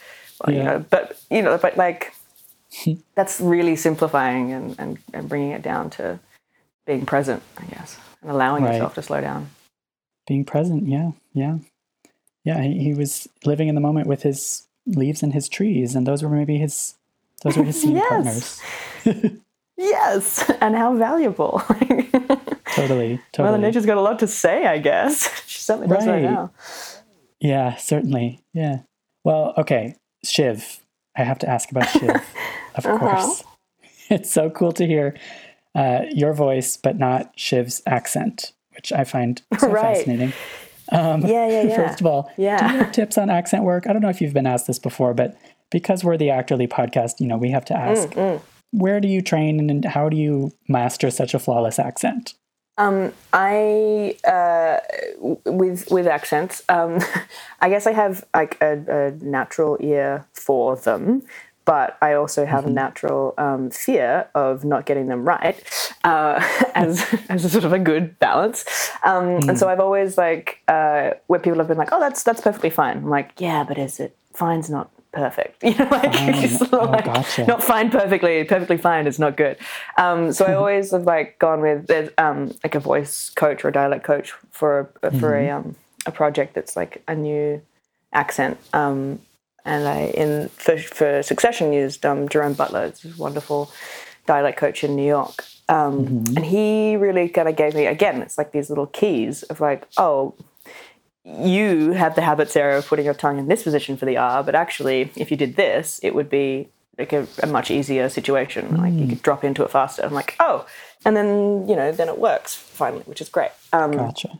Well, 0.45 0.55
you 0.55 0.63
know, 0.63 0.85
but 0.89 1.19
you 1.29 1.41
know, 1.41 1.57
but 1.57 1.77
like 1.77 2.13
that's 3.15 3.39
really 3.39 3.75
simplifying 3.75 4.51
and, 4.51 4.75
and, 4.79 4.97
and 5.13 5.29
bringing 5.29 5.51
it 5.51 5.61
down 5.61 5.89
to 5.91 6.19
being 6.85 7.05
present, 7.05 7.41
I 7.57 7.65
guess, 7.65 7.97
and 8.23 8.31
allowing 8.31 8.63
Right. 8.63 8.73
yourself 8.73 8.95
to 8.95 9.01
slow 9.03 9.21
down. 9.21 9.49
being 10.27 10.43
present 10.45 10.87
yeah 10.87 11.11
yeah 11.33 11.57
yeah 12.45 12.61
he, 12.61 12.79
he 12.79 12.93
was 12.93 13.27
living 13.45 13.67
in 13.67 13.75
the 13.75 13.81
moment 13.81 14.07
with 14.07 14.23
his 14.23 14.67
leaves 14.87 15.21
and 15.23 15.33
his 15.33 15.47
trees 15.49 15.95
and 15.95 16.07
those 16.07 16.23
were 16.23 16.29
maybe 16.29 16.57
his 16.57 16.95
those 17.43 17.55
were 17.57 17.63
his 17.63 17.79
scene 17.81 17.99
partners 17.99 18.61
Yes, 19.75 20.49
and 20.61 20.75
how 20.75 20.95
valuable. 20.95 21.61
totally 22.75 23.13
Mother 23.15 23.21
totally 23.33 23.57
Nature's 23.59 23.87
got 23.87 23.97
a 23.97 24.01
lot 24.01 24.19
to 24.19 24.27
say, 24.27 24.65
I 24.67 24.77
guess. 24.77 25.29
She 25.47 25.59
certainly 25.59 25.87
does 25.87 26.05
right 26.07 26.13
Right. 26.13 26.31
now. 26.31 26.51
yeah 27.39 27.75
certainly 27.75 28.39
yeah 28.53 28.79
well 29.25 29.53
okay 29.57 29.95
shiv 30.23 30.79
i 31.17 31.23
have 31.23 31.39
to 31.39 31.49
ask 31.49 31.71
about 31.71 31.89
shiv 31.89 32.09
of 32.75 32.85
Uh-huh. 32.85 32.97
course 32.99 33.43
it's 34.09 34.31
so 34.31 34.49
cool 34.49 34.71
to 34.73 34.85
hear 34.85 35.15
uh, 35.75 36.01
your 36.11 36.33
voice 36.33 36.77
but 36.77 36.97
not 36.97 37.35
shiv's 37.37 37.81
accent 37.85 38.53
which 38.75 38.91
i 38.91 39.03
find 39.03 39.41
so 39.59 39.67
Right. 39.69 39.97
fascinating 39.97 40.33
um, 40.91 41.21
Yeah, 41.21 41.47
yeah, 41.47 41.61
yeah. 41.67 41.75
First 41.77 42.01
of 42.01 42.07
all, 42.07 42.23
do 42.35 42.43
Yeah. 42.43 42.71
you 42.71 42.77
have 42.79 42.91
tips 42.91 43.17
on 43.17 43.29
accent 43.29 43.63
work? 43.63 43.87
I 43.87 43.93
don't 43.93 44.01
know 44.01 44.09
if 44.09 44.21
you've 44.21 44.33
been 44.33 44.45
asked 44.47 44.67
this 44.67 44.79
before, 44.79 45.13
but 45.13 45.37
because 45.71 46.03
we're 46.03 46.17
the 46.17 46.27
Actorly 46.27 46.67
podcast, 46.67 47.19
you 47.19 47.27
know, 47.27 47.37
we 47.37 47.49
have 47.51 47.65
to 47.65 47.73
ask 47.77 48.09
Mm, 48.09 48.41
where 48.71 48.99
do 48.99 49.07
you 49.07 49.21
train 49.21 49.69
and 49.69 49.85
how 49.85 50.09
do 50.09 50.17
you 50.17 50.51
master 50.67 51.09
such 51.09 51.33
a 51.33 51.39
flawless 51.39 51.79
accent? 51.79 52.33
Um, 52.77 53.13
I 53.31 54.17
uh, 54.27 54.79
with 55.45 55.89
with 55.91 56.07
accents. 56.07 56.61
Um, 56.69 56.99
I 57.61 57.69
guess 57.69 57.85
I 57.87 57.93
have 57.93 58.25
like 58.33 58.57
a, 58.61 58.71
a 58.87 59.11
natural 59.23 59.77
ear 59.79 60.25
for 60.33 60.75
them, 60.75 61.21
but 61.65 61.97
I 62.01 62.13
also 62.13 62.45
have 62.45 62.65
a 62.65 62.69
natural 62.69 63.33
um, 63.37 63.69
fear 63.69 64.27
of 64.35 64.63
not 64.65 64.85
getting 64.85 65.07
them 65.07 65.23
right, 65.25 65.55
uh, 66.03 66.35
as 66.75 67.03
as 67.29 67.45
a 67.45 67.49
sort 67.49 67.63
of 67.63 67.73
a 67.73 67.79
good 67.79 68.17
balance. 68.19 68.65
Um, 69.03 69.47
And 69.49 69.57
so 69.57 69.69
I've 69.69 69.79
always 69.79 70.17
like 70.17 70.59
uh, 70.67 71.11
where 71.27 71.39
people 71.39 71.59
have 71.59 71.67
been 71.67 71.77
like, 71.77 71.91
"Oh, 71.91 71.99
that's 71.99 72.23
that's 72.23 72.41
perfectly 72.41 72.69
fine." 72.69 72.97
I'm 72.97 73.09
like, 73.09 73.31
"Yeah, 73.39 73.63
but 73.63 73.77
is 73.77 73.99
it 73.99 74.15
fine's 74.33 74.69
not 74.69 74.89
perfect. 75.13 75.61
You 75.63 75.75
know, 75.77 75.87
like, 75.91 76.11
not, 76.11 76.73
Oh, 76.73 76.85
like- 76.91 77.05
gotcha. 77.05 77.45
not 77.45 77.63
fine 77.63 77.89
perfectly. 77.91 78.43
Perfectly 78.45 78.77
fine 78.77 79.05
is 79.07 79.19
not 79.19 79.37
good. 79.37 79.57
Um, 79.97 80.31
so 80.33 80.43
I 80.45 80.53
always 80.55 80.91
have 80.91 81.03
like 81.05 81.37
gone 81.39 81.61
with 81.61 81.89
um, 82.17 82.51
like 82.63 82.73
a 82.75 82.79
voice 82.79 83.29
coach 83.29 83.63
or 83.63 83.67
a 83.69 83.71
dialect 83.71 84.03
coach 84.03 84.33
for 84.51 84.89
a, 85.03 85.11
for 85.19 85.35
a 85.37 85.49
um, 85.51 85.75
a 86.07 86.11
project 86.11 86.55
that's 86.55 86.75
like 86.75 87.03
a 87.07 87.13
new 87.15 87.61
accent. 88.11 88.57
Um, 88.73 89.19
and 89.65 89.87
I 89.87 90.05
in 90.07 90.49
for, 90.49 90.77
for 90.77 91.23
Succession 91.23 91.73
used 91.73 92.05
um, 92.05 92.27
Jerome 92.29 92.53
Butler. 92.53 92.85
It's 92.85 93.05
a 93.05 93.09
wonderful 93.17 93.71
dialect 94.25 94.57
coach 94.57 94.83
in 94.83 94.95
New 94.95 95.07
York. 95.07 95.43
Um, 95.69 96.23
And 96.35 96.45
he 96.45 96.95
really 96.97 97.29
kind 97.29 97.47
of 97.47 97.55
gave 97.55 97.73
me 97.73 97.85
again. 97.85 98.21
It's 98.21 98.37
like 98.37 98.51
these 98.51 98.69
little 98.69 98.87
keys 98.87 99.43
of 99.43 99.61
like, 99.61 99.87
oh, 99.97 100.33
you 101.25 101.93
have 101.93 102.15
the 102.15 102.21
habit, 102.21 102.51
Sarah, 102.51 102.77
of 102.79 102.87
putting 102.87 103.05
your 103.05 103.13
tongue 103.13 103.39
in 103.39 103.47
this 103.47 103.63
position 103.63 103.95
for 103.95 104.05
the 104.05 104.17
R, 104.17 104.43
but 104.43 104.55
actually, 104.55 105.11
if 105.15 105.31
you 105.31 105.37
did 105.37 105.55
this, 105.55 105.99
it 106.03 106.13
would 106.13 106.29
be 106.29 106.67
like 106.97 107.13
a, 107.13 107.25
a 107.41 107.47
much 107.47 107.71
easier 107.71 108.09
situation. 108.09 108.75
Like 108.77 108.93
you 108.93 109.07
could 109.07 109.21
drop 109.21 109.43
into 109.43 109.63
it 109.63 109.71
faster. 109.71 110.03
I'm 110.03 110.13
like, 110.13 110.35
oh, 110.39 110.65
and 111.05 111.15
then 111.15 111.67
you 111.67 111.75
know, 111.75 111.91
then 111.91 112.09
it 112.09 112.19
works 112.19 112.55
finally, 112.55 113.03
which 113.03 113.21
is 113.21 113.29
great. 113.29 113.51
Um, 113.71 113.91
Gotcha. 113.91 114.37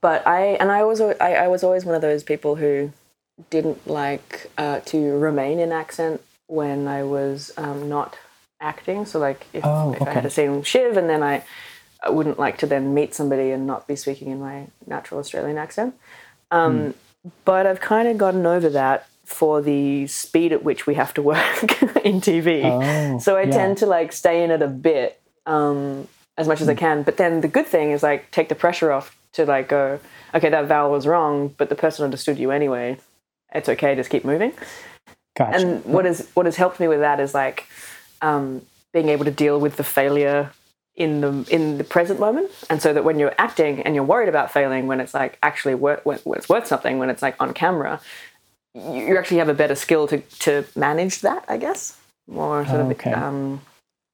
but 0.00 0.26
I 0.26 0.56
and 0.60 0.72
I 0.72 0.82
was 0.84 1.00
I, 1.00 1.34
I 1.44 1.48
was 1.48 1.62
always 1.62 1.84
one 1.84 1.94
of 1.94 2.00
those 2.02 2.22
people 2.24 2.56
who 2.56 2.90
didn't 3.50 3.86
like 3.86 4.50
uh, 4.58 4.80
to 4.80 5.18
remain 5.18 5.58
in 5.58 5.72
accent 5.72 6.20
when 6.46 6.86
I 6.86 7.02
was 7.02 7.52
um, 7.56 7.88
not 7.88 8.16
acting. 8.60 9.06
So 9.06 9.18
like 9.18 9.46
if, 9.52 9.64
Oh, 9.64 9.92
if 9.94 10.02
I 10.02 10.12
had 10.12 10.26
a 10.26 10.30
scene 10.30 10.56
with 10.56 10.66
Shiv, 10.66 10.96
and 10.96 11.08
then 11.08 11.22
I, 11.22 11.44
I 12.02 12.10
wouldn't 12.10 12.38
like 12.38 12.58
to 12.58 12.66
then 12.66 12.94
meet 12.94 13.14
somebody 13.14 13.50
and 13.50 13.66
not 13.66 13.86
be 13.86 13.96
speaking 13.96 14.30
in 14.30 14.40
my 14.40 14.68
natural 14.86 15.20
Australian 15.20 15.58
accent. 15.58 15.94
Um, 16.50 16.94
But 17.44 17.66
I've 17.66 17.80
kind 17.80 18.06
of 18.06 18.18
gotten 18.18 18.44
over 18.44 18.68
that 18.70 19.08
for 19.24 19.62
the 19.62 20.06
speed 20.06 20.52
at 20.52 20.62
which 20.62 20.86
we 20.86 20.94
have 20.94 21.14
to 21.14 21.22
work 21.22 21.62
in 22.04 22.20
TV. 22.20 22.62
Oh, 22.64 23.18
so 23.18 23.36
I 23.36 23.42
yeah. 23.44 23.50
tend 23.50 23.78
to 23.78 23.86
like 23.86 24.12
stay 24.12 24.44
in 24.44 24.50
it 24.50 24.60
a 24.60 24.68
bit 24.68 25.20
um, 25.46 26.06
as 26.36 26.46
much 26.46 26.60
as 26.60 26.68
I 26.68 26.74
can. 26.74 27.02
But 27.02 27.16
then 27.16 27.40
the 27.40 27.48
good 27.48 27.66
thing 27.66 27.90
is 27.90 28.02
like 28.02 28.30
take 28.30 28.50
the 28.50 28.54
pressure 28.54 28.92
off 28.92 29.16
to 29.32 29.46
like 29.46 29.68
go, 29.68 29.98
okay, 30.34 30.50
that 30.50 30.66
vowel 30.66 30.90
was 30.90 31.06
wrong, 31.06 31.54
but 31.56 31.70
the 31.70 31.74
person 31.74 32.04
understood 32.04 32.38
you 32.38 32.50
anyway. 32.50 32.98
It's 33.54 33.68
okay, 33.68 33.94
just 33.94 34.10
keep 34.10 34.24
moving. 34.24 34.52
Gotcha. 35.36 35.56
And 35.58 35.84
what 35.84 36.06
is 36.06 36.28
what 36.34 36.46
has 36.46 36.56
helped 36.56 36.80
me 36.80 36.88
with 36.88 37.00
that 37.00 37.20
is 37.20 37.34
like 37.34 37.66
um, 38.22 38.62
being 38.92 39.08
able 39.08 39.24
to 39.24 39.30
deal 39.30 39.58
with 39.60 39.76
the 39.76 39.84
failure 39.84 40.50
in 40.96 41.20
the 41.20 41.46
in 41.50 41.78
the 41.78 41.84
present 41.84 42.20
moment, 42.20 42.50
and 42.70 42.80
so 42.80 42.92
that 42.92 43.04
when 43.04 43.18
you're 43.18 43.34
acting 43.38 43.82
and 43.82 43.94
you're 43.94 44.04
worried 44.04 44.28
about 44.28 44.52
failing, 44.52 44.86
when 44.86 45.00
it's 45.00 45.12
like 45.14 45.38
actually 45.42 45.74
worth 45.74 46.04
when 46.04 46.18
it's 46.36 46.48
worth 46.48 46.66
something, 46.66 46.98
when 46.98 47.10
it's 47.10 47.22
like 47.22 47.34
on 47.40 47.52
camera, 47.52 48.00
you, 48.74 49.16
actually 49.18 49.38
have 49.38 49.48
a 49.48 49.54
better 49.54 49.74
skill 49.74 50.06
to 50.08 50.18
to 50.40 50.64
manage 50.76 51.20
that, 51.20 51.44
I 51.48 51.56
guess, 51.56 51.98
more 52.28 52.64
sort 52.66 52.80
Oh, 52.80 52.90
of 52.90 53.06
um, 53.22 53.60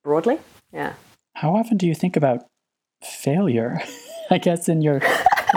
broadly. 0.05 0.38
Yeah. 0.72 0.95
How 1.34 1.55
often 1.55 1.76
do 1.76 1.86
you 1.86 1.95
think 1.95 2.16
about 2.16 2.47
failure? 3.03 3.82
I 4.30 4.38
guess 4.38 4.68
in 4.68 4.80
your 4.80 5.03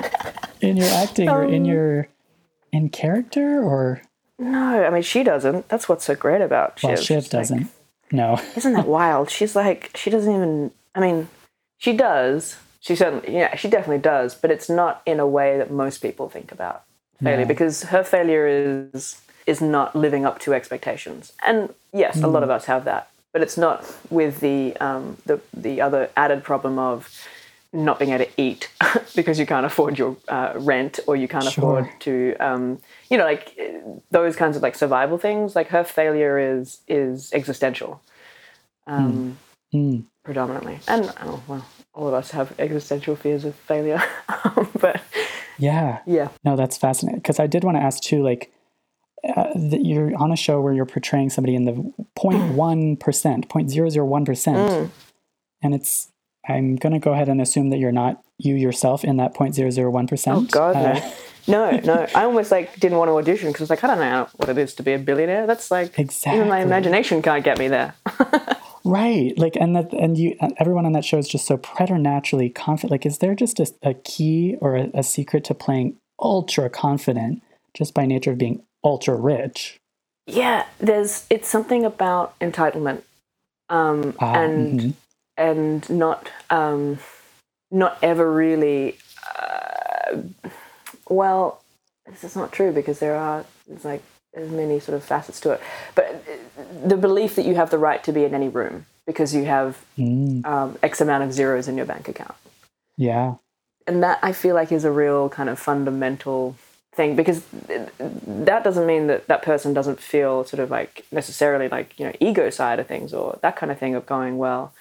in 0.62 0.76
your 0.78 0.90
acting 0.90 1.30
or 1.30 1.44
in 1.44 1.64
Um, 1.64 1.66
your 1.66 2.08
in 2.74 2.90
character 2.90 3.64
or 3.64 4.02
No, 4.38 4.84
I 4.86 4.90
mean 4.90 5.04
she 5.04 5.24
doesn't. 5.24 5.70
That's 5.70 5.88
what's 5.88 6.04
so 6.04 6.16
great 6.16 6.42
about 6.42 6.80
Shiv. 6.80 6.88
well, 6.90 6.98
Shiv 6.98 7.30
doesn't. 7.30 7.70
No. 8.12 8.40
Isn't 8.58 8.74
that 8.74 8.88
wild? 8.88 9.30
She's 9.30 9.56
like, 9.56 9.92
she 9.96 10.10
doesn't 10.10 10.32
even, 10.36 10.72
I 10.94 11.00
mean, 11.00 11.30
she 11.78 11.94
does. 11.96 12.58
She 12.82 12.96
certainly, 12.96 13.34
yeah, 13.34 13.56
she 13.56 13.70
definitely 13.70 14.00
does, 14.02 14.36
but 14.36 14.52
it's 14.52 14.70
not 14.70 15.02
in 15.06 15.20
a 15.22 15.26
way 15.28 15.58
that 15.58 15.72
most 15.72 16.00
people 16.00 16.28
think 16.30 16.52
about 16.52 16.84
failure 17.24 17.40
No. 17.42 17.46
because 17.48 17.84
her 17.84 18.04
failure 18.04 18.46
is 18.94 19.22
is 19.46 19.62
not 19.62 19.96
living 19.96 20.26
up 20.26 20.40
to 20.40 20.54
expectations. 20.54 21.34
And 21.46 21.74
yes, 21.94 22.22
a 22.22 22.28
lot 22.28 22.44
of 22.44 22.50
us 22.50 22.66
have 22.66 22.84
that, 22.86 23.10
but 23.34 23.42
it's 23.42 23.58
not 23.58 23.86
with 24.10 24.40
the 24.42 24.76
um, 24.78 25.18
the 25.26 25.40
the 25.54 25.80
other 25.82 26.10
added 26.18 26.44
problem 26.44 26.78
of 26.78 27.10
not 27.74 27.98
being 28.00 28.12
able 28.12 28.24
to 28.26 28.32
eat 28.38 28.70
because 29.16 29.40
you 29.40 29.46
can't 29.46 29.66
afford 29.66 29.98
your 29.98 30.16
uh, 30.28 30.54
rent 30.56 31.00
or 31.08 31.16
you 31.16 31.28
can't 31.28 31.46
Sure. 31.46 31.80
afford 31.80 31.90
to 32.02 32.36
um, 32.40 32.80
you 33.10 33.18
know 33.18 33.26
like 33.26 33.58
those 34.12 34.36
kinds 34.36 34.56
of 34.56 34.62
like 34.64 34.76
survival 34.76 35.18
things 35.18 35.56
like 35.56 35.68
her 35.70 35.84
failure 35.84 36.38
is 36.38 36.80
is 36.88 37.32
existential 37.34 38.02
um, 38.88 39.38
Mm. 39.74 40.04
predominantly 40.24 40.80
and 40.88 41.12
oh, 41.22 41.42
well 41.48 41.66
all 41.96 42.08
of 42.08 42.14
us 42.14 42.30
have 42.32 42.54
existential 42.60 43.16
fears 43.16 43.44
of 43.44 43.56
failure 43.56 44.02
but 44.80 45.02
Yeah. 45.58 46.00
yeah 46.06 46.28
No, 46.44 46.56
that's 46.56 46.78
fascinating. 46.78 47.20
Because 47.22 47.40
I 47.40 47.48
did 47.48 47.64
want 47.64 47.78
to 47.78 47.82
ask 47.84 48.02
too, 48.04 48.22
like, 48.24 48.52
uh, 49.24 49.52
that 49.56 49.86
you're 49.86 50.16
on 50.18 50.32
a 50.32 50.36
show 50.36 50.60
where 50.62 50.74
you're 50.74 50.86
portraying 50.86 51.30
somebody 51.32 51.56
in 51.56 51.66
the 51.66 51.72
0.1 52.20 53.00
percent, 53.00 53.50
0.001 53.50 54.26
percent, 54.26 54.70
Mm. 54.70 54.90
and 55.64 55.74
it's. 55.76 56.10
I'm 56.48 56.76
gonna 56.76 57.00
go 57.00 57.14
ahead 57.14 57.30
and 57.30 57.42
assume 57.42 57.70
that 57.70 57.78
you're 57.78 57.92
not 57.92 58.22
you 58.38 58.56
yourself 58.56 59.04
in 59.04 59.18
that 59.18 59.34
0.001 59.34 60.08
percent. 60.08 60.38
oh 60.38 60.42
god 60.52 60.76
no 61.48 61.72
no 61.72 61.80
no 61.84 62.08
i 62.16 62.24
almost 62.24 62.52
like 62.52 62.78
didn't 62.80 62.98
want 62.98 63.10
to 63.10 63.14
audition 63.14 63.50
because 63.50 63.62
i 63.62 63.64
was 63.64 63.70
like 63.70 63.84
i 63.84 63.88
don't 63.88 64.00
know 64.00 64.28
what 64.38 64.50
it 64.50 64.58
is 64.58 64.74
to 64.74 64.84
be 64.84 64.94
a 64.94 65.00
billionaire 65.00 65.46
that's 65.48 65.70
like 65.72 65.98
Exactly. 66.00 66.38
even 66.38 66.50
my 66.50 66.60
imagination 66.62 67.22
can't 67.22 67.44
get 67.44 67.58
me 67.60 67.68
there 67.68 67.94
Right. 68.86 69.32
Like, 69.38 69.56
and 69.56 69.78
that, 69.78 69.94
and 69.94 70.18
you, 70.18 70.36
everyone 70.58 70.86
on 70.86 70.92
that 70.92 71.06
show 71.06 71.18
is 71.18 71.30
just 71.30 71.46
so 71.46 71.56
preternaturally 71.56 72.50
confident. 72.50 72.92
Like, 72.92 73.06
is 73.06 73.20
there 73.20 73.34
just 73.34 73.62
a, 73.62 73.74
a 73.82 73.94
key 73.94 74.58
or 74.60 74.76
a, 74.76 74.90
a 74.94 75.04
secret 75.04 75.46
to 75.46 75.54
playing 75.54 75.96
ultra 76.20 76.70
confident 76.70 77.42
just 77.74 77.94
by 77.94 78.06
nature 78.06 78.32
of 78.32 78.38
being 78.38 78.62
ultra 78.84 79.16
rich? 79.16 79.80
yeah 80.28 80.66
there's 80.80 81.26
it's 81.30 81.48
something 81.48 81.86
about 81.86 82.38
entitlement 82.40 83.02
um 83.70 84.14
Ah, 84.20 84.34
and 84.42 84.80
mhm. 84.80 84.94
And 85.38 85.90
not 85.90 86.30
um 86.50 87.00
not 87.72 87.98
ever 88.04 88.32
really 88.32 88.98
uh, 89.40 90.18
well 91.10 91.62
this 92.08 92.24
is 92.24 92.36
not 92.36 92.52
true 92.52 92.72
because 92.72 93.00
there 93.00 93.16
are 93.16 93.46
like 93.84 94.04
there's 94.34 94.52
many 94.52 94.80
sort 94.80 94.96
of 94.96 95.04
facets 95.04 95.40
to 95.42 95.52
it. 95.52 95.62
But 95.96 96.06
uh, 96.28 96.88
the 96.88 96.98
belief 96.98 97.36
that 97.36 97.46
you 97.46 97.56
have 97.56 97.70
the 97.70 97.78
right 97.78 98.04
to 98.04 98.12
be 98.12 98.24
in 98.24 98.34
any 98.34 98.50
room 98.50 98.86
because 99.06 99.34
you 99.36 99.46
have 99.46 99.84
Mm, 99.98 100.44
um, 100.46 100.78
x 100.82 101.02
amount 101.02 101.24
of 101.24 101.32
zeros 101.34 101.68
in 101.68 101.78
your 101.78 101.86
bank 101.86 102.08
account. 102.08 102.36
Yeah. 102.98 103.36
and 103.88 104.02
that 104.04 104.20
I 104.24 104.32
feel 104.34 104.56
like 104.56 104.72
is 104.72 104.86
a 104.86 104.92
real 104.92 105.30
kind 105.30 105.50
of 105.50 105.60
fundamental 105.60 106.56
thing 106.96 107.16
because 107.16 107.44
that 108.28 108.64
doesn't 108.64 108.86
mean 108.86 109.08
that 109.08 109.28
that 109.28 109.42
person 109.44 109.74
doesn't 109.74 110.00
feel 110.00 110.44
sort 110.46 110.60
of 110.60 110.70
like 110.72 111.06
necessarily 111.12 111.68
like 111.70 111.98
you 112.00 112.06
know 112.06 112.14
ego 112.20 112.50
side 112.50 112.80
of 112.80 112.88
things 112.88 113.14
or 113.14 113.40
that 113.42 113.56
kind 113.56 113.72
of 113.72 113.80
thing 113.80 113.96
of 113.96 114.06
going 114.06 114.38
well 114.38 114.74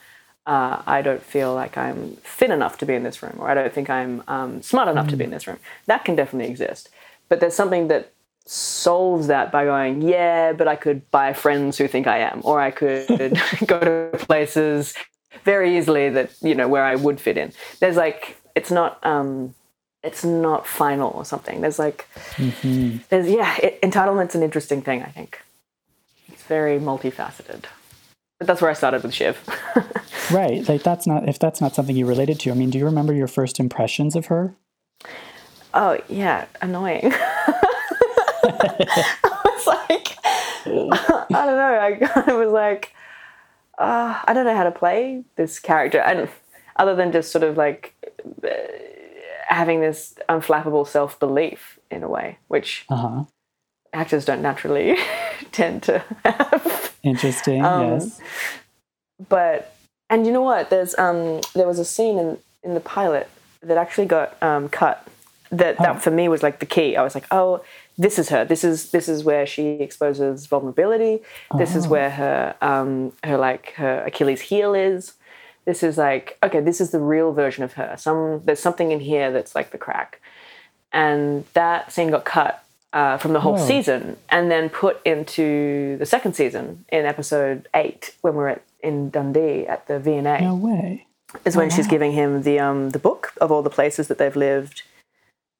uh, 0.46 0.82
I 0.86 1.02
don't 1.02 1.22
feel 1.22 1.54
like 1.54 1.76
I'm 1.76 2.16
fit 2.16 2.50
enough 2.50 2.78
to 2.78 2.86
be 2.86 2.94
in 2.94 3.04
this 3.04 3.22
room 3.22 3.36
or 3.38 3.48
I 3.48 3.54
don't 3.54 3.72
think 3.72 3.88
I'm 3.88 4.22
um, 4.26 4.62
smart 4.62 4.88
enough 4.88 5.08
to 5.08 5.16
be 5.16 5.24
in 5.24 5.30
this 5.30 5.46
room 5.46 5.58
that 5.86 6.04
can 6.04 6.16
definitely 6.16 6.50
exist 6.50 6.88
but 7.28 7.40
there's 7.40 7.54
something 7.54 7.88
that 7.88 8.12
solves 8.44 9.28
that 9.28 9.52
by 9.52 9.64
going 9.64 10.02
yeah 10.02 10.52
but 10.52 10.66
I 10.66 10.74
could 10.74 11.08
buy 11.12 11.32
friends 11.32 11.78
who 11.78 11.86
think 11.86 12.06
I 12.06 12.18
am 12.18 12.40
or 12.44 12.60
I 12.60 12.72
could 12.72 13.06
go 13.66 13.78
to 13.80 14.18
places 14.18 14.94
very 15.44 15.76
easily 15.76 16.08
that 16.10 16.30
you 16.40 16.54
know 16.54 16.68
where 16.68 16.84
I 16.84 16.94
would 16.96 17.20
fit 17.20 17.36
in. 17.36 17.52
There's 17.80 17.96
like 17.96 18.36
it's 18.54 18.70
not 18.70 19.04
um 19.04 19.54
it's 20.02 20.24
not 20.24 20.66
final 20.66 21.10
or 21.10 21.24
something. 21.24 21.60
There's 21.60 21.78
like 21.78 22.08
hmm 22.36 22.98
there's 23.08 23.28
yeah, 23.28 23.56
it, 23.58 23.80
entitlement's 23.82 24.34
an 24.34 24.42
interesting 24.42 24.82
thing. 24.82 25.02
I 25.02 25.08
think 25.08 25.40
it's 26.28 26.42
very 26.44 26.78
multifaceted. 26.78 27.64
That's 28.46 28.60
where 28.60 28.70
I 28.70 28.74
started 28.74 29.02
with 29.02 29.14
Shiv. 29.14 29.38
Right. 30.30 30.66
Like, 30.66 30.82
that's 30.82 31.06
not, 31.06 31.28
if 31.28 31.38
that's 31.38 31.60
not 31.60 31.74
something 31.74 31.94
you 31.96 32.06
related 32.06 32.40
to, 32.40 32.50
I 32.52 32.54
mean, 32.54 32.70
do 32.70 32.78
you 32.78 32.86
remember 32.86 33.12
your 33.12 33.26
first 33.26 33.60
impressions 33.60 34.16
of 34.16 34.26
her? 34.26 34.54
oh 35.74 35.98
yeah, 36.08 36.46
annoying. 36.62 37.12
I 37.12 37.58
was 39.44 39.66
like, 39.66 40.16
I 40.24 41.26
don't 41.30 41.30
know. 41.30 42.22
I 42.26 42.32
was 42.32 42.52
like, 42.52 42.94
uh, 43.78 44.20
I 44.24 44.32
don't 44.32 44.44
know 44.46 44.56
how 44.56 44.64
to 44.64 44.70
play 44.70 45.24
this 45.36 45.58
character, 45.58 45.98
and 46.00 46.28
other 46.76 46.94
than 46.94 47.12
just 47.12 47.32
sort 47.32 47.44
of 47.44 47.56
like 47.56 47.94
uh, 48.44 48.48
having 49.48 49.80
this 49.80 50.14
unflappable 50.28 50.86
self 50.86 51.18
belief 51.18 51.78
in 51.90 52.02
a 52.02 52.08
way, 52.08 52.38
which 52.48 52.84
Uh 52.88 52.96
huh. 52.96 53.24
actors 53.92 54.24
don't 54.24 54.42
naturally 54.42 54.96
tend 55.52 55.82
to 55.84 56.02
have. 56.24 56.91
Interesting. 57.02 57.64
Um, 57.64 58.00
yes. 58.00 58.20
But 59.28 59.74
and 60.10 60.26
you 60.26 60.32
know 60.32 60.42
what? 60.42 60.70
There's 60.70 60.96
um 60.98 61.40
there 61.54 61.66
was 61.66 61.78
a 61.78 61.84
scene 61.84 62.18
in 62.18 62.38
in 62.62 62.74
the 62.74 62.80
pilot 62.80 63.28
that 63.62 63.76
actually 63.76 64.06
got 64.06 64.40
um 64.42 64.68
cut. 64.68 65.06
That 65.50 65.76
Oh. 65.78 65.82
that 65.84 66.02
for 66.02 66.10
me 66.10 66.28
was 66.28 66.42
like 66.42 66.58
the 66.60 66.66
key. 66.66 66.96
I 66.96 67.02
was 67.02 67.14
like, 67.14 67.26
oh, 67.30 67.62
this 67.98 68.18
is 68.18 68.30
her. 68.30 68.44
This 68.44 68.64
is 68.64 68.90
this 68.90 69.08
is 69.08 69.22
where 69.22 69.46
she 69.46 69.68
exposes 69.80 70.46
vulnerability. 70.46 71.20
This 71.58 71.74
is 71.76 71.86
Oh. 71.86 71.90
where 71.90 72.10
her 72.10 72.54
um 72.62 73.12
her 73.24 73.36
like 73.36 73.72
her 73.74 74.02
Achilles 74.06 74.40
heel 74.42 74.74
is. 74.74 75.12
This 75.64 75.82
is 75.82 75.96
like 75.98 76.38
okay, 76.42 76.60
this 76.60 76.80
is 76.80 76.90
the 76.90 76.98
real 77.00 77.32
version 77.32 77.64
of 77.64 77.74
her. 77.74 77.94
Some 77.98 78.40
there's 78.44 78.60
something 78.60 78.90
in 78.92 79.00
here 79.00 79.30
that's 79.30 79.54
like 79.54 79.70
the 79.70 79.78
crack, 79.78 80.20
and 80.92 81.44
that 81.52 81.92
scene 81.92 82.10
got 82.10 82.24
cut. 82.24 82.61
Uh, 82.92 83.16
from 83.18 83.32
the 83.32 83.40
whole 83.40 83.56
Whoa. 83.56 83.66
season, 83.66 84.16
and 84.28 84.50
then 84.50 84.68
put 84.68 85.00
into 85.04 85.96
the 85.98 86.06
second 86.06 86.34
season 86.34 86.84
in 86.90 87.06
episode 87.06 87.68
eight 87.74 88.14
when 88.20 88.34
we're 88.34 88.48
at, 88.48 88.62
in 88.82 89.10
Dundee 89.10 89.66
at 89.66 89.86
the 89.88 89.98
V&A 89.98 90.22
No 90.22 90.54
way. 90.54 91.06
is 91.44 91.56
when 91.56 91.66
Oh, 91.66 91.74
she's 91.74 91.86
giving 91.86 92.12
him 92.12 92.42
the 92.42 92.58
um 92.58 92.90
the 92.90 92.98
book 92.98 93.32
of 93.40 93.50
all 93.50 93.62
the 93.62 93.70
places 93.70 94.08
that 94.08 94.18
they've 94.18 94.36
lived 94.36 94.82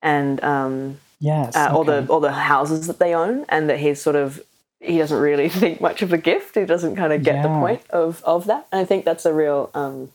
and 0.03 0.43
um 0.45 0.99
Yes. 1.21 1.55
uh, 1.57 1.71
all 1.73 1.85
the 1.85 2.05
all 2.09 2.19
the 2.21 2.33
houses 2.33 2.87
that 2.89 2.99
they 2.99 3.15
own 3.15 3.45
and 3.49 3.69
that 3.71 3.79
he's 3.79 4.03
sort 4.03 4.17
of 4.17 4.41
he 4.81 4.99
doesn't 4.99 5.19
really 5.21 5.49
think 5.61 5.81
much 5.81 6.03
of 6.03 6.09
the 6.11 6.19
gift 6.19 6.57
he 6.57 6.65
doesn't 6.65 6.97
kind 6.97 7.13
of 7.13 7.23
get 7.23 7.43
the 7.43 7.49
point 7.49 7.83
of 7.91 8.23
of 8.25 8.47
that 8.47 8.67
and 8.73 8.81
i 8.81 8.85
think 8.85 9.05
that's 9.05 9.25
a 9.25 9.33
real 9.33 9.71
um 9.75 10.11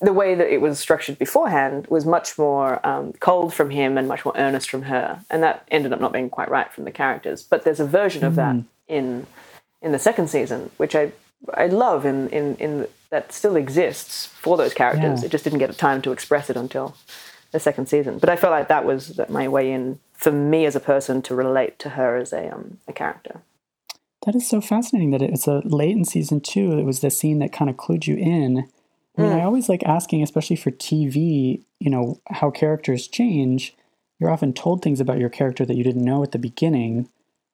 the 0.00 0.12
way 0.12 0.34
that 0.34 0.52
it 0.52 0.60
was 0.60 0.78
structured 0.78 1.18
beforehand 1.18 1.86
was 1.88 2.06
much 2.06 2.38
more 2.38 2.84
um, 2.86 3.12
cold 3.14 3.52
from 3.52 3.70
him 3.70 3.98
and 3.98 4.06
much 4.08 4.24
more 4.24 4.34
earnest 4.36 4.70
from 4.70 4.82
her 4.82 5.20
and 5.30 5.42
that 5.42 5.66
ended 5.70 5.92
up 5.92 6.00
not 6.00 6.12
being 6.12 6.30
quite 6.30 6.50
right 6.50 6.72
from 6.72 6.84
the 6.84 6.90
characters 6.90 7.42
but 7.42 7.64
there's 7.64 7.80
a 7.80 7.86
version 7.86 8.24
of 8.24 8.34
that 8.36 8.56
in 8.86 9.26
in 9.82 9.92
the 9.92 9.98
second 9.98 10.28
season 10.28 10.70
which 10.76 10.94
i 10.94 11.10
i 11.54 11.66
love 11.66 12.04
in 12.06 12.28
in 12.30 12.54
in 12.56 12.86
that 13.10 13.32
still 13.32 13.56
exists 13.56 14.26
for 14.26 14.56
those 14.56 14.74
characters 14.74 15.20
Yeah. 15.20 15.26
it 15.26 15.30
just 15.32 15.44
didn't 15.44 15.58
get 15.60 15.70
a 15.70 15.74
time 15.74 16.02
to 16.02 16.12
express 16.12 16.50
it 16.50 16.56
until 16.56 16.94
the 17.50 17.58
second 17.58 17.88
season. 17.88 18.18
But 18.18 18.28
I 18.28 18.36
felt 18.36 18.50
like 18.50 18.68
that 18.68 18.84
was 18.84 19.16
that 19.16 19.30
my 19.30 19.48
way 19.48 19.72
in 19.72 19.98
for 20.12 20.30
me 20.30 20.66
as 20.66 20.76
a 20.76 20.80
person 20.80 21.22
to 21.22 21.34
relate 21.34 21.78
to 21.78 21.90
her 21.90 22.16
as 22.16 22.32
a 22.32 22.52
um 22.54 22.76
a 22.86 22.92
character. 22.92 23.40
That 24.26 24.34
is 24.34 24.46
so 24.46 24.60
fascinating 24.60 25.12
that 25.12 25.22
it's 25.22 25.46
a 25.46 25.62
late 25.64 25.96
in 25.96 26.04
season 26.04 26.40
two. 26.42 26.78
It 26.78 26.84
was 26.84 27.00
the 27.00 27.10
scene 27.10 27.38
that 27.38 27.52
kind 27.52 27.70
of 27.70 27.76
clued 27.76 28.06
you 28.06 28.16
in. 28.16 28.68
I 29.18 29.22
mean, 29.22 29.32
I 29.32 29.40
mm. 29.40 29.44
always 29.44 29.68
like 29.68 29.82
asking, 29.82 30.22
especially 30.22 30.56
for 30.56 30.70
TV, 30.70 31.62
you 31.80 31.90
know, 31.90 32.20
how 32.30 32.50
characters 32.50 33.08
change. 33.08 33.74
You're 34.20 34.30
often 34.30 34.52
told 34.52 34.80
things 34.80 35.00
about 35.00 35.18
your 35.18 35.28
character 35.28 35.66
that 35.66 35.76
you 35.76 35.84
didn't 35.84 36.04
know 36.04 36.22
at 36.22 36.32
the 36.32 36.38
beginning. 36.38 37.08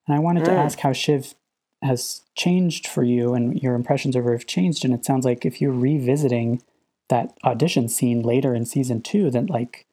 And 0.07 0.15
I 0.15 0.19
wanted 0.19 0.45
to 0.45 0.51
mm. 0.51 0.59
ask 0.59 0.79
how 0.81 0.93
Shiv 0.93 1.35
has 1.83 2.23
changed 2.35 2.87
for 2.87 3.03
you 3.03 3.35
and 3.35 3.61
your 3.63 3.75
impressions 3.75 4.15
of 4.15 4.25
her 4.25 4.33
have 4.33 4.47
changed. 4.47 4.85
And 4.85 4.93
it 4.93 5.05
sounds 5.05 5.25
like 5.25 5.45
if 5.45 5.61
you're 5.61 5.73
revisiting 5.73 6.63
that 7.09 7.37
audition 7.45 7.89
scene 7.89 8.23
later 8.23 8.55
in 8.55 8.67
season 8.67 9.01
two, 9.01 9.31
then 9.31 9.47
like 9.47 9.87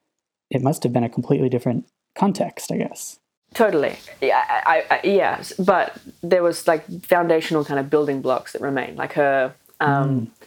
it 0.49 0.61
must 0.61 0.83
have 0.83 0.93
been 0.93 1.03
a 1.03 1.09
completely 1.09 1.49
different 1.49 1.87
context, 2.15 2.71
I 2.71 2.77
guess. 2.77 3.19
Totally. 3.53 3.97
Yeah, 4.21 4.43
I, 4.47 4.85
I, 4.89 4.99
yes, 5.03 5.51
but 5.59 5.97
there 6.23 6.43
was 6.43 6.67
like 6.67 6.85
foundational 7.03 7.65
kind 7.65 7.79
of 7.79 7.89
building 7.89 8.21
blocks 8.21 8.53
that 8.53 8.61
remain. 8.61 8.95
Like 8.95 9.13
her 9.13 9.53
um 9.79 10.27
mm. 10.27 10.40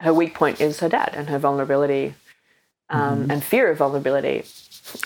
Her 0.00 0.14
weak 0.14 0.34
point 0.34 0.60
is 0.60 0.80
her 0.80 0.88
dad 0.88 1.12
and 1.14 1.28
her 1.28 1.38
vulnerability 1.38 2.14
um, 2.90 3.22
mm-hmm. 3.22 3.30
and 3.30 3.44
fear 3.44 3.70
of 3.70 3.78
vulnerability 3.78 4.44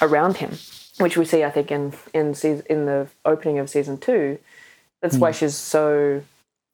around 0.01 0.38
him, 0.38 0.59
which 0.99 1.16
we 1.16 1.24
see 1.24 1.45
I 1.45 1.51
think 1.51 1.70
in 1.70 1.95
in 2.12 2.34
season, 2.34 2.64
in 2.68 2.86
the 2.86 3.09
opening 3.24 3.59
of 3.59 3.70
season 3.70 3.99
2. 3.99 4.38
That's 5.01 5.16
why 5.16 5.30
mm. 5.30 5.34
she's 5.34 5.57
so 5.57 6.22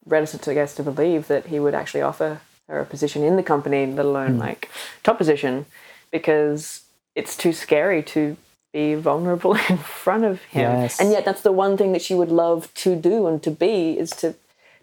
reticent 0.05 0.47
I 0.47 0.53
guess 0.53 0.75
to 0.75 0.83
believe 0.83 1.27
that 1.27 1.47
he 1.47 1.59
would 1.59 1.73
actually 1.73 2.01
offer 2.01 2.41
her 2.67 2.79
a 2.79 2.85
position 2.85 3.23
in 3.23 3.37
the 3.37 3.43
company, 3.43 3.85
let 3.87 4.05
alone 4.05 4.35
mm. 4.35 4.39
like 4.39 4.69
top 5.03 5.17
position, 5.17 5.65
because 6.11 6.83
it's 7.15 7.35
too 7.35 7.53
scary 7.53 8.03
to 8.03 8.37
be 8.71 8.93
vulnerable 8.93 9.55
in 9.69 9.77
front 9.77 10.25
of 10.25 10.41
him. 10.43 10.71
Yes. 10.71 10.99
And 10.99 11.11
yet 11.11 11.25
that's 11.25 11.41
the 11.41 11.51
one 11.51 11.77
thing 11.77 11.91
that 11.93 12.01
she 12.01 12.13
would 12.13 12.31
love 12.31 12.71
to 12.75 12.95
do 12.95 13.27
and 13.27 13.41
to 13.43 13.51
be 13.51 13.97
is 13.97 14.11
to 14.11 14.35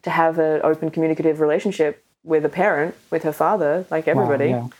to 0.02 0.10
have 0.10 0.38
an 0.38 0.60
open 0.62 0.90
communicative 0.90 1.40
relationship 1.40 2.04
with 2.26 2.44
a 2.44 2.48
parent, 2.50 2.94
with 3.10 3.22
her 3.22 3.32
father, 3.32 3.86
like 3.90 4.06
everybody. 4.08 4.52
Wow, 4.52 4.70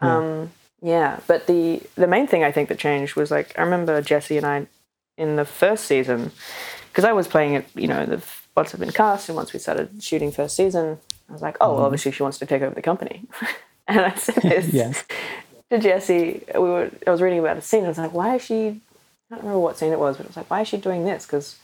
Um, 0.00 0.50
yeah, 0.80 1.20
but 1.26 1.46
the 1.46 1.82
the 1.96 2.06
main 2.06 2.26
thing 2.26 2.42
I 2.44 2.52
think 2.52 2.68
that 2.70 2.78
changed 2.78 3.16
was 3.16 3.30
like 3.30 3.58
I 3.58 3.62
remember 3.62 4.00
Jesse 4.00 4.36
and 4.38 4.46
I 4.46 4.66
in 5.18 5.36
the 5.36 5.44
first 5.44 5.84
season 5.84 6.30
because 6.88 7.04
I 7.04 7.12
was 7.12 7.26
playing 7.28 7.54
it. 7.54 7.66
You 7.74 7.88
know, 7.88 8.06
the 8.06 8.22
once 8.56 8.72
I've 8.74 8.80
been 8.80 8.92
cast 8.92 9.28
and 9.28 9.36
once 9.36 9.52
we 9.52 9.58
started 9.58 10.02
shooting 10.02 10.30
first 10.32 10.54
season, 10.56 10.98
I 11.28 11.32
was 11.32 11.42
like, 11.42 11.56
oh, 11.60 11.66
Mm-hmm. 11.68 11.76
well, 11.76 11.84
obviously 11.86 12.12
she 12.12 12.22
wants 12.22 12.38
to 12.38 12.46
take 12.46 12.62
over 12.62 12.74
the 12.74 12.82
company, 12.82 13.22
and 13.88 14.00
I 14.00 14.14
said 14.14 14.36
this 14.42 14.72
Yes. 14.72 15.04
to 15.70 15.78
Jesse. 15.78 16.44
We 16.54 16.60
were 16.60 16.90
I 17.06 17.10
was 17.10 17.20
reading 17.22 17.40
about 17.40 17.56
a 17.56 17.62
scene. 17.62 17.84
I 17.84 17.88
was 17.88 17.98
like, 17.98 18.12
why 18.12 18.36
is 18.36 18.42
she? 18.42 18.80
I 19.30 19.36
don't 19.36 19.40
remember 19.44 19.60
what 19.60 19.78
scene 19.78 19.92
it 19.92 19.98
was, 19.98 20.16
but 20.18 20.26
it 20.26 20.28
was 20.28 20.36
like, 20.36 20.50
why 20.50 20.60
is 20.60 20.68
she 20.68 20.76
doing 20.76 21.04
this? 21.04 21.24
Because 21.26 21.56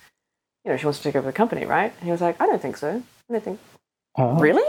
you 0.64 0.70
know 0.70 0.76
she 0.78 0.87
wants 0.87 0.99
to 1.01 1.05
take 1.05 1.14
over 1.16 1.26
the 1.26 1.33
company, 1.33 1.66
right? 1.66 1.93
And 1.99 2.05
he 2.05 2.11
was 2.11 2.20
like, 2.22 2.41
I 2.41 2.47
don't 2.47 2.61
think 2.62 2.76
so. 2.78 3.03
I 3.28 3.33
don't 3.33 3.45
think 3.45 3.61
Oh, 4.16 4.39
really? 4.39 4.64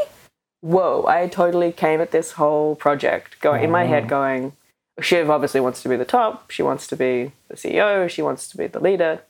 Whoa, 0.62 1.06
I 1.08 1.28
totally 1.28 1.72
came 1.72 2.02
at 2.02 2.12
this 2.12 2.34
whole 2.34 2.76
project 2.76 3.40
going 3.42 3.64
in 3.64 3.72
my 3.72 3.86
head 3.86 4.08
going, 4.08 4.54
Shiv 5.00 5.30
obviously 5.30 5.60
wants 5.60 5.82
to 5.84 5.90
be 5.90 5.96
the 5.96 6.06
top, 6.06 6.52
she 6.52 6.62
wants 6.62 6.86
to 6.88 6.96
be 6.96 7.32
the 7.48 7.56
CEO, 7.56 8.08
she 8.10 8.22
wants 8.22 8.48
to 8.50 8.58
be 8.58 8.68
the 8.68 8.80
leader. 8.80 9.22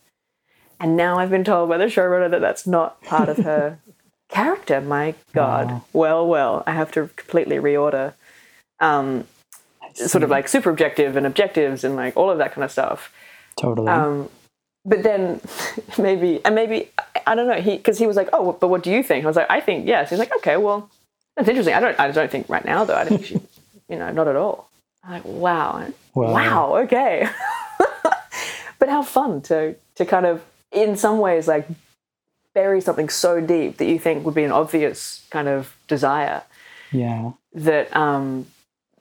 And 0.79 0.97
now 0.97 1.17
I've 1.19 1.29
been 1.29 1.43
told 1.43 1.69
by 1.69 1.77
the 1.77 1.85
showrunner 1.85 2.29
that 2.31 2.41
that's 2.41 2.67
not 2.67 3.01
part 3.03 3.29
of 3.29 3.37
her 3.37 3.77
character. 4.29 4.81
My 4.81 5.15
God. 5.33 5.67
Wow. 5.69 5.83
Well, 5.93 6.27
well, 6.27 6.63
I 6.67 6.71
have 6.73 6.91
to 6.93 7.09
completely 7.15 7.57
reorder 7.57 8.13
um, 8.79 9.25
sort 9.93 10.23
of 10.23 10.29
like 10.29 10.47
super 10.47 10.69
objective 10.69 11.15
and 11.15 11.25
objectives 11.25 11.83
and 11.83 11.95
like 11.95 12.17
all 12.17 12.29
of 12.29 12.39
that 12.39 12.53
kind 12.53 12.65
of 12.65 12.71
stuff. 12.71 13.13
totally. 13.57 13.89
Um, 13.89 14.29
but 14.83 15.03
then 15.03 15.39
maybe, 15.97 16.43
and 16.43 16.55
maybe, 16.55 16.89
I- 16.97 17.03
I 17.27 17.35
don't 17.35 17.47
know, 17.47 17.61
he, 17.61 17.77
because 17.77 17.99
he 17.99 18.07
was 18.07 18.17
like, 18.17 18.29
oh, 18.33 18.53
but 18.59 18.67
what 18.69 18.81
do 18.83 18.89
you 18.91 19.03
think? 19.03 19.23
I 19.23 19.27
was 19.27 19.35
like, 19.37 19.49
I 19.51 19.61
think 19.61 19.87
yes. 19.87 20.09
He's 20.09 20.17
like, 20.19 20.35
okay, 20.37 20.57
well, 20.57 20.89
that's 21.35 21.47
interesting. 21.47 21.73
I 21.73 21.79
don't, 21.79 21.99
I 21.99 22.11
don't 22.11 22.31
think 22.31 22.49
right 22.49 22.65
now, 22.65 22.83
though, 22.83 22.95
I 22.95 23.03
don't 23.05 23.17
think 23.17 23.25
she, 23.25 23.41
you 23.89 23.97
know, 23.97 24.11
not 24.11 24.27
at 24.27 24.35
all. 24.35 24.69
I'm 25.03 25.11
like, 25.11 25.25
wow. 25.25 25.87
Wow. 26.13 26.33
Wow, 26.33 26.75
okay. 26.83 27.27
but 28.79 28.89
how 28.89 29.01
fun 29.01 29.41
to, 29.43 29.75
to 29.95 30.05
kind 30.05 30.25
of, 30.25 30.43
in 30.71 30.95
some 30.95 31.19
ways, 31.19 31.47
like 31.47 31.67
bury 32.53 32.81
something 32.81 33.09
so 33.09 33.39
deep 33.39 33.77
that 33.77 33.85
you 33.85 33.97
think 33.97 34.25
would 34.25 34.35
be 34.35 34.43
an 34.43 34.51
obvious 34.51 35.25
kind 35.29 35.47
of 35.47 35.75
desire 35.87 36.43
yeah. 36.91 37.31
that 37.53 37.95
um 37.95 38.45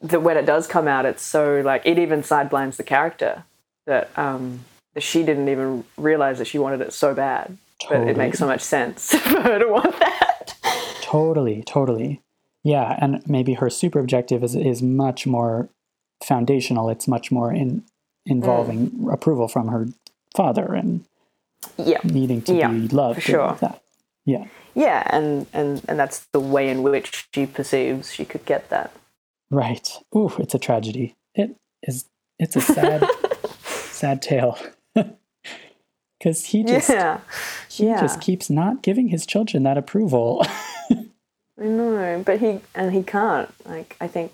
that 0.00 0.22
when 0.22 0.36
it 0.36 0.46
does 0.46 0.66
come 0.66 0.86
out 0.86 1.04
it's 1.04 1.22
so 1.22 1.60
like 1.64 1.82
it 1.84 1.98
even 1.98 2.22
sideblinds 2.22 2.76
the 2.76 2.82
character 2.82 3.44
that 3.86 4.10
um 4.16 4.60
that 4.94 5.02
she 5.02 5.22
didn't 5.22 5.48
even 5.48 5.84
realize 5.96 6.38
that 6.38 6.46
she 6.46 6.58
wanted 6.58 6.80
it 6.80 6.92
so 6.92 7.14
bad 7.14 7.56
but 7.88 8.06
it 8.06 8.16
makes 8.16 8.38
so 8.38 8.46
much 8.46 8.60
sense 8.60 9.14
for 9.14 9.40
her 9.40 9.58
to 9.58 9.68
want 9.68 9.98
that 9.98 10.39
Totally, 11.10 11.62
totally. 11.66 12.20
Yeah, 12.62 12.96
and 13.00 13.22
maybe 13.26 13.54
her 13.54 13.70
super 13.70 13.98
objective 13.98 14.44
is 14.44 14.54
is 14.54 14.80
much 14.82 15.26
more 15.26 15.68
foundational. 16.22 16.88
It's 16.90 17.08
much 17.08 17.32
more 17.32 17.52
in 17.52 17.82
involving 18.26 18.90
Mm. 18.90 19.12
approval 19.12 19.48
from 19.48 19.68
her 19.68 19.88
father 20.36 20.74
and 20.74 21.04
yeah 21.78 21.98
needing 22.04 22.42
to 22.42 22.54
Yeah, 22.54 22.68
be 22.68 22.88
loved. 22.88 23.22
for 23.22 23.32
and 23.32 23.40
all 23.40 23.48
sure. 23.56 23.58
That. 23.68 23.82
Yeah. 24.26 24.44
yeah 24.74 25.02
and 25.10 25.46
and 25.52 25.82
and 25.88 25.98
that's 25.98 26.26
the 26.32 26.40
way 26.40 26.68
in 26.68 26.82
which 26.82 27.26
she 27.34 27.46
perceives 27.46 28.12
she 28.12 28.24
could 28.24 28.44
get 28.44 28.68
that 28.70 28.90
Right. 29.50 29.88
Ooh, 30.14 30.30
it's 30.38 30.54
a 30.54 30.58
tragedy. 30.60 31.16
It 31.34 31.56
is. 31.82 32.04
It's 32.38 32.54
a 32.54 32.60
sad, 32.60 33.04
sad 34.00 34.22
tale. 34.22 34.56
Because 36.20 36.44
he 36.44 36.62
just 36.64 36.90
yeah 36.90 37.20
he 37.70 37.86
yeah. 37.86 38.00
just 38.00 38.20
keeps 38.20 38.50
not 38.50 38.82
giving 38.82 39.08
his 39.08 39.24
children 39.26 39.62
that 39.64 39.78
approval. 39.78 40.44
i 40.92 41.64
know 41.64 42.22
but 42.24 42.38
he 42.40 42.60
and 42.74 42.92
he 42.92 43.02
can't 43.02 43.52
like 43.66 43.96
i 44.00 44.06
think 44.08 44.32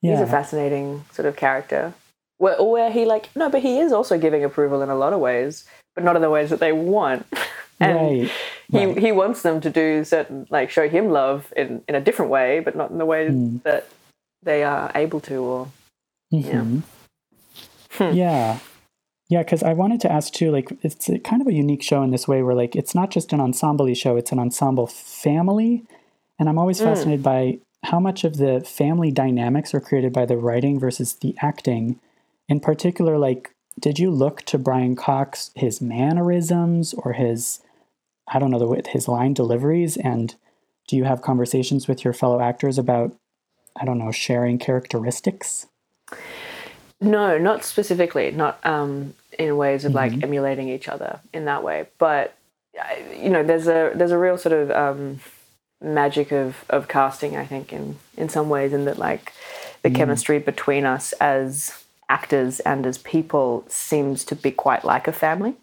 yeah. 0.00 0.12
he's 0.12 0.20
a 0.20 0.30
fascinating 0.30 1.04
sort 1.12 1.26
of 1.26 1.34
character 1.36 1.92
where, 2.38 2.60
where 2.62 2.90
he 2.90 3.04
like 3.04 3.34
no 3.36 3.48
but 3.48 3.62
he 3.62 3.78
is 3.78 3.92
also 3.92 4.18
giving 4.18 4.44
approval 4.44 4.80
in 4.82 4.88
a 4.88 4.94
lot 4.94 5.12
of 5.12 5.20
ways 5.20 5.64
but 5.94 6.04
not 6.04 6.14
in 6.16 6.22
the 6.22 6.30
ways 6.30 6.50
that 6.50 6.60
they 6.60 6.72
want 6.72 7.26
and 7.80 7.96
right. 7.96 8.30
he, 8.70 8.86
right. 8.86 8.98
he 8.98 9.10
wants 9.12 9.42
them 9.42 9.60
to 9.60 9.70
do 9.70 10.04
certain 10.04 10.46
like 10.50 10.70
show 10.70 10.88
him 10.88 11.10
love 11.10 11.52
in, 11.56 11.82
in 11.88 11.94
a 11.96 12.00
different 12.00 12.30
way 12.30 12.60
but 12.60 12.76
not 12.76 12.90
in 12.90 12.98
the 12.98 13.06
way 13.06 13.28
Hmm. 13.28 13.56
that 13.64 13.88
they 14.42 14.62
are 14.64 14.90
able 14.94 15.20
to 15.20 15.36
or 15.42 15.68
Mhm. 16.32 16.82
Hmm. 17.90 18.12
Yeah. 18.12 18.58
Yeah, 19.32 19.42
because 19.42 19.62
I 19.62 19.72
wanted 19.72 20.02
to 20.02 20.12
ask 20.12 20.30
too, 20.34 20.50
like, 20.50 20.70
it's 20.82 21.08
a, 21.08 21.18
kind 21.18 21.40
of 21.40 21.48
a 21.48 21.54
unique 21.54 21.82
show 21.82 22.02
in 22.02 22.10
this 22.10 22.28
way 22.28 22.42
where, 22.42 22.54
like, 22.54 22.76
it's 22.76 22.94
not 22.94 23.10
just 23.10 23.32
an 23.32 23.40
ensemble 23.40 23.94
show, 23.94 24.18
it's 24.18 24.30
an 24.30 24.38
ensemble 24.38 24.86
family. 24.86 25.84
And 26.38 26.50
I'm 26.50 26.58
always 26.58 26.78
mm. 26.78 26.84
fascinated 26.84 27.22
by 27.22 27.60
how 27.82 27.98
much 27.98 28.24
of 28.24 28.36
the 28.36 28.60
family 28.60 29.10
dynamics 29.10 29.72
are 29.72 29.80
created 29.80 30.12
by 30.12 30.26
the 30.26 30.36
writing 30.36 30.78
versus 30.78 31.14
the 31.14 31.34
acting. 31.40 31.98
In 32.46 32.60
particular, 32.60 33.16
like, 33.16 33.54
did 33.80 33.98
you 33.98 34.10
look 34.10 34.42
to 34.42 34.58
Brian 34.58 34.96
Cox, 34.96 35.50
his 35.54 35.80
mannerisms 35.80 36.92
or 36.92 37.14
his, 37.14 37.60
I 38.28 38.38
don't 38.38 38.50
know, 38.50 38.58
the 38.58 38.66
way, 38.66 38.82
his 38.86 39.08
line 39.08 39.32
deliveries? 39.32 39.96
And 39.96 40.34
do 40.88 40.94
you 40.94 41.04
have 41.04 41.22
conversations 41.22 41.88
with 41.88 42.04
your 42.04 42.12
fellow 42.12 42.42
actors 42.42 42.76
about, 42.76 43.16
I 43.80 43.86
don't 43.86 43.96
know, 43.96 44.12
sharing 44.12 44.58
characteristics? 44.58 45.68
No 47.02 47.38
not 47.38 47.64
specifically 47.64 48.30
not 48.30 48.64
um, 48.64 49.14
in 49.38 49.56
ways 49.56 49.84
of 49.84 49.92
like 49.92 50.22
emulating 50.22 50.68
each 50.68 50.88
other 50.88 51.20
in 51.32 51.44
that 51.44 51.62
way 51.62 51.86
but 51.98 52.34
you 53.16 53.28
know 53.28 53.42
there's 53.42 53.66
a 53.66 53.92
there's 53.94 54.10
a 54.10 54.18
real 54.18 54.38
sort 54.38 54.52
of 54.52 54.70
um, 54.70 55.20
magic 55.82 56.32
of 56.32 56.64
of 56.70 56.88
casting 56.88 57.36
i 57.36 57.44
think 57.44 57.72
in 57.72 57.98
in 58.16 58.28
some 58.28 58.48
ways 58.48 58.72
in 58.72 58.84
that 58.84 58.98
like 58.98 59.32
the 59.82 59.90
chemistry 59.90 60.38
between 60.38 60.84
us 60.84 61.12
as 61.14 61.82
actors 62.08 62.60
and 62.60 62.86
as 62.86 62.98
people 62.98 63.64
seems 63.68 64.24
to 64.24 64.36
be 64.36 64.50
quite 64.50 64.84
like 64.84 65.08
a 65.08 65.12
family. 65.12 65.54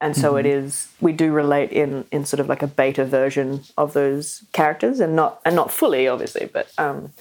And 0.00 0.14
so 0.14 0.36
it 0.36 0.44
is 0.44 0.88
we 1.00 1.12
do 1.12 1.32
relate 1.32 1.72
in 1.72 2.04
in 2.12 2.26
sort 2.26 2.40
of 2.40 2.48
like 2.48 2.62
a 2.62 2.66
beta 2.66 3.04
version 3.04 3.62
of 3.78 3.94
those 3.94 4.44
characters 4.52 5.00
and 5.00 5.16
not 5.16 5.40
and 5.44 5.56
not 5.56 5.72
fully 5.72 6.06
obviously 6.06 6.50
but 6.52 6.70
um 6.76 7.12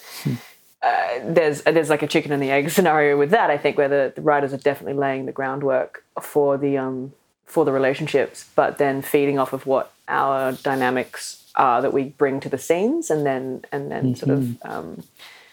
uh, 0.86 1.20
there's 1.24 1.62
there's 1.64 1.90
like 1.90 2.04
a 2.04 2.08
chicken 2.08 2.32
and 2.32 2.42
the 2.42 2.52
egg 2.52 2.70
scenario 2.78 3.18
with 3.18 3.32
that 3.32 3.50
i 3.50 3.58
think 3.58 3.78
where 3.78 3.90
the, 3.90 4.14
the 4.16 4.22
writers 4.22 4.54
are 4.54 4.58
definitely 4.58 4.98
laying 4.98 5.26
the 5.26 5.32
groundwork 5.32 6.04
for 6.22 6.58
the 6.58 6.78
um 6.78 7.12
for 7.46 7.66
the 7.66 7.72
relationships 7.72 8.50
but 8.56 8.78
then 8.78 9.02
feeding 9.02 9.38
off 9.38 9.54
of 9.54 9.66
what 9.66 9.92
our 10.08 10.52
dynamics 10.52 11.44
are 11.56 11.82
that 11.82 11.94
we 11.94 12.04
bring 12.04 12.40
to 12.40 12.50
the 12.50 12.58
scenes 12.58 13.10
and 13.10 13.26
then 13.26 13.64
and 13.72 13.92
then 13.92 14.16
sort 14.16 14.32
of 14.32 14.62
um 14.64 15.04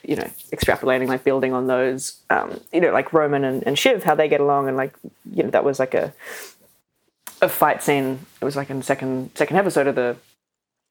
you 0.04 0.16
know, 0.16 0.28
extrapolating, 0.52 1.06
like 1.06 1.24
building 1.24 1.52
on 1.52 1.66
those, 1.66 2.20
um, 2.28 2.60
you 2.72 2.80
know, 2.80 2.92
like 2.92 3.12
Roman 3.12 3.44
and, 3.44 3.66
and 3.66 3.78
Shiv, 3.78 4.02
how 4.02 4.14
they 4.14 4.28
get 4.28 4.40
along, 4.40 4.68
and 4.68 4.76
like, 4.76 4.94
you 5.32 5.44
know, 5.44 5.50
that 5.50 5.64
was 5.64 5.78
like 5.78 5.94
a 5.94 6.12
a 7.40 7.48
fight 7.48 7.82
scene. 7.82 8.20
It 8.40 8.44
was 8.44 8.56
like 8.56 8.70
in 8.70 8.78
the 8.78 8.84
second 8.84 9.30
second 9.34 9.56
episode 9.56 9.86
of 9.86 9.94
the 9.94 10.16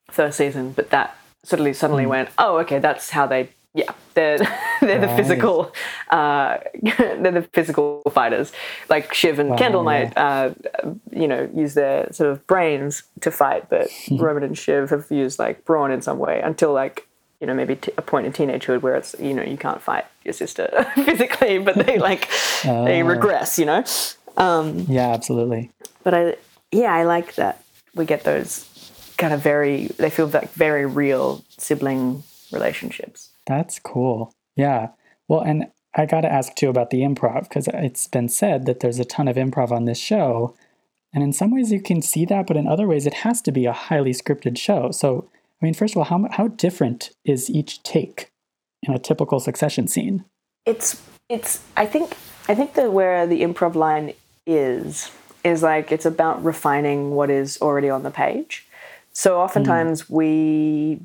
first 0.10 0.38
season, 0.38 0.72
but 0.72 0.90
that 0.92 1.18
suddenly 1.44 1.74
suddenly 1.74 2.06
went, 2.06 2.30
oh, 2.38 2.58
okay, 2.60 2.80
that's 2.80 3.10
how 3.10 3.26
they, 3.26 3.50
yeah, 3.74 3.92
they're 4.16 4.38
they're 4.82 5.00
the 5.00 5.08
physical, 5.16 5.74
uh, 6.10 6.58
they're 6.98 7.32
the 7.32 7.48
physical 7.54 8.02
fighters. 8.12 8.52
Like 8.90 9.14
Shiv 9.14 9.40
and 9.40 9.52
Wow, 9.52 9.58
Kendall 9.58 9.84
might, 9.84 10.16
uh, 10.18 10.54
you 11.12 11.28
know, 11.28 11.50
use 11.56 11.74
their 11.74 12.12
sort 12.12 12.32
of 12.32 12.46
brains 12.48 13.04
to 13.22 13.32
fight, 13.32 13.70
but 13.70 13.88
Roman 14.12 14.44
and 14.44 14.58
Shiv 14.58 14.90
have 14.90 15.06
used 15.10 15.40
like 15.40 15.64
brawn 15.66 15.92
in 15.92 16.02
some 16.02 16.20
way 16.20 16.42
until 16.42 16.74
like 16.74 17.08
you 17.40 17.48
know 17.48 17.54
maybe 17.54 17.76
t- 17.78 17.92
a 17.98 18.02
point 18.02 18.26
in 18.28 18.34
teenagehood 18.34 18.82
where 18.82 18.96
it's 18.96 19.16
you 19.20 19.34
know 19.34 19.44
you 19.44 19.58
can't 19.58 19.82
fight 19.82 20.06
your 20.24 20.34
sister 20.34 20.68
physically, 20.96 21.58
but 21.58 21.76
they 21.76 21.98
like 21.98 22.30
they 22.64 23.02
Oh. 23.02 23.06
regress, 23.06 23.58
you 23.58 23.66
know. 23.66 23.84
Um, 24.38 24.86
Yeah, 24.90 25.10
absolutely. 25.14 25.72
but 26.04 26.14
I 26.14 26.36
yeah 26.72 26.94
I 26.94 27.04
like 27.04 27.36
that 27.36 27.64
we 27.96 28.06
get 28.06 28.24
those 28.24 28.66
kind 29.18 29.34
of 29.34 29.42
very 29.42 29.88
they 29.98 30.10
feel 30.10 30.28
like 30.28 30.52
very 30.54 30.86
real 30.86 31.44
sibling 31.58 32.24
relationships. 32.52 33.30
That's 33.46 33.80
cool. 33.80 34.34
Yeah. 34.56 34.90
Well, 35.28 35.42
and 35.42 35.68
I 35.96 36.06
got 36.06 36.22
to 36.22 36.32
ask 36.32 36.56
too 36.56 36.70
about 36.70 36.90
the 36.90 37.02
improv 37.02 37.44
because 37.44 37.68
it's 37.68 38.08
been 38.08 38.30
said 38.30 38.66
that 38.66 38.80
there's 38.80 39.00
a 39.00 39.06
ton 39.06 39.28
of 39.28 39.36
improv 39.36 39.72
on 39.72 39.86
this 39.86 39.98
show. 39.98 40.56
And 41.14 41.24
in 41.24 41.34
some 41.34 41.52
ways 41.52 41.72
you 41.72 41.82
can 41.82 42.02
see 42.02 42.26
that, 42.26 42.48
but 42.48 42.58
in 42.58 42.68
other 42.68 42.88
ways 42.88 43.06
it 43.06 43.16
has 43.16 43.42
to 43.44 43.52
be 43.52 43.66
a 43.66 43.74
highly 43.74 44.12
scripted 44.12 44.58
show. 44.58 44.92
So, 44.92 45.30
I 45.62 45.66
mean, 45.66 45.74
first 45.74 45.94
of 45.94 45.98
all, 45.98 46.06
how, 46.06 46.28
how 46.32 46.48
different 46.48 47.12
is 47.26 47.50
each 47.50 47.84
take 47.84 48.32
in 48.84 48.94
a 48.94 49.00
typical 49.00 49.40
succession 49.40 49.88
scene? 49.88 50.24
It's 50.66 51.02
it's 51.28 51.62
I 51.76 51.86
think 51.86 52.16
I 52.48 52.56
think 52.56 52.76
that 52.76 52.94
where 52.94 53.26
the 53.26 53.42
improv 53.42 53.76
line 53.76 54.14
is 54.46 55.12
is 55.44 55.64
like 55.64 55.92
it's 55.92 56.06
about 56.06 56.44
refining 56.44 57.12
what 57.12 57.30
is 57.30 57.58
already 57.62 57.90
on 57.90 58.04
the 58.04 58.12
page. 58.12 58.68
So 59.14 59.36
hmm. 59.36 59.42
oftentimes 59.42 60.10
we 60.10 61.00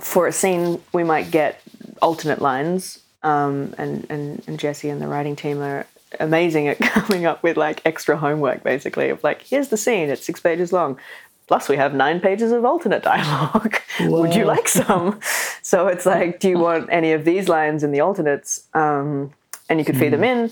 for 0.00 0.26
a 0.26 0.32
scene 0.32 0.80
we 0.92 1.04
might 1.04 1.30
get 1.30 1.60
alternate 2.00 2.40
lines 2.40 3.00
um, 3.22 3.74
and, 3.78 4.06
and 4.10 4.42
and 4.46 4.58
Jesse 4.58 4.88
and 4.88 5.02
the 5.02 5.08
writing 5.08 5.36
team 5.36 5.60
are 5.60 5.86
amazing 6.20 6.68
at 6.68 6.78
coming 6.80 7.26
up 7.26 7.42
with 7.42 7.56
like 7.56 7.82
extra 7.84 8.16
homework 8.16 8.62
basically 8.62 9.08
of 9.10 9.22
like 9.22 9.42
here's 9.42 9.68
the 9.68 9.76
scene 9.76 10.08
it's 10.08 10.24
six 10.24 10.40
pages 10.40 10.72
long. 10.72 10.98
Plus 11.46 11.66
we 11.68 11.76
have 11.76 11.94
nine 11.94 12.20
pages 12.20 12.52
of 12.52 12.64
alternate 12.64 13.02
dialogue. 13.12 13.76
Would 14.00 14.34
you 14.34 14.44
like 14.44 14.68
some? 14.68 15.20
So 15.62 15.86
it's 15.86 16.06
like 16.06 16.40
do 16.40 16.48
you 16.48 16.58
want 16.58 16.88
any 16.90 17.12
of 17.12 17.26
these 17.26 17.46
lines 17.46 17.84
in 17.84 17.92
the 17.92 18.00
alternates? 18.00 18.66
Um, 18.72 19.34
and 19.68 19.78
you 19.78 19.84
could 19.84 19.98
feed 19.98 20.14
them 20.14 20.24
in. 20.24 20.50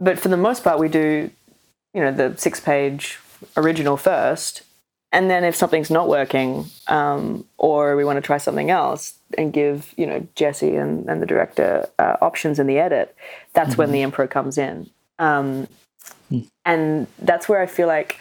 But 0.00 0.18
for 0.18 0.28
the 0.28 0.36
most 0.36 0.64
part 0.64 0.80
we 0.80 0.88
do 0.88 1.30
you 1.92 2.00
know 2.00 2.10
the 2.10 2.36
six 2.36 2.58
page 2.58 3.20
original 3.56 3.96
first 3.96 4.62
and 5.14 5.30
then 5.30 5.44
if 5.44 5.54
something's 5.54 5.90
not 5.90 6.08
working 6.08 6.66
um, 6.88 7.46
or 7.56 7.96
we 7.96 8.04
want 8.04 8.16
to 8.16 8.20
try 8.20 8.36
something 8.36 8.70
else 8.70 9.14
and 9.38 9.52
give 9.52 9.94
you 9.96 10.06
know 10.06 10.26
jesse 10.34 10.74
and, 10.76 11.08
and 11.08 11.22
the 11.22 11.26
director 11.26 11.88
uh, 11.98 12.16
options 12.20 12.58
in 12.58 12.66
the 12.66 12.78
edit 12.78 13.16
that's 13.54 13.78
when 13.78 13.92
the 13.92 14.02
improv 14.02 14.28
comes 14.28 14.58
in. 14.58 14.90
Um, 15.18 15.68
and 16.64 17.06
that's 17.20 17.48
where 17.48 17.60
i 17.60 17.66
feel 17.66 17.86
like 17.86 18.18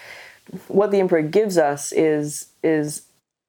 what 0.68 0.91
the 0.91 1.00
improv 1.00 1.32
gives 1.32 1.58
us 1.58 1.91
is 1.91 2.48
is 2.64 3.02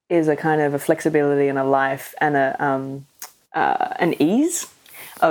is 0.09 0.27
a 0.27 0.35
kind 0.35 0.61
of 0.61 0.73
a 0.73 0.79
flexibility 0.79 1.47
and 1.47 1.59
a 1.59 1.63
life 1.63 2.15
and 2.19 2.35
a 2.35 2.55
um, 2.63 3.05
uh, 3.53 3.93
an 3.99 4.19
ease 4.21 4.67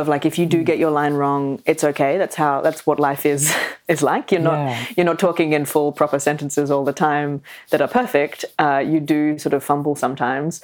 of 0.01 0.09
like 0.09 0.24
if 0.26 0.38
you 0.38 0.47
do 0.47 0.62
get 0.70 0.78
your 0.78 0.90
line 0.90 1.14
wrong 1.14 1.61
it's 1.64 1.84
okay. 1.84 2.18
That's 2.18 2.34
how 2.42 2.61
that's 2.66 2.86
what 2.86 2.99
life 3.09 3.24
is 3.34 3.42
is 3.88 4.03
like. 4.03 4.32
You're 4.32 4.40
not 4.51 4.59
Yeah. 4.59 4.86
you're 4.97 5.07
not 5.12 5.18
talking 5.18 5.53
in 5.53 5.64
full 5.64 5.92
proper 5.92 6.18
sentences 6.18 6.70
all 6.70 6.84
the 6.84 6.92
time 7.09 7.30
that 7.70 7.80
are 7.80 7.88
perfect. 7.88 8.45
Uh, 8.59 8.82
you 8.92 8.99
do 9.01 9.38
sort 9.38 9.55
of 9.55 9.62
fumble 9.70 9.95
sometimes 9.97 10.61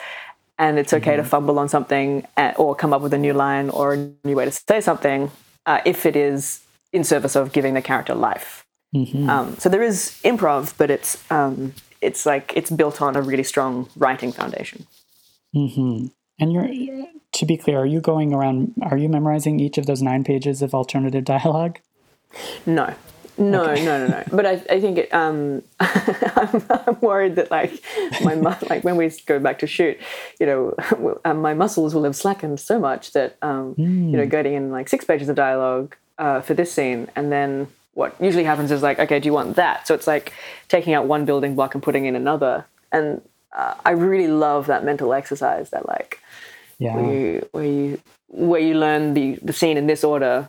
and 0.59 0.78
it's 0.78 0.93
okay 0.93 1.16
to 1.16 1.24
fumble 1.24 1.59
on 1.59 1.68
something 1.68 2.26
uh, 2.37 2.53
or 2.62 2.74
come 2.74 2.93
up 2.93 3.03
with 3.03 3.14
a 3.14 3.18
new 3.26 3.33
line 3.33 3.70
or 3.70 3.95
a 3.95 4.11
new 4.24 4.37
way 4.37 4.45
to 4.45 4.51
say 4.53 4.81
something 4.81 5.31
uh, 5.66 5.81
if 5.87 6.05
it 6.05 6.16
is 6.16 6.61
in 6.93 7.03
service 7.05 7.35
of 7.37 7.53
giving 7.53 7.74
the 7.74 7.83
character 7.83 8.14
life. 8.14 8.66
Um, 9.33 9.57
so 9.59 9.68
there 9.68 9.83
is 9.91 9.97
improv 10.24 10.74
but 10.76 10.91
it's 10.91 11.11
um, 11.31 11.72
it's 12.01 12.26
like 12.26 12.53
it's 12.57 12.70
built 12.70 13.01
on 13.01 13.16
a 13.16 13.22
really 13.22 13.45
strong 13.45 13.89
writing 13.97 14.33
foundation. 14.33 14.87
Hmm 15.55 16.07
And 16.41 16.53
you're, 16.53 17.07
to 17.32 17.47
be 17.47 17.57
clear, 17.57 17.78
are 17.78 17.86
you 17.86 18.01
going 18.01 18.32
around, 18.32 18.74
are 18.82 18.97
you 18.97 19.09
memorizing 19.09 19.61
each 19.61 19.78
of 19.78 19.86
those 19.86 20.03
nine 20.03 20.24
pages 20.24 20.62
of 20.62 20.74
alternative 20.74 21.24
dialogue? 21.24 21.78
No. 22.66 22.95
No, 23.38 23.74
no, 23.74 23.74
no, 23.74 24.07
no. 24.07 24.24
But 24.32 24.45
I, 24.45 24.53
I 24.68 24.80
think 24.80 24.99
it, 24.99 25.14
um, 25.14 25.62
I'm, 25.80 26.62
I'm 26.68 27.01
worried 27.01 27.36
that 27.36 27.51
like 27.51 27.82
my 28.22 28.34
mu- 28.34 28.53
like 28.68 28.84
when 28.84 28.97
we 28.97 29.11
go 29.24 29.38
back 29.38 29.59
to 29.61 29.66
shoot, 29.66 29.99
you 30.38 30.47
know, 30.47 30.74
um, 31.24 31.41
my 31.41 31.55
muscles 31.55 31.95
will 31.95 32.05
have 32.05 32.14
slackened 32.16 32.61
so 32.61 32.78
much 32.78 33.12
that 33.12 33.36
um, 33.41 33.74
you 33.78 34.16
know, 34.18 34.26
getting 34.26 34.55
in 34.55 34.70
like 34.70 34.88
six 34.91 35.07
pages 35.07 35.30
of 35.30 35.36
dialogue 35.36 35.97
uh, 36.18 36.43
for 36.43 36.53
this 36.53 36.70
scene, 36.70 37.09
and 37.16 37.32
then 37.32 37.68
what 37.95 38.14
usually 38.20 38.45
happens 38.45 38.70
is 38.70 38.82
like, 38.82 38.99
okay, 38.99 39.18
do 39.18 39.26
you 39.26 39.32
want 39.32 39.57
that? 39.57 39.86
So 39.86 39.95
it's 39.95 40.07
like 40.07 40.34
taking 40.68 40.93
out 40.93 41.07
one 41.07 41.24
building 41.24 41.55
block 41.55 41.74
and 41.74 41.82
putting 41.82 42.05
in 42.05 42.16
another, 42.16 42.66
and 42.93 43.22
uh, 43.57 43.74
I 43.84 43.93
really 43.93 44.28
love 44.28 44.66
that 44.66 44.84
mental 44.84 45.14
exercise 45.14 45.70
that 45.70 45.88
like 45.88 46.20
Yeah. 46.81 46.97
where 46.97 47.14
you 47.14 47.49
where 47.53 47.64
you 47.64 48.01
where 48.28 48.61
you 48.61 48.74
learn 48.74 49.14
the 49.14 49.39
the 49.43 49.53
scene 49.53 49.76
in 49.76 49.87
this 49.87 50.03
order 50.03 50.49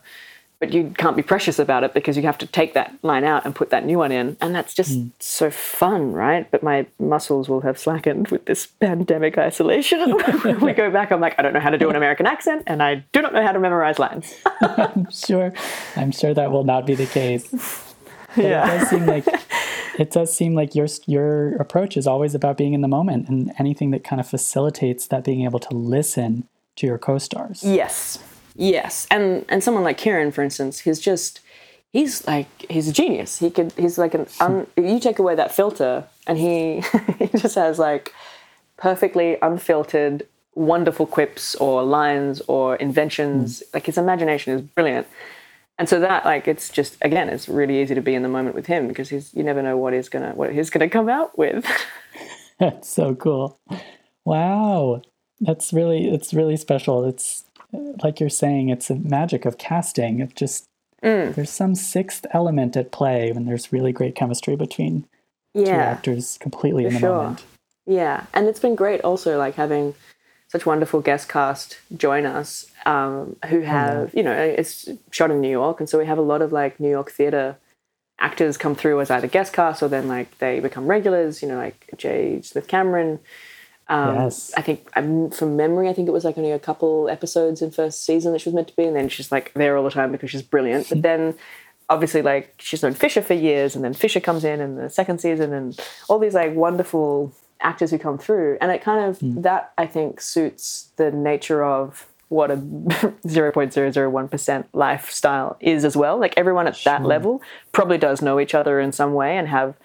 but 0.61 0.71
you 0.71 0.93
can't 0.95 1.15
be 1.15 1.23
precious 1.23 1.57
about 1.57 1.83
it 1.83 1.93
because 1.93 2.15
you 2.15 2.23
have 2.23 2.37
to 2.37 2.45
take 2.45 2.75
that 2.75 2.93
line 3.01 3.23
out 3.23 3.45
and 3.45 3.55
put 3.55 3.71
that 3.71 3.83
new 3.83 3.97
one 3.97 4.11
in 4.11 4.37
and 4.39 4.55
that's 4.55 4.73
just 4.73 4.97
hmm. 4.97 5.07
so 5.19 5.51
fun 5.51 6.13
right 6.13 6.49
but 6.49 6.63
my 6.63 6.85
muscles 6.99 7.49
will 7.49 7.61
have 7.61 7.77
slackened 7.77 8.29
with 8.29 8.45
this 8.45 8.65
pandemic 8.65 9.37
isolation 9.37 10.15
when 10.15 10.59
we 10.61 10.71
go 10.71 10.89
back 10.89 11.11
i'm 11.11 11.19
like 11.19 11.35
i 11.37 11.41
don't 11.41 11.53
know 11.53 11.59
how 11.59 11.69
to 11.69 11.77
do 11.77 11.89
an 11.89 11.97
american 11.97 12.25
accent 12.25 12.63
and 12.65 12.81
i 12.81 12.95
do 13.11 13.21
not 13.21 13.33
know 13.33 13.43
how 13.45 13.51
to 13.51 13.59
memorize 13.59 13.99
lines 13.99 14.33
I'm 14.61 15.09
sure. 15.11 15.53
I'm 15.95 16.11
sure 16.11 16.33
that 16.33 16.51
will 16.51 16.63
not 16.63 16.85
be 16.85 16.95
the 16.95 17.05
case. 17.05 17.47
But 18.35 18.45
yeah 18.45 18.75
it 18.75 18.79
does 18.79 18.89
seem 18.89 19.05
like 19.05 19.25
it 19.97 20.11
does 20.11 20.33
seem 20.33 20.55
like 20.55 20.75
your 20.75 20.87
your 21.05 21.55
approach 21.55 21.97
is 21.97 22.07
always 22.07 22.35
about 22.35 22.57
being 22.57 22.73
in 22.73 22.81
the 22.81 22.87
moment 22.87 23.27
and 23.29 23.51
anything 23.59 23.91
that 23.91 24.03
kind 24.03 24.19
of 24.19 24.27
facilitates 24.27 25.07
that 25.07 25.23
being 25.23 25.43
able 25.43 25.59
to 25.59 25.75
listen 25.75 26.47
to 26.77 26.87
your 26.87 26.97
co-stars. 26.97 27.63
Yes, 27.63 28.19
yes, 28.55 29.07
and 29.11 29.45
and 29.49 29.63
someone 29.63 29.83
like 29.83 29.97
Kieran, 29.97 30.31
for 30.31 30.43
instance, 30.43 30.79
he's 30.79 30.99
just 30.99 31.41
he's 31.91 32.25
like 32.27 32.47
he's 32.69 32.87
a 32.87 32.93
genius. 32.93 33.39
He 33.39 33.49
could 33.49 33.73
he's 33.73 33.97
like 33.97 34.13
an 34.13 34.27
un, 34.39 34.67
you 34.77 34.99
take 34.99 35.19
away 35.19 35.35
that 35.35 35.53
filter, 35.53 36.05
and 36.27 36.37
he 36.37 36.81
he 37.19 37.27
just 37.37 37.55
has 37.55 37.79
like 37.79 38.13
perfectly 38.77 39.37
unfiltered, 39.41 40.27
wonderful 40.55 41.05
quips 41.05 41.55
or 41.55 41.83
lines 41.83 42.41
or 42.47 42.75
inventions. 42.77 43.59
Mm. 43.59 43.73
Like 43.73 43.85
his 43.85 43.97
imagination 43.97 44.53
is 44.53 44.61
brilliant. 44.61 45.07
And 45.81 45.89
so 45.89 45.99
that, 45.99 46.25
like, 46.25 46.47
it's 46.47 46.69
just 46.69 46.95
again, 47.01 47.27
it's 47.27 47.49
really 47.49 47.81
easy 47.81 47.95
to 47.95 48.01
be 48.01 48.13
in 48.13 48.21
the 48.21 48.29
moment 48.29 48.53
with 48.53 48.67
him 48.67 48.87
because 48.87 49.09
he's 49.09 49.33
you 49.33 49.41
never 49.41 49.63
know 49.63 49.77
what 49.77 49.93
he's 49.93 50.09
gonna 50.09 50.29
what 50.35 50.53
he's 50.53 50.69
gonna 50.69 50.87
come 50.87 51.09
out 51.09 51.35
with. 51.39 51.65
That's 52.59 52.87
so 52.87 53.15
cool. 53.15 53.57
Wow. 54.23 55.01
That's 55.39 55.73
really 55.73 56.07
it's 56.07 56.35
really 56.35 56.55
special. 56.55 57.03
It's 57.05 57.45
like 58.03 58.19
you're 58.19 58.29
saying, 58.29 58.69
it's 58.69 58.91
a 58.91 58.95
magic 58.95 59.43
of 59.45 59.57
casting. 59.57 60.19
It 60.19 60.35
just 60.35 60.65
Mm. 61.01 61.33
there's 61.33 61.49
some 61.49 61.73
sixth 61.73 62.27
element 62.31 62.77
at 62.77 62.91
play 62.91 63.31
when 63.31 63.45
there's 63.45 63.73
really 63.73 63.91
great 63.91 64.13
chemistry 64.13 64.55
between 64.55 65.07
two 65.55 65.65
actors 65.65 66.37
completely 66.39 66.85
in 66.85 66.93
the 66.93 66.99
sure. 66.99 67.15
moment. 67.15 67.43
Yeah, 67.87 68.27
and 68.35 68.47
it's 68.47 68.59
been 68.59 68.75
great 68.75 69.01
also 69.01 69.39
like 69.39 69.55
having 69.55 69.95
such 70.51 70.65
wonderful 70.65 70.99
guest 70.99 71.29
cast 71.29 71.79
join 71.95 72.25
us 72.25 72.65
um, 72.85 73.37
who 73.47 73.61
have 73.61 74.13
you 74.13 74.21
know 74.21 74.33
it's 74.33 74.89
shot 75.09 75.31
in 75.31 75.39
New 75.39 75.49
York, 75.49 75.79
and 75.79 75.87
so 75.87 75.97
we 75.97 76.05
have 76.05 76.17
a 76.17 76.21
lot 76.21 76.41
of 76.41 76.51
like 76.51 76.77
New 76.77 76.89
York 76.89 77.09
theater 77.09 77.55
actors 78.19 78.57
come 78.57 78.75
through 78.75 78.99
as 78.99 79.09
either 79.09 79.27
guest 79.27 79.53
cast 79.53 79.81
or 79.81 79.87
then 79.87 80.09
like 80.09 80.37
they 80.39 80.59
become 80.59 80.87
regulars. 80.87 81.41
You 81.41 81.47
know, 81.47 81.55
like 81.55 81.89
J. 81.95 82.41
Smith-Cameron. 82.41 83.19
Um, 83.87 84.15
Yes. 84.15 84.51
I 84.57 84.61
think 84.61 84.89
I'm 84.93 85.31
from 85.31 85.55
memory. 85.55 85.87
I 85.87 85.93
think 85.93 86.09
it 86.09 86.11
was 86.11 86.25
like 86.25 86.37
only 86.37 86.51
a 86.51 86.59
couple 86.59 87.07
episodes 87.07 87.61
in 87.61 87.71
first 87.71 88.03
season 88.03 88.33
that 88.33 88.39
she 88.39 88.49
was 88.49 88.55
meant 88.55 88.67
to 88.67 88.75
be, 88.75 88.83
and 88.83 88.95
then 88.95 89.07
she's 89.07 89.31
like 89.31 89.53
there 89.53 89.77
all 89.77 89.85
the 89.85 89.89
time 89.89 90.11
because 90.11 90.31
she's 90.31 90.41
brilliant. 90.41 90.89
But 90.89 91.01
then 91.09 91.35
obviously 91.89 92.21
like 92.21 92.55
she's 92.57 92.83
known 92.83 92.93
Fisher 92.93 93.21
for 93.21 93.35
years, 93.35 93.73
and 93.73 93.85
then 93.85 93.93
Fisher 93.93 94.19
comes 94.19 94.43
in 94.43 94.59
in 94.59 94.75
the 94.75 94.89
second 94.89 95.21
season, 95.21 95.53
and 95.53 95.79
all 96.09 96.19
these 96.19 96.33
like 96.33 96.53
wonderful 96.53 97.33
actors 97.61 97.91
who 97.91 97.97
come 97.97 98.17
through, 98.17 98.57
and 98.61 98.71
it 98.71 98.81
kind 98.81 99.05
of 99.05 99.19
hmm. 99.19 99.41
that 99.41 99.73
I 99.77 99.87
think 99.87 100.21
suits 100.21 100.89
the 100.97 101.11
nature 101.11 101.63
of 101.63 102.07
what 102.29 102.49
a 102.49 102.55
0.001% 102.57 104.65
lifestyle 104.71 105.57
is 105.59 105.83
as 105.83 105.97
well. 105.97 106.17
Like 106.17 106.33
everyone 106.37 106.65
at 106.65 106.81
that 106.85 107.03
level 107.03 107.41
probably 107.73 107.97
does 107.97 108.21
know 108.21 108.39
each 108.39 108.55
other 108.55 108.79
in 108.79 108.93
some 108.93 109.13
way 109.13 109.37
and 109.37 109.49
have 109.49 109.75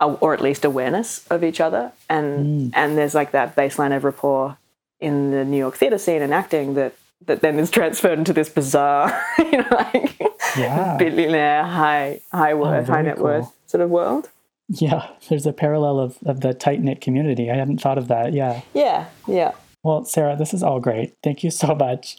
a, 0.00 0.06
or 0.06 0.32
at 0.32 0.40
least 0.40 0.64
awareness 0.64 1.26
of 1.28 1.44
each 1.44 1.60
other 1.60 1.92
and 2.08 2.38
hmm. 2.38 2.68
and 2.74 2.96
there's 2.96 3.14
like 3.14 3.32
that 3.32 3.54
baseline 3.54 3.94
of 3.94 4.02
rapport 4.02 4.56
in 4.98 5.30
the 5.30 5.44
New 5.44 5.58
York 5.58 5.76
theater 5.76 5.98
scene 5.98 6.22
and 6.22 6.32
acting 6.32 6.72
that 6.74 6.94
that 7.26 7.40
then 7.40 7.58
is 7.58 7.70
transferred 7.70 8.18
into 8.18 8.32
this 8.32 8.48
bizarre, 8.48 9.22
you 9.38 9.58
know, 9.58 9.66
like 9.70 10.20
Yeah. 10.56 10.96
billionaire, 10.98 11.64
high 11.64 12.20
high 12.32 12.52
oh, 12.52 12.56
worth, 12.56 12.86
high 12.86 12.94
very 12.94 13.04
net 13.04 13.18
worth 13.18 13.52
sort 13.66 13.82
of 13.82 13.90
world. 13.90 14.30
Yeah, 14.68 15.08
there's 15.28 15.46
a 15.46 15.52
parallel 15.52 16.00
of, 16.00 16.18
of 16.24 16.40
the 16.40 16.54
tight 16.54 16.80
knit 16.80 17.00
community. 17.00 17.50
I 17.50 17.56
hadn't 17.56 17.80
thought 17.80 17.98
of 17.98 18.08
that. 18.08 18.32
Yeah. 18.32 18.62
Yeah, 18.72 19.06
yeah. 19.26 19.52
Well, 19.82 20.04
Sarah, 20.04 20.36
this 20.36 20.54
is 20.54 20.62
all 20.62 20.80
great. 20.80 21.14
Thank 21.22 21.44
you 21.44 21.50
so 21.50 21.74
much. 21.74 22.18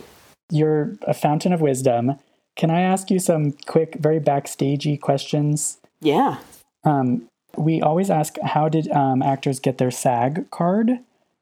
You're 0.50 0.96
a 1.02 1.14
fountain 1.14 1.52
of 1.52 1.60
wisdom. 1.60 2.16
Can 2.56 2.70
I 2.70 2.82
ask 2.82 3.10
you 3.10 3.18
some 3.18 3.52
quick, 3.66 3.96
very 3.98 4.20
backstagey 4.20 5.00
questions? 5.00 5.78
Yeah. 6.00 6.38
Um, 6.84 7.28
we 7.56 7.80
always 7.80 8.10
ask, 8.10 8.36
how 8.42 8.68
did 8.68 8.90
um, 8.90 9.22
actors 9.22 9.60
get 9.60 9.78
their 9.78 9.90
SAG 9.90 10.50
card? 10.50 10.98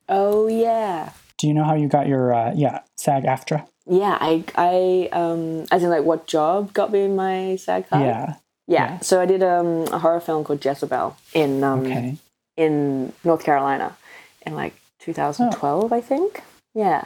Oh 0.08 0.46
yeah. 0.46 1.10
Do 1.38 1.46
you 1.46 1.54
know 1.54 1.64
how 1.64 1.74
you 1.74 1.88
got 1.88 2.06
your 2.06 2.32
uh, 2.32 2.52
yeah 2.54 2.80
SAG 2.96 3.24
AFTRA? 3.24 3.66
Yeah, 3.86 4.16
I 4.20 4.44
I 4.56 5.08
um 5.12 5.66
as 5.70 5.82
in 5.82 5.90
like 5.90 6.04
what 6.04 6.26
job 6.26 6.72
got 6.72 6.92
me 6.92 7.08
my 7.08 7.56
SAG 7.56 7.88
card? 7.88 8.02
Yeah. 8.02 8.34
Yeah. 8.66 8.92
Yeah. 8.92 8.98
So 9.00 9.20
I 9.20 9.26
did 9.26 9.42
um, 9.42 9.84
a 9.92 9.98
horror 9.98 10.20
film 10.20 10.44
called 10.44 10.60
Jessabelle 10.60 11.16
in 11.34 11.62
um, 11.62 11.80
Okay. 11.80 12.16
in 12.56 13.12
North 13.24 13.44
Carolina 13.44 13.96
in 14.44 14.54
like 14.54 14.74
2012, 15.00 15.92
I 15.92 16.00
think. 16.00 16.42
Yeah. 16.74 17.04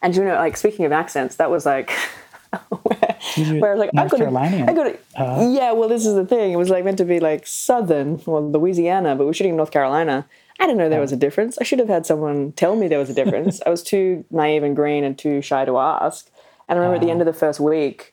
And 0.00 0.16
you 0.16 0.24
know, 0.24 0.34
like 0.34 0.56
speaking 0.56 0.84
of 0.84 0.92
accents, 0.92 1.36
that 1.36 1.50
was 1.50 1.64
like 1.66 1.90
where, 2.68 3.60
where 3.60 3.70
I 3.70 3.74
was 3.74 3.78
like, 3.80 3.94
North 3.94 4.06
I 4.06 4.08
got 4.08 4.16
Carolinian? 4.18 4.68
I 4.68 4.74
got 4.74 4.86
it. 4.86 5.04
Uh, 5.14 5.48
yeah. 5.50 5.72
Well, 5.72 5.88
this 5.88 6.06
is 6.06 6.14
the 6.14 6.26
thing. 6.26 6.52
It 6.52 6.56
was 6.56 6.70
like 6.70 6.84
meant 6.84 6.98
to 6.98 7.04
be 7.04 7.20
like 7.20 7.46
Southern 7.46 8.20
or 8.26 8.40
Louisiana, 8.40 9.14
but 9.16 9.26
we're 9.26 9.32
shooting 9.32 9.52
in 9.52 9.56
North 9.56 9.70
Carolina. 9.70 10.26
I 10.60 10.64
didn't 10.66 10.78
know 10.78 10.88
there 10.88 11.00
was 11.00 11.12
a 11.12 11.16
difference. 11.16 11.58
I 11.60 11.64
should 11.64 11.78
have 11.78 11.88
had 11.88 12.06
someone 12.06 12.52
tell 12.52 12.76
me 12.76 12.86
there 12.88 12.98
was 12.98 13.10
a 13.10 13.14
difference. 13.14 13.60
I 13.66 13.70
was 13.70 13.82
too 13.82 14.24
naive 14.30 14.62
and 14.62 14.76
green 14.76 15.02
and 15.02 15.18
too 15.18 15.40
shy 15.42 15.64
to 15.64 15.78
ask. 15.78 16.30
And 16.68 16.78
I 16.78 16.82
remember 16.82 16.96
at 16.96 17.02
the 17.02 17.10
end 17.10 17.20
of 17.20 17.26
the 17.26 17.32
first 17.32 17.58
week, 17.58 18.11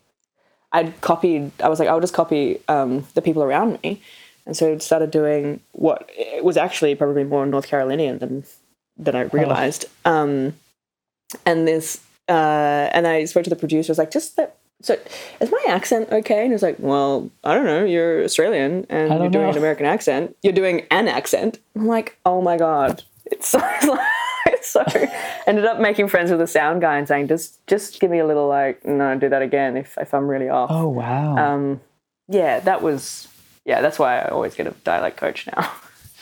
I'd 0.72 1.00
copied. 1.02 1.52
I 1.62 1.70
was 1.70 1.80
like, 1.80 1.90
I'll 1.90 2.00
just 2.00 2.14
copy 2.14 2.60
um, 2.68 3.06
the 3.14 3.22
people 3.22 3.44
around 3.44 3.82
me, 3.84 4.02
and 4.46 4.56
so 4.56 4.74
I 4.74 4.78
started 4.78 5.12
doing 5.12 5.60
what 5.72 6.10
it 6.10 6.44
was 6.44 6.58
actually 6.58 6.96
probably 6.96 7.24
more 7.24 7.46
North 7.46 7.68
Carolinian 7.68 8.20
than 8.20 8.44
than 8.98 9.16
I 9.16 9.22
realized. 9.22 9.86
Um, 10.06 10.54
and 11.46 11.68
this, 11.68 12.02
uh, 12.28 12.90
and 12.94 13.08
I 13.08 13.26
spoke 13.26 13.46
to 13.46 13.50
the 13.50 13.56
producer. 13.56 13.92
I 13.92 13.94
was 13.94 13.98
like, 13.98 14.12
just 14.12 14.36
that. 14.36 14.58
So, 14.82 14.98
is 15.42 15.52
my 15.52 15.66
accent 15.68 16.10
okay? 16.10 16.40
And 16.40 16.48
he 16.48 16.54
was 16.54 16.64
like, 16.64 16.78
Well, 16.80 17.30
I 17.44 17.54
don't 17.54 17.66
know. 17.66 17.84
You're 17.84 18.24
Australian 18.24 18.86
and 18.90 19.10
you're 19.10 19.30
doing 19.30 19.44
know. 19.44 19.52
an 19.52 19.58
American 19.58 19.86
accent. 19.86 20.38
You're 20.42 20.54
doing 20.54 20.86
an 20.90 21.10
accent. 21.10 21.60
I'm 21.76 21.86
like, 21.86 22.18
Oh 22.26 22.42
my 22.42 22.56
god, 22.56 23.04
it's 23.26 23.50
so. 23.50 23.60
so 24.72 24.84
ended 25.48 25.66
up 25.66 25.80
making 25.80 26.08
friends 26.08 26.30
with 26.30 26.40
the 26.40 26.48
sound 26.48 26.82
guy 26.82 26.98
and 26.98 27.08
saying, 27.08 27.28
just 27.28 27.66
just 27.68 28.00
give 28.00 28.12
me 28.12 28.20
a 28.20 28.26
little 28.26 28.48
like, 28.48 28.86
no, 28.86 29.18
do 29.18 29.30
that 29.30 29.42
again 29.42 29.78
if 29.78 29.98
if 29.98 30.14
I'm 30.14 30.28
really 30.28 30.50
off. 30.50 30.70
oh 30.72 30.88
wow. 30.88 31.38
Um, 31.38 31.82
yeah, 32.28 32.60
that 32.60 32.82
was 32.82 33.28
yeah. 33.66 33.82
That's 33.82 33.98
why 34.00 34.20
I 34.20 34.30
always 34.30 34.56
get 34.56 34.68
a 34.68 34.72
dialect 34.84 35.18
coach 35.18 35.48
now. 35.48 35.72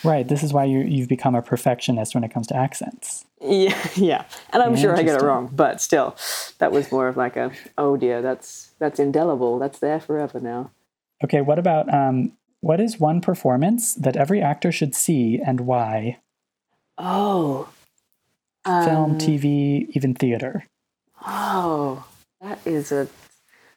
right. 0.03 0.27
This 0.27 0.43
is 0.43 0.53
why 0.53 0.63
you 0.65 0.79
you've 0.79 1.09
become 1.09 1.35
a 1.35 1.41
perfectionist 1.41 2.15
when 2.15 2.23
it 2.23 2.33
comes 2.33 2.47
to 2.47 2.55
accents. 2.55 3.25
yeah, 3.41 3.87
yeah, 3.95 4.25
and 4.51 4.63
I'm 4.63 4.75
sure 4.75 4.95
I 4.95 5.03
get 5.03 5.21
it 5.21 5.23
wrong, 5.23 5.49
but 5.53 5.81
still, 5.81 6.15
that 6.59 6.71
was 6.71 6.91
more 6.91 7.07
of 7.07 7.17
like 7.17 7.35
a 7.35 7.51
oh 7.77 7.97
dear, 7.97 8.21
that's 8.21 8.71
that's 8.79 8.99
indelible. 8.99 9.59
That's 9.59 9.79
there 9.79 9.99
forever 9.99 10.39
now. 10.39 10.71
Okay. 11.23 11.41
What 11.41 11.59
about 11.59 11.93
um? 11.93 12.33
What 12.61 12.81
is 12.81 12.99
one 12.99 13.21
performance 13.21 13.93
that 13.93 14.17
every 14.17 14.41
actor 14.41 14.71
should 14.71 14.95
see 14.95 15.39
and 15.39 15.61
why? 15.61 16.17
Oh, 16.97 17.69
Film, 18.67 19.11
um, 19.11 19.17
TV, 19.17 19.87
even 19.95 20.13
theater. 20.13 20.65
Oh, 21.25 22.05
that 22.41 22.59
is 22.65 22.91
a 22.91 23.07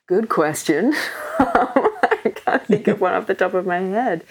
good 0.07 0.29
question. 0.29 0.93
I 1.39 2.33
can't 2.35 2.67
think 2.67 2.89
of 2.89 3.01
one 3.01 3.15
off 3.15 3.27
the 3.27 3.35
top 3.35 3.55
of 3.55 3.65
my 3.67 3.79
head. 3.79 4.25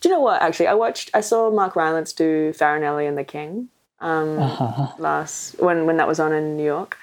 Do 0.00 0.08
you 0.08 0.14
know 0.14 0.20
what? 0.20 0.42
Actually, 0.42 0.66
I 0.66 0.74
watched. 0.74 1.10
I 1.14 1.20
saw 1.20 1.50
Mark 1.50 1.76
Rylance 1.76 2.12
do 2.12 2.52
Farinelli 2.52 3.08
and 3.08 3.16
the 3.16 3.24
King 3.24 3.68
um, 4.00 4.38
Uh-huh. 4.38 4.88
last 4.98 5.58
when 5.60 5.86
when 5.86 5.96
that 5.98 6.08
was 6.08 6.18
on 6.18 6.32
in 6.32 6.56
New 6.56 6.64
York, 6.64 6.98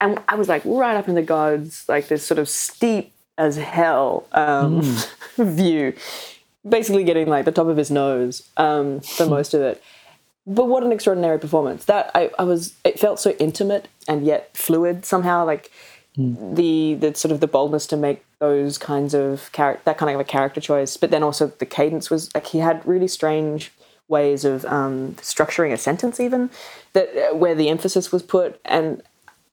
and 0.00 0.20
I 0.28 0.34
was 0.34 0.48
like 0.48 0.62
right 0.64 0.96
up 0.96 1.08
in 1.08 1.14
the 1.14 1.22
gods, 1.22 1.84
like 1.88 2.08
this 2.08 2.24
sort 2.24 2.38
of 2.38 2.48
steep 2.48 3.12
as 3.38 3.56
hell 3.56 4.26
um, 4.32 4.82
view, 5.38 5.94
basically 6.68 7.02
getting 7.04 7.26
like 7.28 7.44
the 7.46 7.52
top 7.52 7.66
of 7.66 7.76
his 7.78 7.90
nose 7.90 8.46
um, 8.58 9.00
for 9.00 9.26
most 9.36 9.54
of 9.54 9.62
it 9.62 9.82
but 10.46 10.66
what 10.66 10.82
an 10.82 10.92
extraordinary 10.92 11.38
performance. 11.38 11.84
That 11.86 12.10
I, 12.14 12.30
I 12.38 12.44
was 12.44 12.74
it 12.84 12.98
felt 12.98 13.20
so 13.20 13.30
intimate 13.32 13.88
and 14.08 14.24
yet 14.24 14.56
fluid 14.56 15.04
somehow 15.04 15.44
like 15.44 15.70
the 16.16 16.94
the 16.94 17.14
sort 17.14 17.32
of 17.32 17.40
the 17.40 17.46
boldness 17.46 17.86
to 17.88 17.96
make 17.96 18.24
those 18.38 18.76
kinds 18.76 19.14
of 19.14 19.50
character 19.52 19.82
that 19.84 19.98
kind 19.98 20.12
of 20.12 20.20
a 20.20 20.24
character 20.24 20.60
choice 20.60 20.98
but 20.98 21.10
then 21.10 21.22
also 21.22 21.46
the 21.46 21.64
cadence 21.64 22.10
was 22.10 22.34
like 22.34 22.46
he 22.48 22.58
had 22.58 22.84
really 22.86 23.08
strange 23.08 23.72
ways 24.08 24.44
of 24.44 24.66
um, 24.66 25.14
structuring 25.22 25.72
a 25.72 25.76
sentence 25.78 26.20
even 26.20 26.50
that 26.92 27.08
uh, 27.16 27.34
where 27.34 27.54
the 27.54 27.70
emphasis 27.70 28.12
was 28.12 28.22
put 28.22 28.60
and 28.66 29.00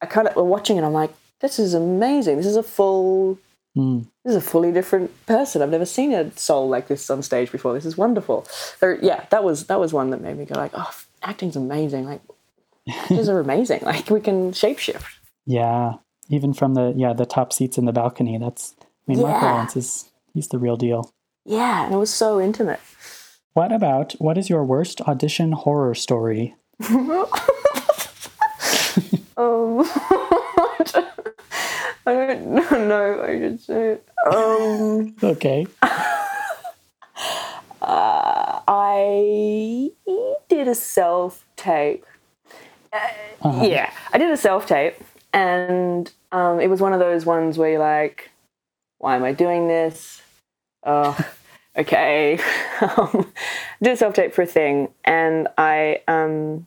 i 0.01 0.05
kind 0.05 0.27
of 0.27 0.35
were 0.35 0.43
watching 0.43 0.75
it 0.75 0.83
i'm 0.83 0.91
like 0.91 1.13
this 1.39 1.59
is 1.59 1.73
amazing. 1.73 2.37
This 2.37 2.45
is 2.45 2.55
a 2.55 2.63
full 2.63 3.37
Mm. 3.77 4.07
this 4.25 4.31
is 4.31 4.35
a 4.35 4.41
fully 4.41 4.71
different 4.71 5.11
person. 5.27 5.61
I've 5.61 5.69
never 5.69 5.85
seen 5.85 6.11
a 6.13 6.35
soul 6.37 6.67
like 6.67 6.87
this 6.87 7.09
on 7.09 7.21
stage 7.21 7.51
before. 7.51 7.73
This 7.73 7.85
is 7.85 7.97
wonderful. 7.97 8.45
So 8.79 8.97
yeah, 9.01 9.25
that 9.29 9.43
was 9.43 9.67
that 9.67 9.79
was 9.79 9.93
one 9.93 10.09
that 10.09 10.21
made 10.21 10.37
me 10.37 10.45
go 10.45 10.55
like, 10.55 10.71
oh, 10.73 10.91
acting's 11.21 11.55
amazing. 11.55 12.05
Like 12.05 12.21
actors 12.89 13.29
are 13.29 13.39
amazing. 13.39 13.81
Like 13.83 14.09
we 14.09 14.19
can 14.21 14.51
shapeshift. 14.51 15.05
Yeah. 15.45 15.93
Even 16.29 16.53
from 16.53 16.73
the 16.73 16.93
yeah 16.95 17.13
the 17.13 17.25
top 17.25 17.53
seats 17.53 17.77
in 17.77 17.85
the 17.85 17.93
balcony. 17.93 18.37
That's 18.37 18.75
I 18.79 18.85
mean 19.11 19.21
Mark 19.21 19.41
Yeah. 19.41 19.49
Rylance 19.49 19.75
is 19.77 20.09
he's 20.33 20.47
the 20.47 20.57
real 20.59 20.75
deal. 20.75 21.13
Yeah, 21.45 21.85
and 21.85 21.93
it 21.93 21.97
was 21.97 22.13
so 22.13 22.39
intimate. 22.39 22.79
What 23.53 23.71
about 23.71 24.13
what 24.13 24.37
is 24.37 24.49
your 24.49 24.63
worst 24.63 25.01
audition 25.01 25.51
horror 25.53 25.95
story? 25.95 26.55
Um, 29.37 29.87
I 32.09 32.25
don't 32.35 32.71
know. 32.87 33.23
I 33.23 33.37
should 33.39 33.59
say. 33.61 33.89
it. 33.93 34.09
Um, 34.33 35.15
Okay. 35.21 35.67
I 38.71 39.91
did 40.49 40.67
a 40.67 40.75
self 40.75 41.45
tape. 41.55 42.05
Uh-huh. 43.41 43.63
Yeah, 43.65 43.91
I 44.13 44.17
did 44.17 44.31
a 44.31 44.37
self 44.37 44.65
tape, 44.65 44.95
and 45.33 46.11
um, 46.31 46.59
it 46.59 46.67
was 46.69 46.81
one 46.81 46.93
of 46.93 46.99
those 46.99 47.25
ones 47.25 47.57
where 47.57 47.69
you're 47.71 47.79
like, 47.79 48.29
"Why 48.97 49.15
am 49.15 49.23
I 49.23 49.31
doing 49.33 49.67
this?" 49.67 50.21
Oh, 50.83 51.17
okay. 51.77 52.39
um, 52.97 53.31
did 53.81 53.93
a 53.93 53.97
self 53.97 54.13
tape 54.13 54.33
for 54.33 54.41
a 54.41 54.47
thing, 54.47 54.89
and 55.05 55.47
I 55.57 56.01
um, 56.07 56.65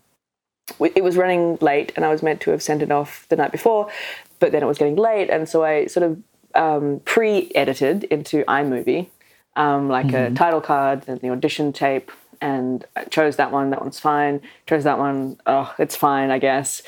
it 0.81 1.03
was 1.03 1.17
running 1.17 1.59
late, 1.61 1.93
and 1.97 2.05
I 2.05 2.09
was 2.09 2.23
meant 2.23 2.41
to 2.43 2.51
have 2.51 2.63
sent 2.63 2.83
it 2.83 2.91
off 2.91 3.27
the 3.29 3.37
night 3.37 3.53
before, 3.53 3.91
but 4.39 4.53
then 4.53 4.63
it 4.63 4.67
was 4.67 4.79
getting 4.79 4.97
late, 4.97 5.31
and 5.31 5.49
so 5.49 5.65
I 5.65 5.87
sort 5.87 6.05
of 6.05 6.23
um, 6.55 7.01
pre-edited 7.05 8.05
into 8.05 8.45
iMovie, 8.45 9.09
um, 9.57 9.89
like 9.89 10.13
a 10.13 10.31
title 10.31 10.61
card, 10.61 11.03
then 11.03 11.19
the 11.19 11.31
audition 11.31 11.73
tape, 11.73 12.11
and 12.41 12.85
I 12.97 13.05
chose 13.05 13.37
that 13.37 13.53
one. 13.53 13.71
That 13.71 13.81
one's 13.81 14.01
fine. 14.01 14.41
Chose 14.67 14.83
that 14.85 14.99
one. 14.99 15.39
Oh, 15.47 15.73
it's 15.79 15.95
fine, 15.95 16.31
I 16.31 16.39
guess. 16.39 16.83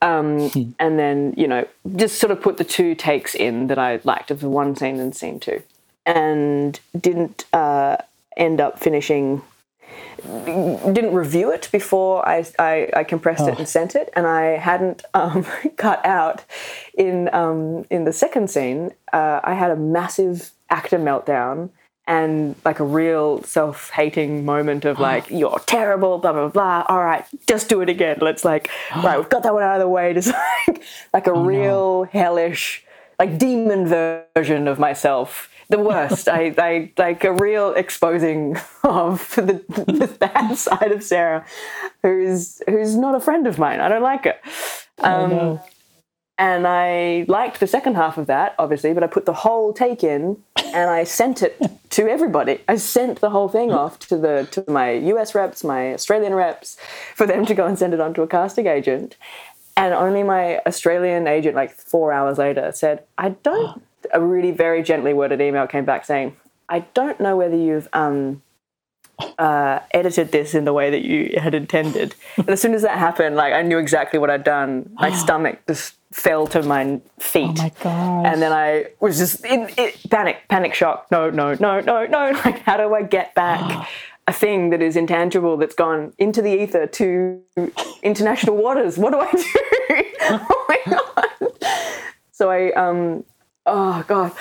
Um, 0.00 0.74
And 0.78 0.98
then 0.98 1.34
you 1.36 1.48
know, 1.48 1.66
just 1.96 2.18
sort 2.18 2.30
of 2.30 2.40
put 2.40 2.56
the 2.56 2.64
two 2.64 2.94
takes 2.94 3.34
in 3.34 3.66
that 3.68 3.78
I 3.78 4.00
liked 4.04 4.30
of 4.30 4.40
the 4.40 4.48
one 4.48 4.76
scene 4.76 5.00
and 5.00 5.14
scene 5.14 5.40
two, 5.40 5.62
and 6.06 6.78
didn't 6.98 7.46
uh, 7.52 7.96
end 8.36 8.60
up 8.60 8.78
finishing 8.78 9.42
didn't 10.24 11.14
review 11.14 11.50
it 11.50 11.68
before 11.72 12.26
I, 12.28 12.44
I, 12.58 12.88
I 12.94 13.04
compressed 13.04 13.48
it 13.48 13.58
and 13.58 13.68
sent 13.68 13.94
it, 13.94 14.10
and 14.14 14.26
I 14.26 14.56
hadn't 14.56 15.04
um, 15.14 15.44
cut 15.76 16.04
out 16.04 16.44
in 16.94 17.28
um, 17.32 17.84
in 17.90 18.04
the 18.04 18.12
second 18.12 18.48
scene. 18.48 18.92
Uh, 19.12 19.40
I 19.42 19.54
had 19.54 19.70
a 19.70 19.76
massive 19.76 20.50
actor 20.70 20.98
meltdown 20.98 21.70
and 22.06 22.56
like 22.64 22.80
a 22.80 22.84
real 22.84 23.42
self-hating 23.44 24.44
moment 24.44 24.84
of 24.84 24.98
like 24.98 25.30
you're 25.30 25.60
terrible, 25.66 26.18
blah 26.18 26.32
blah 26.32 26.48
blah. 26.48 26.84
All 26.88 27.02
right, 27.02 27.24
just 27.46 27.68
do 27.68 27.80
it 27.80 27.88
again. 27.88 28.18
Let's 28.20 28.44
like 28.44 28.70
right, 28.96 29.18
we've 29.18 29.28
got 29.28 29.42
that 29.42 29.54
one 29.54 29.62
out 29.62 29.74
of 29.74 29.80
the 29.80 29.88
way. 29.88 30.14
Just 30.22 30.32
like 30.68 30.82
like 31.12 31.26
a 31.26 31.32
real 31.32 32.04
hellish 32.04 32.84
like 33.18 33.38
demon 33.38 33.86
version 33.86 34.66
of 34.66 34.78
myself 34.78 35.48
the 35.72 35.80
worst. 35.80 36.28
I, 36.28 36.54
I 36.58 36.92
like 36.96 37.24
a 37.24 37.32
real 37.32 37.72
exposing 37.72 38.56
of 38.84 39.34
the, 39.34 39.64
the 39.88 40.14
bad 40.20 40.56
side 40.66 40.92
of 40.92 41.02
Sarah, 41.02 41.44
who's 42.02 42.62
who's 42.68 42.96
not 42.96 43.16
a 43.16 43.20
friend 43.20 43.46
of 43.48 43.58
mine. 43.58 43.80
I 43.80 43.88
don't 43.88 44.02
like 44.02 44.24
her. 44.24 44.36
Um, 44.98 45.58
and 46.38 46.66
I 46.66 47.24
liked 47.28 47.60
the 47.60 47.66
second 47.66 47.94
half 47.94 48.18
of 48.18 48.26
that, 48.26 48.54
obviously, 48.58 48.92
but 48.94 49.02
I 49.02 49.06
put 49.06 49.26
the 49.26 49.32
whole 49.32 49.72
take 49.72 50.02
in 50.02 50.42
and 50.56 50.90
I 50.90 51.04
sent 51.04 51.42
it 51.42 51.60
to 51.90 52.08
everybody. 52.08 52.60
I 52.68 52.76
sent 52.76 53.20
the 53.20 53.30
whole 53.30 53.48
thing 53.48 53.72
off 53.72 53.98
to 54.10 54.16
the 54.16 54.48
to 54.52 54.64
my 54.70 54.92
US 54.92 55.34
reps, 55.34 55.64
my 55.64 55.94
Australian 55.94 56.34
reps, 56.34 56.76
for 57.14 57.26
them 57.26 57.46
to 57.46 57.54
go 57.54 57.66
and 57.66 57.78
send 57.78 57.94
it 57.94 58.00
on 58.00 58.14
to 58.14 58.22
a 58.22 58.26
casting 58.26 58.66
agent. 58.66 59.16
And 59.76 59.94
only 59.94 60.22
my 60.22 60.58
Australian 60.66 61.26
agent, 61.26 61.54
like 61.54 61.72
four 61.72 62.12
hours 62.12 62.36
later, 62.36 62.72
said, 62.72 63.04
I 63.16 63.30
don't 63.30 63.82
a 64.12 64.20
really 64.20 64.50
very 64.50 64.82
gently 64.82 65.12
worded 65.12 65.40
email 65.40 65.66
came 65.66 65.84
back 65.84 66.04
saying, 66.04 66.36
I 66.68 66.80
don't 66.94 67.20
know 67.20 67.36
whether 67.36 67.56
you've 67.56 67.88
um, 67.92 68.42
uh, 69.38 69.80
edited 69.92 70.32
this 70.32 70.54
in 70.54 70.64
the 70.64 70.72
way 70.72 70.90
that 70.90 71.02
you 71.02 71.38
had 71.40 71.54
intended. 71.54 72.14
And 72.36 72.50
as 72.50 72.60
soon 72.60 72.74
as 72.74 72.82
that 72.82 72.98
happened, 72.98 73.36
like 73.36 73.52
I 73.52 73.62
knew 73.62 73.78
exactly 73.78 74.18
what 74.18 74.30
I'd 74.30 74.44
done. 74.44 74.90
My 74.94 75.12
stomach 75.16 75.60
just 75.66 75.94
fell 76.10 76.46
to 76.48 76.62
my 76.62 77.00
feet. 77.18 77.58
Oh 77.58 77.62
my 77.62 77.72
god! 77.82 78.26
And 78.26 78.42
then 78.42 78.52
I 78.52 78.86
was 79.00 79.18
just 79.18 79.44
in, 79.44 79.68
in 79.76 79.90
panic, 80.10 80.38
panic 80.48 80.74
shock. 80.74 81.06
No, 81.10 81.30
no, 81.30 81.54
no, 81.54 81.80
no, 81.80 82.06
no. 82.06 82.32
Like, 82.44 82.60
how 82.60 82.76
do 82.76 82.94
I 82.94 83.02
get 83.02 83.34
back 83.34 83.88
a 84.26 84.32
thing 84.32 84.70
that 84.70 84.82
is 84.82 84.96
intangible 84.96 85.56
that's 85.56 85.74
gone 85.74 86.12
into 86.18 86.42
the 86.42 86.62
ether 86.62 86.86
to 86.86 87.42
international 88.02 88.56
waters? 88.56 88.98
What 88.98 89.12
do 89.12 89.20
I 89.20 89.30
do? 89.30 90.04
oh 90.22 90.66
my 90.68 90.78
god! 90.90 91.50
So 92.32 92.50
I, 92.50 92.72
um, 92.72 93.24
oh 93.66 94.04
god, 94.06 94.32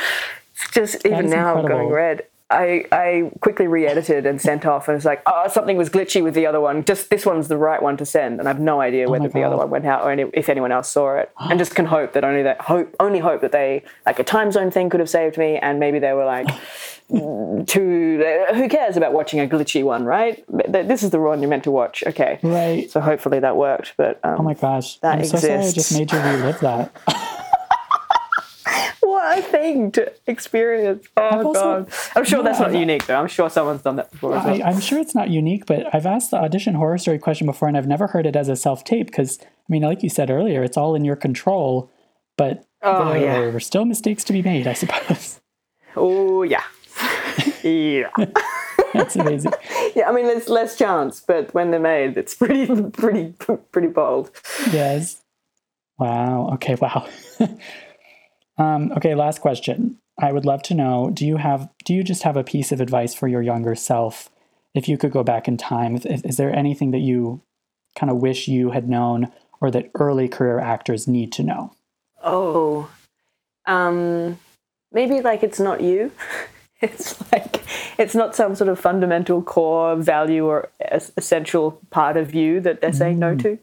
it's 0.54 0.72
just 0.72 1.06
even 1.06 1.30
now 1.30 1.56
I'm 1.56 1.68
going 1.68 1.90
red. 1.90 2.26
I, 2.52 2.86
I 2.92 3.32
quickly 3.40 3.68
re-edited 3.68 4.26
and 4.26 4.42
sent 4.42 4.66
off 4.66 4.90
and 4.90 4.96
it's 4.98 5.06
like 5.06 5.22
oh 5.26 5.48
something 5.48 5.78
was 5.78 5.90
glitchy 5.90 6.22
with 6.22 6.34
the 6.34 6.46
other 6.46 6.60
one. 6.60 6.84
Just 6.84 7.10
this 7.10 7.26
one's 7.26 7.48
the 7.48 7.58
right 7.58 7.82
one 7.82 7.96
to 7.98 8.06
send 8.06 8.40
and 8.40 8.48
I 8.48 8.52
have 8.52 8.60
no 8.60 8.82
idea 8.82 9.10
whether 9.10 9.30
the 9.30 9.44
other 9.44 9.56
one 9.56 9.70
went 9.70 9.86
out 9.86 10.04
or 10.04 10.12
any, 10.12 10.26
if 10.34 10.50
anyone 10.50 10.72
else 10.72 10.90
saw 10.90 11.16
it. 11.16 11.32
And 11.40 11.58
just 11.58 11.76
can 11.76 11.86
hope 11.86 12.14
that 12.14 12.24
only 12.26 12.44
that 12.44 12.60
hope 12.62 12.94
only 13.00 13.20
hope 13.20 13.42
that 13.42 13.54
they 13.54 13.84
like 14.06 14.20
a 14.20 14.24
time 14.24 14.52
zone 14.52 14.70
thing 14.70 14.90
could 14.90 15.00
have 15.00 15.10
saved 15.10 15.38
me 15.38 15.58
and 15.58 15.80
maybe 15.80 15.98
they 16.00 16.12
were 16.12 16.26
like 16.26 16.48
to 17.10 18.48
who 18.54 18.68
cares 18.68 18.98
about 18.98 19.14
watching 19.14 19.40
a 19.40 19.48
glitchy 19.48 19.84
one 19.84 20.04
right? 20.04 20.44
This 20.68 21.04
is 21.04 21.12
the 21.12 21.20
one 21.20 21.42
you're 21.42 21.50
meant 21.50 21.64
to 21.64 21.72
watch. 21.72 22.04
Okay. 22.06 22.40
Right. 22.44 22.92
So 22.92 23.00
hopefully 23.00 23.40
that 23.40 23.56
worked 23.56 23.94
but 23.96 24.20
um, 24.26 24.36
oh 24.40 24.44
my 24.44 24.56
gosh. 24.56 24.98
that 25.00 25.14
I'm 25.14 25.20
exists. 25.20 25.42
so 25.42 25.48
sorry 25.48 25.68
I 25.68 25.72
just 25.72 25.98
made 25.98 26.12
you 26.12 26.20
relive 26.20 26.60
that 26.60 26.92
a 29.40 29.42
thing 29.42 29.92
to 29.94 30.12
experience. 30.28 31.08
Oh 31.18 31.48
also, 31.48 31.84
god. 31.84 31.94
I'm 32.16 32.24
sure 32.26 32.44
that's 32.44 32.60
not 32.60 32.74
unique 32.74 33.06
though. 33.06 33.16
I'm 33.16 33.28
sure 33.28 33.50
someone's 33.50 33.82
done 33.82 33.96
that 33.98 34.12
before. 34.12 34.36
I, 34.36 34.56
am 34.58 34.80
sure 34.80 35.00
it's 35.00 35.16
not 35.16 35.30
unique, 35.30 35.66
but 35.66 35.94
I've 35.94 36.06
asked 36.06 36.32
the 36.32 36.38
audition 36.38 36.76
horror 36.76 36.98
story 36.98 37.20
question 37.20 37.48
before 37.48 37.68
and 37.68 37.78
I've 37.78 37.88
never 37.88 38.08
heard 38.08 38.26
it 38.26 38.36
as 38.36 38.50
a 38.50 38.56
self 38.56 38.84
tape 38.84 39.08
because 39.08 39.40
I 39.42 39.46
mean, 39.70 39.84
like 39.84 40.04
you 40.04 40.10
said 40.10 40.30
earlier, 40.30 40.64
it's 40.64 40.78
all 40.78 40.96
in 40.96 41.06
your 41.06 41.16
control, 41.16 41.90
but 42.38 42.66
oh, 42.82 43.14
there 43.14 43.22
yeah. 43.22 43.38
are 43.40 43.60
still 43.60 43.86
mistakes 43.86 44.24
to 44.26 44.34
be 44.34 44.42
made, 44.42 44.68
I 44.68 44.74
suppose. 44.74 45.40
Oh 45.96 46.44
yeah. 46.44 46.64
yeah. 47.64 48.10
That's 48.94 49.16
amazing. 49.16 49.54
yeah, 49.96 50.10
I 50.10 50.12
mean, 50.12 50.26
there's 50.26 50.50
less 50.50 50.78
chance, 50.78 51.22
but 51.22 51.54
when 51.54 51.72
they're 51.72 51.80
made, 51.80 52.18
it's 52.18 52.36
pretty, 52.36 52.68
pretty, 52.92 53.34
pretty 53.72 53.88
bold. 53.88 54.32
Yes. 54.72 55.22
Wow. 55.98 56.50
Okay. 56.54 56.76
Wow. 56.76 57.08
Um, 58.58 58.92
okay, 58.94 59.16
last 59.16 59.42
question. 59.42 59.98
I 60.20 60.32
would 60.32 60.46
love 60.46 60.62
to 60.64 60.74
know: 60.74 61.10
Do 61.12 61.26
you 61.26 61.38
have? 61.38 61.70
Do 61.86 61.94
you 61.94 62.04
just 62.04 62.24
have 62.24 62.38
a 62.38 62.44
piece 62.44 62.72
of 62.72 62.82
advice 62.82 63.14
for 63.14 63.28
your 63.28 63.42
younger 63.42 63.76
self? 63.76 64.30
If 64.74 64.88
you 64.88 64.98
could 64.98 65.12
go 65.12 65.24
back 65.24 65.48
in 65.48 65.58
time, 65.58 65.98
is, 65.98 66.06
is 66.06 66.38
there 66.38 66.56
anything 66.56 66.92
that 66.92 67.00
you 67.00 67.42
kind 67.96 68.10
of 68.10 68.18
wish 68.22 68.48
you 68.48 68.72
had 68.72 68.88
known, 68.88 69.32
or 69.60 69.72
that 69.72 69.92
early 69.96 70.28
career 70.30 70.60
actors 70.60 71.08
need 71.08 71.32
to 71.34 71.44
know? 71.44 71.74
Oh, 72.24 72.90
um, 73.66 74.40
maybe 74.92 75.22
like 75.22 75.44
it's 75.44 75.60
not 75.60 75.82
you. 75.82 76.12
it's 76.82 77.32
like 77.32 77.62
it's 77.98 78.16
not 78.16 78.36
some 78.36 78.56
sort 78.56 78.70
of 78.70 78.80
fundamental 78.80 79.42
core 79.42 79.96
value 79.96 80.46
or 80.46 80.70
essential 81.18 81.80
part 81.90 82.18
of 82.18 82.34
you 82.34 82.60
that 82.60 82.82
they're 82.82 82.94
saying 82.94 83.18
mm. 83.18 83.20
no 83.20 83.36
to 83.36 83.58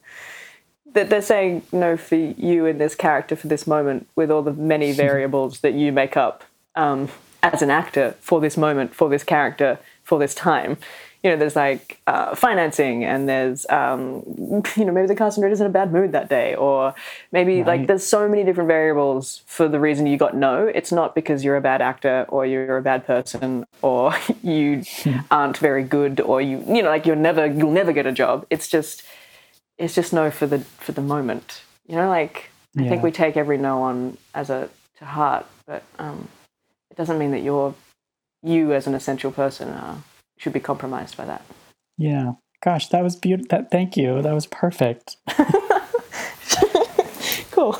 that 0.99 1.11
they're 1.11 1.22
saying 1.22 1.62
no 1.70 1.96
for 1.96 2.16
you 2.16 2.66
in 2.66 2.78
this 2.78 2.96
character 2.96 3.36
for 3.36 3.46
this 3.46 3.68
moment 3.68 4.09
with 4.16 4.32
all 4.32 4.42
the 4.42 4.53
many 4.53 4.90
variables 5.07 5.61
that 5.61 5.74
you 5.74 5.92
make 5.92 6.16
up 6.16 6.42
um, 6.74 7.09
as 7.40 7.62
an 7.62 7.70
actor 7.70 8.16
for 8.20 8.40
this 8.40 8.57
moment 8.57 8.92
for 8.92 9.09
this 9.09 9.22
character 9.22 9.78
for 10.03 10.18
this 10.18 10.34
time. 10.34 10.76
You 11.22 11.30
know 11.30 11.36
there's 11.36 11.55
like 11.55 12.01
uh, 12.09 12.34
financing 12.34 13.05
and 13.05 13.28
there's 13.28 13.64
um, 13.70 14.24
you 14.76 14.84
know 14.84 14.90
maybe 14.90 15.07
the 15.07 15.14
casting 15.14 15.42
director's 15.42 15.61
in 15.61 15.68
a 15.68 15.70
bad 15.70 15.92
mood 15.92 16.11
that 16.12 16.28
day 16.28 16.57
or 16.57 16.94
maybe 17.30 17.59
right. 17.59 17.66
like 17.66 17.86
there's 17.86 18.05
so 18.05 18.28
many 18.28 18.42
different 18.42 18.66
variables 18.66 19.42
for 19.46 19.68
the 19.68 19.78
reason 19.78 20.05
you 20.05 20.16
got 20.16 20.34
no. 20.34 20.66
It's 20.66 20.90
not 20.90 21.14
because 21.14 21.44
you're 21.44 21.57
a 21.57 21.61
bad 21.61 21.80
actor 21.80 22.26
or 22.28 22.44
you're 22.44 22.76
a 22.76 22.82
bad 22.82 23.07
person 23.07 23.66
or 23.82 24.16
you 24.42 24.82
aren't 25.30 25.59
very 25.59 25.84
good 25.84 26.20
or 26.20 26.40
you 26.40 26.64
you 26.66 26.82
know 26.82 26.88
like 26.88 27.07
you're 27.07 27.14
never 27.14 27.46
you'll 27.46 27.70
never 27.70 27.92
get 27.92 28.05
a 28.05 28.12
job. 28.12 28.46
It's 28.51 28.66
just 28.66 29.05
it's 29.79 29.95
just 29.95 30.12
no 30.12 30.31
for 30.31 30.47
the 30.47 30.59
for 30.59 30.93
the 30.93 31.01
moment. 31.01 31.62
You 31.87 31.97
know, 31.97 32.09
like 32.09 32.51
I 32.76 32.83
yeah. 32.83 32.91
think 32.91 33.03
we 33.03 33.11
take 33.11 33.37
every 33.37 33.59
no 33.59 33.83
on 33.83 34.18
as 34.35 34.51
a 34.51 34.68
to 34.99 35.05
heart, 35.05 35.47
but 35.66 35.83
um, 35.99 36.29
it 36.91 36.97
doesn't 36.97 37.18
mean 37.18 37.31
that 37.31 37.43
you're 37.43 37.74
you 38.43 38.72
as 38.72 38.87
an 38.87 38.95
essential 38.95 39.31
person 39.33 39.68
uh, 39.68 39.99
should 40.37 40.53
be 40.53 40.61
compromised 40.61 41.16
by 41.16 41.24
that. 41.24 41.43
Yeah. 41.97 42.33
Gosh, 42.61 42.89
that 42.89 43.03
was 43.05 43.14
beautiful. 43.14 43.47
That 43.51 43.70
thank 43.70 43.97
you. 43.97 44.20
That 44.20 44.35
was 44.35 44.47
perfect. 44.47 45.16
cool. 47.53 47.79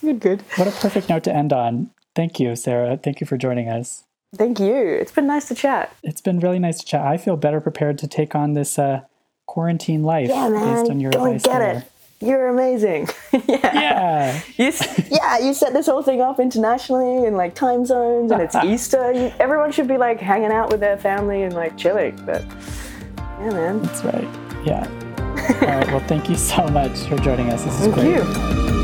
good. 0.00 0.20
Good. 0.20 0.42
What 0.56 0.68
a 0.68 0.70
perfect 0.72 1.08
note 1.10 1.24
to 1.24 1.34
end 1.34 1.52
on. 1.52 1.90
Thank 2.14 2.40
you, 2.40 2.56
Sarah. 2.56 2.96
Thank 2.96 3.20
you 3.20 3.26
for 3.26 3.36
joining 3.36 3.68
us. 3.68 4.04
Thank 4.34 4.58
you. 4.60 4.74
It's 4.74 5.12
been 5.12 5.26
nice 5.26 5.48
to 5.48 5.54
chat. 5.54 5.94
It's 6.02 6.20
been 6.20 6.40
really 6.40 6.58
nice 6.58 6.78
to 6.78 6.86
chat. 6.86 7.02
I 7.02 7.18
feel 7.18 7.36
better 7.36 7.60
prepared 7.60 7.98
to 7.98 8.08
take 8.08 8.34
on 8.34 8.54
this 8.54 8.78
uh, 8.78 9.02
quarantine 9.54 10.02
life 10.02 10.28
yeah, 10.28 10.48
man. 10.48 10.74
based 10.80 10.90
on 10.90 10.98
your 10.98 11.12
Go 11.12 11.26
advice. 11.26 11.44
get 11.44 11.58
there. 11.60 11.76
it. 11.76 12.26
You're 12.26 12.48
amazing. 12.48 13.08
yeah. 13.46 13.70
Yeah. 13.72 14.40
You, 14.56 14.72
yeah, 15.12 15.38
you 15.38 15.54
set 15.54 15.72
this 15.72 15.86
whole 15.86 16.02
thing 16.02 16.20
up 16.20 16.40
internationally 16.40 17.24
in 17.24 17.36
like 17.36 17.54
time 17.54 17.86
zones 17.86 18.32
and 18.32 18.42
it's 18.42 18.56
Easter. 18.64 19.12
You, 19.12 19.32
everyone 19.38 19.70
should 19.70 19.86
be 19.86 19.96
like 19.96 20.18
hanging 20.18 20.50
out 20.50 20.70
with 20.72 20.80
their 20.80 20.98
family 20.98 21.44
and 21.44 21.54
like 21.54 21.78
chilling. 21.78 22.20
But 22.26 22.44
yeah, 23.38 23.50
man. 23.50 23.80
That's 23.82 24.02
right. 24.02 24.28
Yeah. 24.64 24.88
All 25.62 25.68
right. 25.68 25.86
Well, 25.86 26.00
thank 26.08 26.28
you 26.28 26.34
so 26.34 26.66
much 26.68 26.98
for 27.02 27.16
joining 27.18 27.50
us. 27.50 27.62
This 27.62 27.74
is 27.74 27.80
thank 27.82 27.94
great. 27.94 28.74
you. 28.74 28.83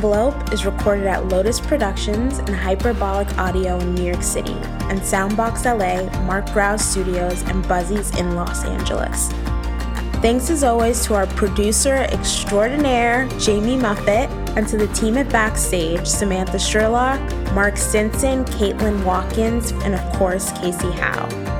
Envelope 0.00 0.50
is 0.50 0.64
recorded 0.64 1.06
at 1.06 1.28
Lotus 1.28 1.60
Productions 1.60 2.38
and 2.38 2.56
Hyperbolic 2.56 3.36
Audio 3.36 3.78
in 3.80 3.94
New 3.94 4.04
York 4.04 4.22
City, 4.22 4.54
and 4.88 4.98
Soundbox 4.98 5.66
LA, 5.66 6.08
Mark 6.22 6.50
Grouse 6.54 6.82
Studios, 6.82 7.42
and 7.42 7.68
Buzzies 7.68 8.18
in 8.18 8.34
Los 8.34 8.64
Angeles. 8.64 9.28
Thanks 10.22 10.48
as 10.48 10.64
always 10.64 11.04
to 11.04 11.12
our 11.12 11.26
producer 11.26 11.96
extraordinaire, 11.96 13.28
Jamie 13.38 13.76
Muffett, 13.76 14.30
and 14.56 14.66
to 14.68 14.78
the 14.78 14.86
team 14.94 15.18
at 15.18 15.28
Backstage, 15.28 16.06
Samantha 16.06 16.58
Sherlock, 16.58 17.20
Mark 17.52 17.76
Stinson, 17.76 18.46
Caitlin 18.46 19.04
Watkins, 19.04 19.72
and 19.84 19.94
of 19.94 20.00
course, 20.14 20.50
Casey 20.52 20.92
Howe. 20.92 21.59